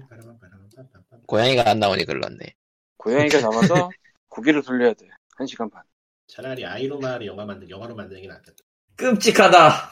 [1.26, 2.54] 고양이가 안 나오니 글렀네.
[2.98, 3.90] 고양이가 나와서
[4.34, 5.06] 고기를 돌려야 돼.
[5.36, 5.82] 한 시간 반.
[6.26, 8.56] 차라리 아이로마를 영화 만들 영화로 만드는 게 낫겠다.
[8.96, 9.90] 끔찍하다.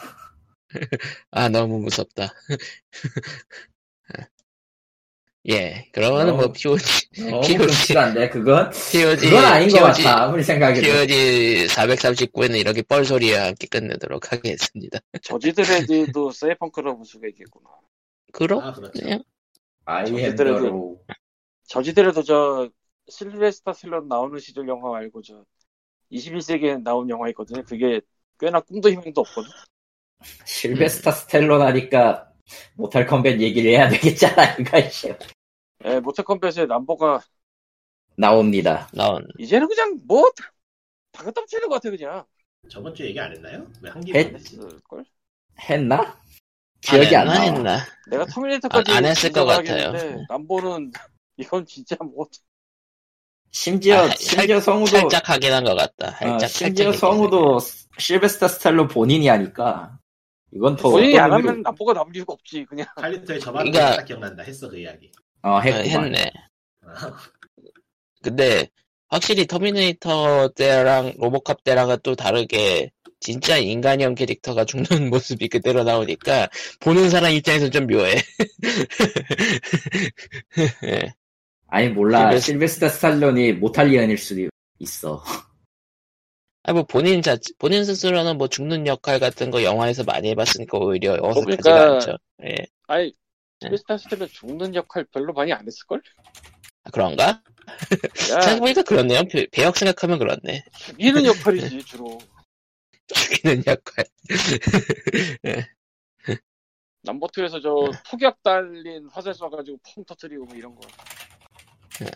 [1.31, 2.33] 아, 너무 무섭다.
[5.49, 6.83] 예, 그러면은 뭐 POG,
[7.19, 7.57] 너무 POG.
[7.57, 10.23] 끔찍한데 그건 POG, 그건 아닌 것 POG, 같아.
[10.23, 10.81] 아무리 생각해도.
[10.81, 14.99] POG 439에는 이렇게 뻘소리와 함께 끝내도록 하겠습니다.
[15.21, 17.69] 저지드레드도 세이펑크라 부수가 있겠구나.
[18.31, 18.67] 그렇네요.
[18.67, 19.23] 아 그렇죠.
[19.85, 21.05] 아이엠더로
[21.67, 22.69] 저지드레드 저
[23.09, 25.45] 실베스타 셀런 나오는 시절 영화 말고 저
[26.11, 27.63] 21세기에 나온 영화 있거든요.
[27.63, 28.01] 그게
[28.39, 29.49] 꽤나 꿈도 희망도 없거든.
[30.45, 32.31] 실베스타 스텔론 하니까
[32.75, 34.55] 모탈 컴뱃 얘기를 해야 되겠잖아.
[34.59, 35.13] 이거 씨.
[35.85, 37.21] 예, 모태 컴뱃에 남보가
[38.15, 38.87] 나옵니다.
[38.93, 40.29] 나온, 이제는 그냥 뭐
[41.11, 42.25] 다그땀 치는 것 같아 그냥.
[42.69, 43.67] 저번 주 얘기 안 했나요?
[43.81, 44.55] 왜한 했- 안 했지?
[44.57, 45.05] 했을걸?
[45.59, 46.21] 했나?
[46.81, 47.41] 기억이 안, 했나, 나.
[47.41, 47.77] 했나.
[48.09, 49.91] 내가 터미네이터까지 아, 안 했을 것 같아요.
[50.29, 50.91] 남보는
[51.37, 52.27] 이건 진짜 뭐
[53.53, 56.07] 심지어 아, 살- 심지어 성우도 살짝 하긴 한 것 같다.
[56.25, 57.59] 어, 살짝, 심지어 살짝 성우도
[57.99, 59.99] 실베스타 스텔론 본인이 하니까
[60.51, 62.87] 이건 더 본인이 안 의미로- 하면 남보가 남을 이유가 없지 그냥.
[62.97, 64.41] 칼리토의 저만 그러니까- 딱 기억난다.
[64.43, 65.11] 했어 그 이야기.
[65.43, 65.77] 어, 얘기네.
[65.77, 66.05] 어, 했구만.
[66.15, 66.31] 했네.
[68.23, 68.67] 근데
[69.09, 72.89] 확실히 터미네이터 때랑 로보캅 때랑은 또 다르게
[73.19, 76.49] 진짜 인간형 캐릭터가 죽는 모습이 그대로 나오니까
[76.79, 78.15] 보는 사람 입장에서 좀 묘해.
[80.85, 81.13] 예.
[81.73, 84.47] 아니 몰라 실베- 실베스타 스탈론이 모탈리언일 수도
[84.77, 85.23] 있어.
[86.61, 91.17] 아, 뭐 본인 자 본인 스스로는 뭐 죽는 역할 같은 거 영화에서 많이 해봤으니까 오히려
[91.19, 92.17] 어색하지가 그러니까- 않죠.
[92.45, 92.55] 예.
[92.85, 93.05] 아니
[93.61, 93.69] 네.
[93.69, 95.99] 스페스타 스텔은 죽는 역할 별로 많이 안 했을 걸?
[96.83, 97.23] 아, 그런가?
[97.25, 97.41] 야
[98.41, 99.23] 생각해보니까 그렇네요.
[99.31, 100.63] 배, 배역 생각하면 그렇네.
[100.77, 102.19] 죽이는 역할이지 주로.
[103.07, 104.05] 죽이는 역할.
[107.05, 110.81] 남보트에서 저 폭약 달린 화살 쏴가지고 펑 터트리고 뭐 이런 거.
[111.99, 112.07] 네.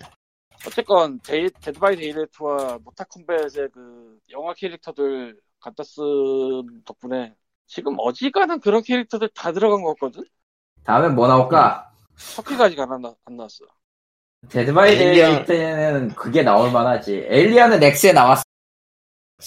[0.66, 6.04] 어쨌건 데이, 데드 바이 데이레트와 모타 컴뱃의 그 영화 캐릭터들 갖다 쓴
[6.86, 7.36] 덕분에
[7.68, 10.24] 지금 어지간한 그런 캐릭터들 다 들어간 것 같거든?
[10.84, 11.92] 다음에 뭐 나올까?
[12.36, 13.66] 터키가 아직 안, 나, 안 나왔어.
[14.50, 17.28] 데드 바이 에일리언- 데이트는 그게 나올 만하지.
[17.30, 18.44] 에일리언은 엑스에 나왔어.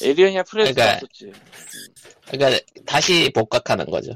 [0.03, 1.33] 에리언이야 프레스 그러니까- 나왔었지.
[2.31, 4.13] 그러니까 다시 복각하는 거죠.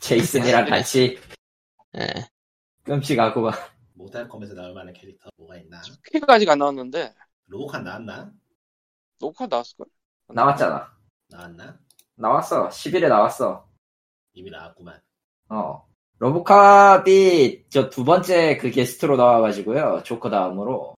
[0.00, 1.18] 제이슨이랑 같이
[1.96, 2.06] 예.
[2.84, 3.50] 끔찍하고
[3.94, 5.80] 모탈 컴뱃에서 나올 만한 캐릭터 뭐가 있나?
[5.82, 7.14] 처키가 아직 안 나왔는데
[7.46, 8.32] 로보캅 나왔나?
[9.20, 9.86] 녹화 나왔을걸?
[10.28, 10.92] 나왔잖아.
[11.28, 11.78] 나왔나?
[12.16, 12.68] 나왔어.
[12.68, 13.68] 11에 나왔어.
[14.32, 15.00] 이미 나왔구만.
[15.50, 15.86] 어.
[16.18, 20.02] 로보캅이 저 두 번째 그 게스트로 나와가지고요.
[20.04, 20.94] 조커 다음으로.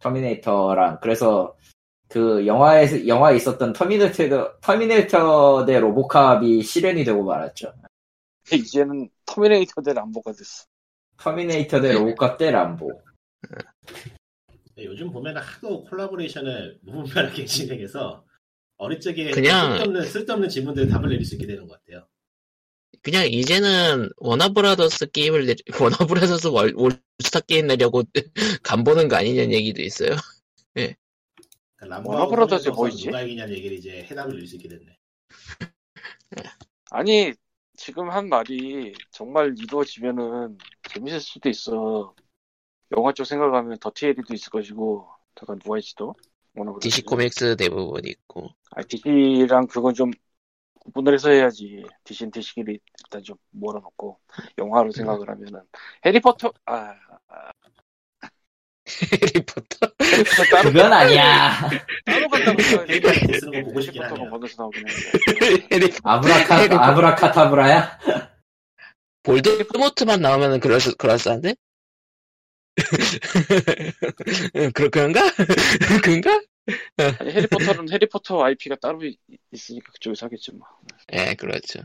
[0.00, 1.00] 터미네이터랑.
[1.00, 1.56] 그래서
[2.08, 7.72] 그 영화에서, 영화에 있었던 터미네이터, 터미네이터 대 로보캅이 실현이 되고 말았죠.
[8.52, 10.64] 이제는 터미네이터 대 람보가 됐어.
[11.18, 13.02] 터미네이터 대 로보캅 대 람보.
[14.48, 18.24] 근데 요즘 보면 하도 콜라보레이션을 무분별하게 진행해서
[18.76, 22.06] 어릴 적에 그냥- 쓸데없는, 쓸데없는 질문들 답을 내릴 수 있게 되는 것 같아요.
[23.02, 28.02] 그냥 이제는 워너브라더스 게임을 내, 워너브라더스 월, 올스타 게임 내려고
[28.62, 30.16] 간 보는 거 아니냐는 얘기도 있어요.
[30.72, 30.96] 그러니까
[32.10, 33.06] 워너브라더스에 람보하고 뭐 서로 있지?
[33.06, 34.96] 누가 이기냐는 얘기를 이제 해답을 낼수 있게 됐네.
[36.90, 37.34] 아니
[37.84, 40.56] 지금 한 말이 정말 이루어지면은
[40.88, 42.14] 재밌을 수도 있어.
[42.96, 46.14] 영화 쪽 생각하면 더티에리도 있을 것이고 잠깐 누가 있지도.
[46.80, 48.48] DC 코믹스 대부분 있고.
[48.70, 50.10] 아, DC랑 그건 좀
[50.80, 51.84] 구분을 해서 해야지.
[52.04, 54.18] DC는 DC끼리 일단 좀 몰아놓고
[54.56, 55.60] 영화로 생각을 하면은
[56.06, 56.94] 해리포터 아,
[57.28, 57.50] 아
[59.22, 59.92] 해리포터?
[60.62, 61.70] 그건 아니야.
[62.04, 64.24] 따로 간다고 해서 해리포터 보고 싶긴 해리포터가.
[64.26, 65.18] 먼저 나오긴 했는데
[66.02, 67.98] 아브라카, 아브라카타브라야?
[69.22, 71.54] 볼드모트만 나오면은 그럴 수, 그럴싸한데?
[74.74, 75.20] 그, 그런가?
[76.02, 76.40] 그런가?
[77.18, 79.18] 아니 해리포터는 해리포터 IP가 따로 있,
[79.52, 80.66] 있으니까 그쪽에서 하겠지 뭐.
[81.12, 81.80] 예, 그렇죠.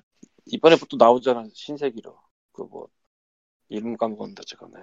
[0.45, 2.17] 이번에 또 나오잖아 신세기로
[2.53, 2.87] 그 뭐
[3.69, 4.79] 이름 까먹었는데 저거네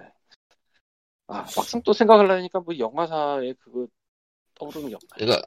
[1.27, 3.87] 아 막상 또 생각을 하니까 뭐 영화사에 그거
[4.55, 5.41] 떠오르는 게 없네 이거,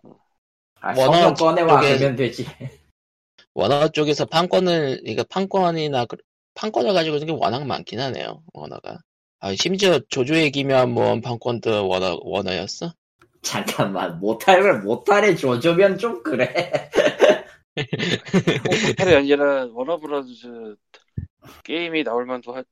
[0.80, 2.44] 아, 성명 꺼내와 쪽에- 그러면 되지.
[3.54, 6.16] 워너 쪽에서 판권을, 이거 판권이나, 그-
[6.54, 8.98] 판권을 가지고 있는 게 워낙 많긴 하네요, 워너가.
[9.40, 12.92] 아, 심지어 조조의 기묘한 판권도 워너, 워너였어?
[13.42, 16.90] 잠깐만, 못할, 못할에 조조면 좀 그래.
[18.64, 20.76] 모탈이 아니라 워너브라더스
[21.64, 22.62] 게임이 나올 만도 하,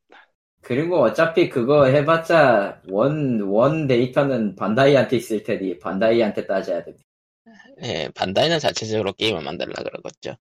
[0.68, 6.94] 그리고 어차피 그거 해봤자 원, 원 데이터는 반다이한테 있을 테니 반다이한테 따져야 돼.
[7.82, 10.36] 예, 반다이는 자체적으로 게임을 만들라 그러겠죠.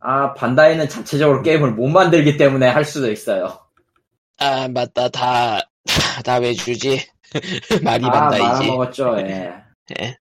[0.00, 3.58] 아 반다이는 자체적으로 게임을 못 만들기 때문에 할 수도 있어요.
[4.38, 5.08] 아, 맞다.
[5.08, 6.98] 다, 다, 다왜 주지?
[7.82, 8.38] 말이 아 반다이지.
[8.38, 9.18] 말아먹었죠.
[9.20, 9.64] 예.
[10.00, 10.16] 예.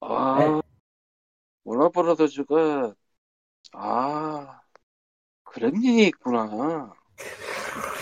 [0.00, 0.62] 아, 네.
[1.64, 2.94] 워너브라더즈가,
[3.72, 4.60] 아,
[5.44, 6.94] 그랜린이 있구나.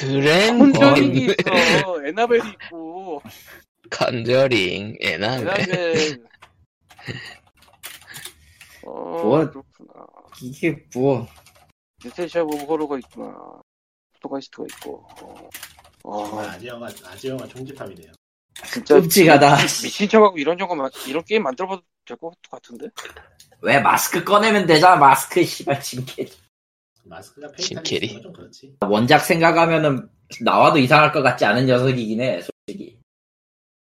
[0.00, 2.06] 그랜, 컨저링이 건, 있어.
[2.06, 3.22] 에나벨이 있고,
[3.90, 5.46] 컨저링, 에나벨.
[8.84, 8.90] 어,
[9.22, 9.38] 뭐?
[9.50, 10.06] 그렇구나.
[10.42, 11.26] 이게 뭐
[12.04, 13.34] 네테시아 보브 호러가 있구나.
[14.14, 15.06] 포토가이스트가 있고.
[15.22, 15.48] 어,
[16.04, 16.68] 어, 아재
[17.28, 18.12] 영화 총집합이네요.
[18.72, 19.56] 진짜 끔찍하다.
[19.62, 22.88] 미친 척하고 이런 정도 만- 이런 게임 만들어봐도 될 것 같은데?
[23.60, 26.14] 왜 마스크 꺼내면 되잖아 마스크 씨발 진짜
[27.04, 28.76] 마스크가 있는 건 좀 그렇지.
[28.80, 30.08] 원작 생각하면은
[30.42, 32.98] 나와도 이상할 것 같지 않은 녀석이긴 해 솔직히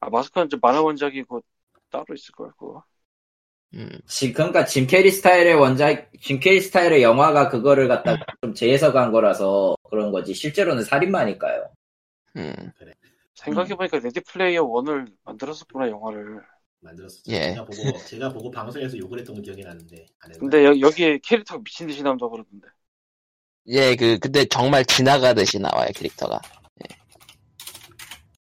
[0.00, 1.42] 아 마스크는 이제 만화 원작이고
[1.90, 2.82] 따로 있을 걸 그거.
[3.74, 9.10] 음, 지, 그러니까 짐 캐리 스타일의 원작 짐 캐리 스타일의 영화가 그거를 갖다 좀 재해석한
[9.10, 11.70] 거라서 그런 거지 실제로는 살인마니까요
[12.36, 12.54] 음.
[13.34, 16.40] 생각해보니까 레디 플레이어 1을 만들었었구나 영화를.
[16.80, 17.32] 만들었었죠.
[17.32, 17.54] 예.
[17.54, 20.06] 제가 보고 제가 보고 방송에서 욕을 했던 거 기억이 나는데?
[20.38, 22.68] 근데 여, 여기에 캐릭터가 미친 듯이 나온다고 그러던데.
[23.66, 26.40] 예, 그, 근데 정말 지나가듯이 나와요, 캐릭터가.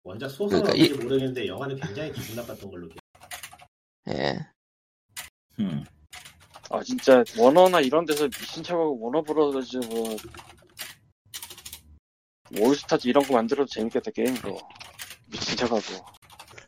[0.07, 2.99] 원작 소설은 그러니까 어떤지 모르겠는데 영화는 굉장히 기분 나빴던 걸로 기억.
[4.09, 4.39] 예.
[5.59, 5.83] 음.
[6.69, 10.15] 아 진짜 워너나 이런 데서 미친 척하고 워너브라더즈 뭐
[12.59, 14.57] 올스타즈 이런 거 만들어도 재밌겠다 게임으로
[15.29, 15.81] 미친 척하고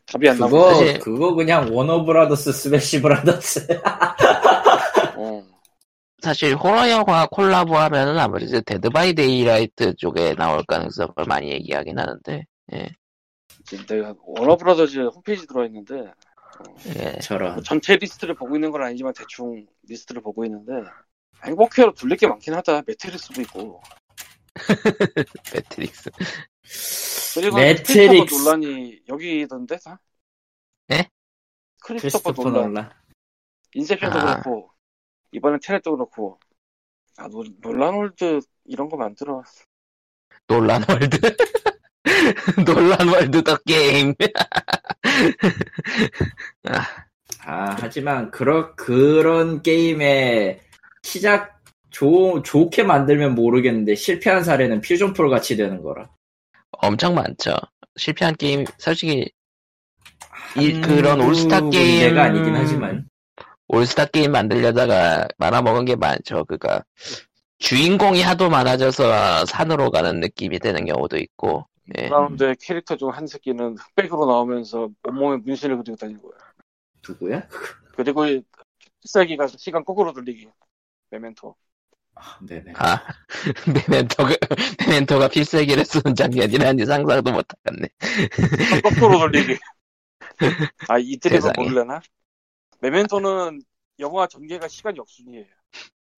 [0.04, 3.80] 답이 안 나고 그거 그거 그냥 워너 브라더스 스매시 브라더스 어.
[6.22, 12.44] 사실 호러 영화 콜라보 하면은 아무래도 데드 바이 데이라이트 쪽에 나올 가능성을 많이 얘기하긴 하는데,
[13.64, 16.12] 지금 내가 워너브라더즈 홈페이지 들어있는데
[16.96, 17.18] 예.
[17.20, 20.72] 저런 전체 리스트를 보고 있는 건 아니지만 대충 리스트를 보고 있는데
[21.44, 23.80] 행복회로 돌릴 게 많긴 하다 매트릭스도 있고
[25.54, 26.10] 매트릭스.
[27.34, 28.34] 그리고 매트릭스.
[28.34, 30.00] 놀란이 여기던데 다?
[30.88, 31.08] 네?
[31.82, 33.02] 크리스토퍼 크리스토퍼 놀란 놀란
[33.74, 34.40] 인셉션도 아.
[34.40, 34.70] 그렇고
[35.32, 36.38] 이번엔 테넷도 그렇고
[37.16, 39.42] 아 노, 놀란 월드 이런 거 만들어
[40.46, 41.18] 놀란 월드.
[42.66, 44.14] 놀란 월드 the game.
[47.44, 50.60] 아 하지만 그런 그런 게임의
[51.02, 56.10] 시작 좋 좋게 만들면 모르겠는데 실패한 사례는 퓨전 프로 같이 되는 거라
[56.72, 57.54] 엄청 많죠.
[57.96, 59.30] 실패한 게임, 솔직히,
[60.56, 62.00] 이, 그런 올스타 게임.
[62.00, 63.09] 군데가 아니긴 하지만
[63.72, 66.44] 올스타 게임 만들려다가 말아먹은 게 많죠.
[66.46, 66.84] 그니까,
[67.58, 71.68] 주인공이 하도 많아져서 산으로 가는 느낌이 되는 경우도 있고,
[71.98, 72.08] 예.
[72.08, 76.32] 그라운드의 캐릭터 중 한 새끼는 흑백으로 나오면서 온몸에 문신을 그리고 다니고
[77.08, 77.48] 누구야?
[77.96, 78.24] 그리고
[79.02, 80.48] 필살기가 시간 거꾸로 돌리기
[81.10, 81.56] 메멘토
[82.14, 83.02] 아, 네네 아,
[83.88, 84.34] 메멘토가,
[84.86, 87.88] 메멘토가 필살기를 쓰는 장면이라니 상상도 못하겠네.
[88.82, 89.58] 거꾸로 돌리기
[90.88, 90.98] 아
[91.28, 91.54] 세상에.
[91.56, 92.00] 모르려나?
[92.80, 93.62] 메멘토는
[93.98, 95.44] 영화 전개가 시간 역순이에요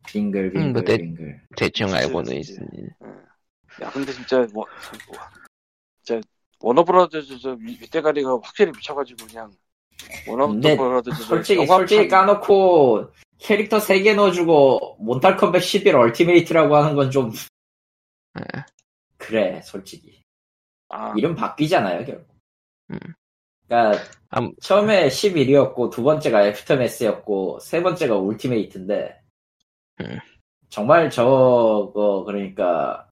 [0.06, 2.38] 빙글 음, 빙글 뭐 내- 빙글 대충 그치, 알고는 그치.
[2.52, 2.96] 있습니다.
[3.82, 4.66] 야 근데 진짜 뭐
[6.02, 6.20] 진짜
[6.60, 9.52] 워너브라더즈 저 위- 윗대가리가 확실히 미쳐가지고 그냥
[10.26, 17.32] 워너브라더즈 저 솔직히 솔직히 까놓고 캐릭터 3개 넣어주고 모탈 컴뱃 11 Ultimate라고 하는 건 좀
[18.38, 18.64] 예.
[19.16, 20.22] 그래 솔직히
[20.88, 22.26] 아, 이름 바뀌잖아요 결국
[22.90, 22.98] 음.
[23.68, 29.20] 그러니까 암- 처음에 11이었고 두 번째가 Aftermath였고 세 번째가 Ultimate인데
[30.00, 30.18] 음.
[30.70, 33.08] 정말 저거 그러니까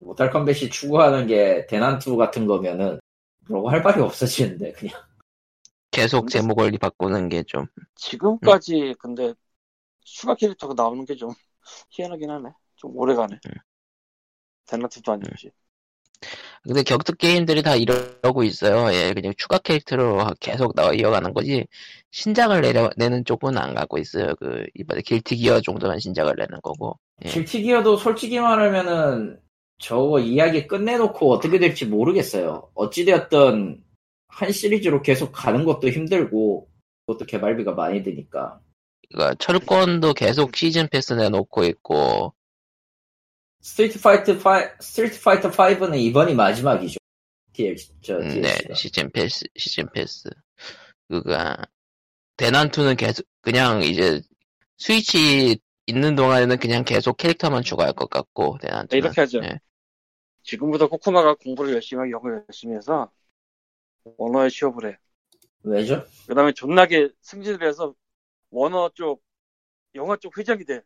[0.00, 2.98] 모탈 컴뱃이 추구하는 게 대난투 같은 거면은
[3.48, 4.94] 뭐라고 할 말이 없어지는데 그냥.
[5.92, 7.66] 계속 제목을 바꾸는 게 좀,
[7.96, 9.34] 지금까지 근데
[10.02, 11.30] 추가 캐릭터가 나오는 게 좀
[11.90, 12.50] 희한하긴 하네.
[12.76, 13.40] 좀 오래가네.
[13.46, 13.52] 음.
[14.66, 15.50] 대나트도 아니지
[16.64, 18.92] 근데 격투 게임들이 다 이러고 있어요.
[18.94, 21.66] 예, 그냥 추가 캐릭터로 계속 나와 이어가는 거지,
[22.10, 24.34] 신작을 내려, 내는 쪽은 안 가고 있어요.
[24.36, 26.98] 그, 이번에 길티 기어 정도만 신작을 내는 거고.
[27.24, 27.28] 예.
[27.28, 29.38] 길티 기어도 솔직히 말하면은
[29.78, 32.70] 저거 이야기 끝내놓고 어떻게 될지 모르겠어요.
[32.74, 33.82] 어찌되었든
[34.28, 36.68] 한 시리즈로 계속 가는 것도 힘들고
[37.06, 38.60] 그것도 개발비가 많이 드니까
[39.10, 42.32] 그러니까 철권도 계속 season pass 내놓고 있고,
[43.64, 44.38] 스트리트 파이터 5
[44.78, 46.98] 스트리트 파이터 5는 이번이 마지막이죠.
[47.54, 48.74] DLC 저 음, 네, DLC가.
[48.74, 50.28] season pass, season pass.
[51.08, 51.56] 그가,
[52.36, 54.20] 대난투는 계속, 그냥 이제,
[54.76, 58.88] 스위치 있는 동안에는 그냥 계속 캐릭터만 추가할 것 같고, 대난투는.
[58.90, 59.40] 네, 이렇게 하죠.
[59.42, 59.58] 예.
[60.42, 63.10] 지금부터 코코마가 공부를 열심히 하고 영어 열심히 해서
[64.18, 64.98] 워너에 취업을 해
[65.62, 66.04] 왜죠?
[66.28, 67.94] 그 다음에 존나게 승진을 해서
[68.50, 69.22] 워너 쪽
[69.94, 70.82] 영화 쪽 회장이 돼.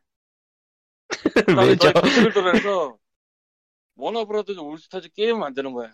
[1.35, 1.91] 그다음에 왜죠?
[1.91, 2.97] 너의 contact을 돌아서
[3.97, 5.91] 워너브라더즈 올스타즈 게임 만드는 거야.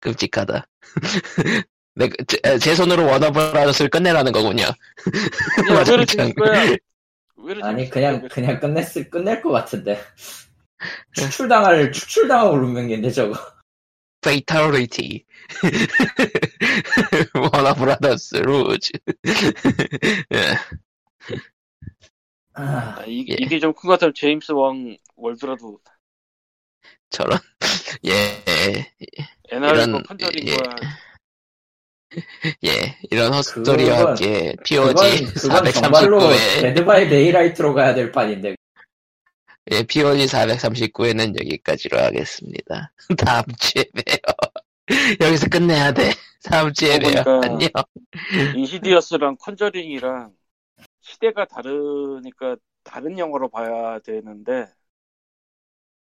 [0.00, 0.66] 끔찍하다.
[1.96, 4.64] 내, 제, 제 손으로 워너브라더스를 끝내라는 거군요.
[4.64, 4.74] 야,
[5.68, 6.04] 의외로.
[6.04, 6.76] 재밌을 거야.
[7.36, 8.28] 의외로 아니 재밌을 그냥 거야.
[8.28, 10.02] 그냥 끝냈을 끝낼 것 같은데
[11.14, 13.34] 추출당할 추출당할 울음명인데 저거
[14.20, 15.24] 페이탈리티.
[17.52, 18.90] 워너브라더스 루즈.
[22.58, 23.36] 예, 아, 아, 이, 예.
[23.40, 24.12] 이게 좀 큰 것 같아요.
[24.12, 25.78] 제임스 왕 월드라도
[27.10, 27.38] 저런.
[28.06, 28.12] 예,
[29.50, 30.76] NR과 이런, 컨저링과
[32.64, 32.98] 예.
[33.10, 38.54] 이런 헛소리와 그건- 함께 POG 그건 정말로 439회, 데드 바이 데이라이트로 가야 될 판인데
[39.72, 42.92] 예, POG 439회는 여기까지로 하겠습니다.
[43.18, 44.34] 다음 주에 봬요.
[45.20, 46.12] 여기서 끝내야 돼.
[46.44, 47.22] 다음 주에 봬요.
[47.24, 47.68] 그러니까 안녕.
[48.56, 50.32] 인시디어스랑 컨저링이랑
[51.14, 54.66] 시대가 다르니까 다른 영화로 봐야 되는데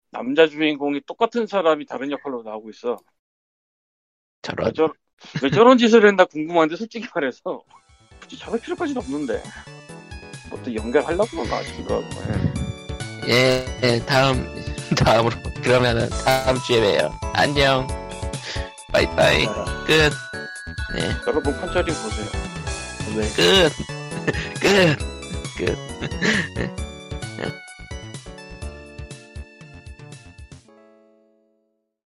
[0.10, 2.98] 남자 주인공이 똑같은 사람이 다른 역할로 나오고 있어.
[4.42, 4.68] 저런.
[4.68, 4.94] 왜, 저,
[5.42, 7.64] 왜 저런 짓을 했나 궁금한데 솔직히 말해서
[8.22, 9.42] 굳이 저럴 필요까지는 없는데
[10.50, 12.04] 뭐또 연결하려고 그런가 하고
[13.28, 13.32] 예.
[13.32, 14.46] 예, 예, 다음,
[14.98, 15.36] 다음으로.
[15.64, 17.12] 그러면은 다음 주에 봬요.
[17.34, 17.88] 안녕.
[18.92, 19.46] 바이바이.
[19.88, 20.12] 끝.
[20.94, 22.28] 네, 여러분 컨저링 보세요.
[23.18, 24.03] 왜 끝.
[24.60, 24.98] 끝.
[25.58, 26.93] 끝.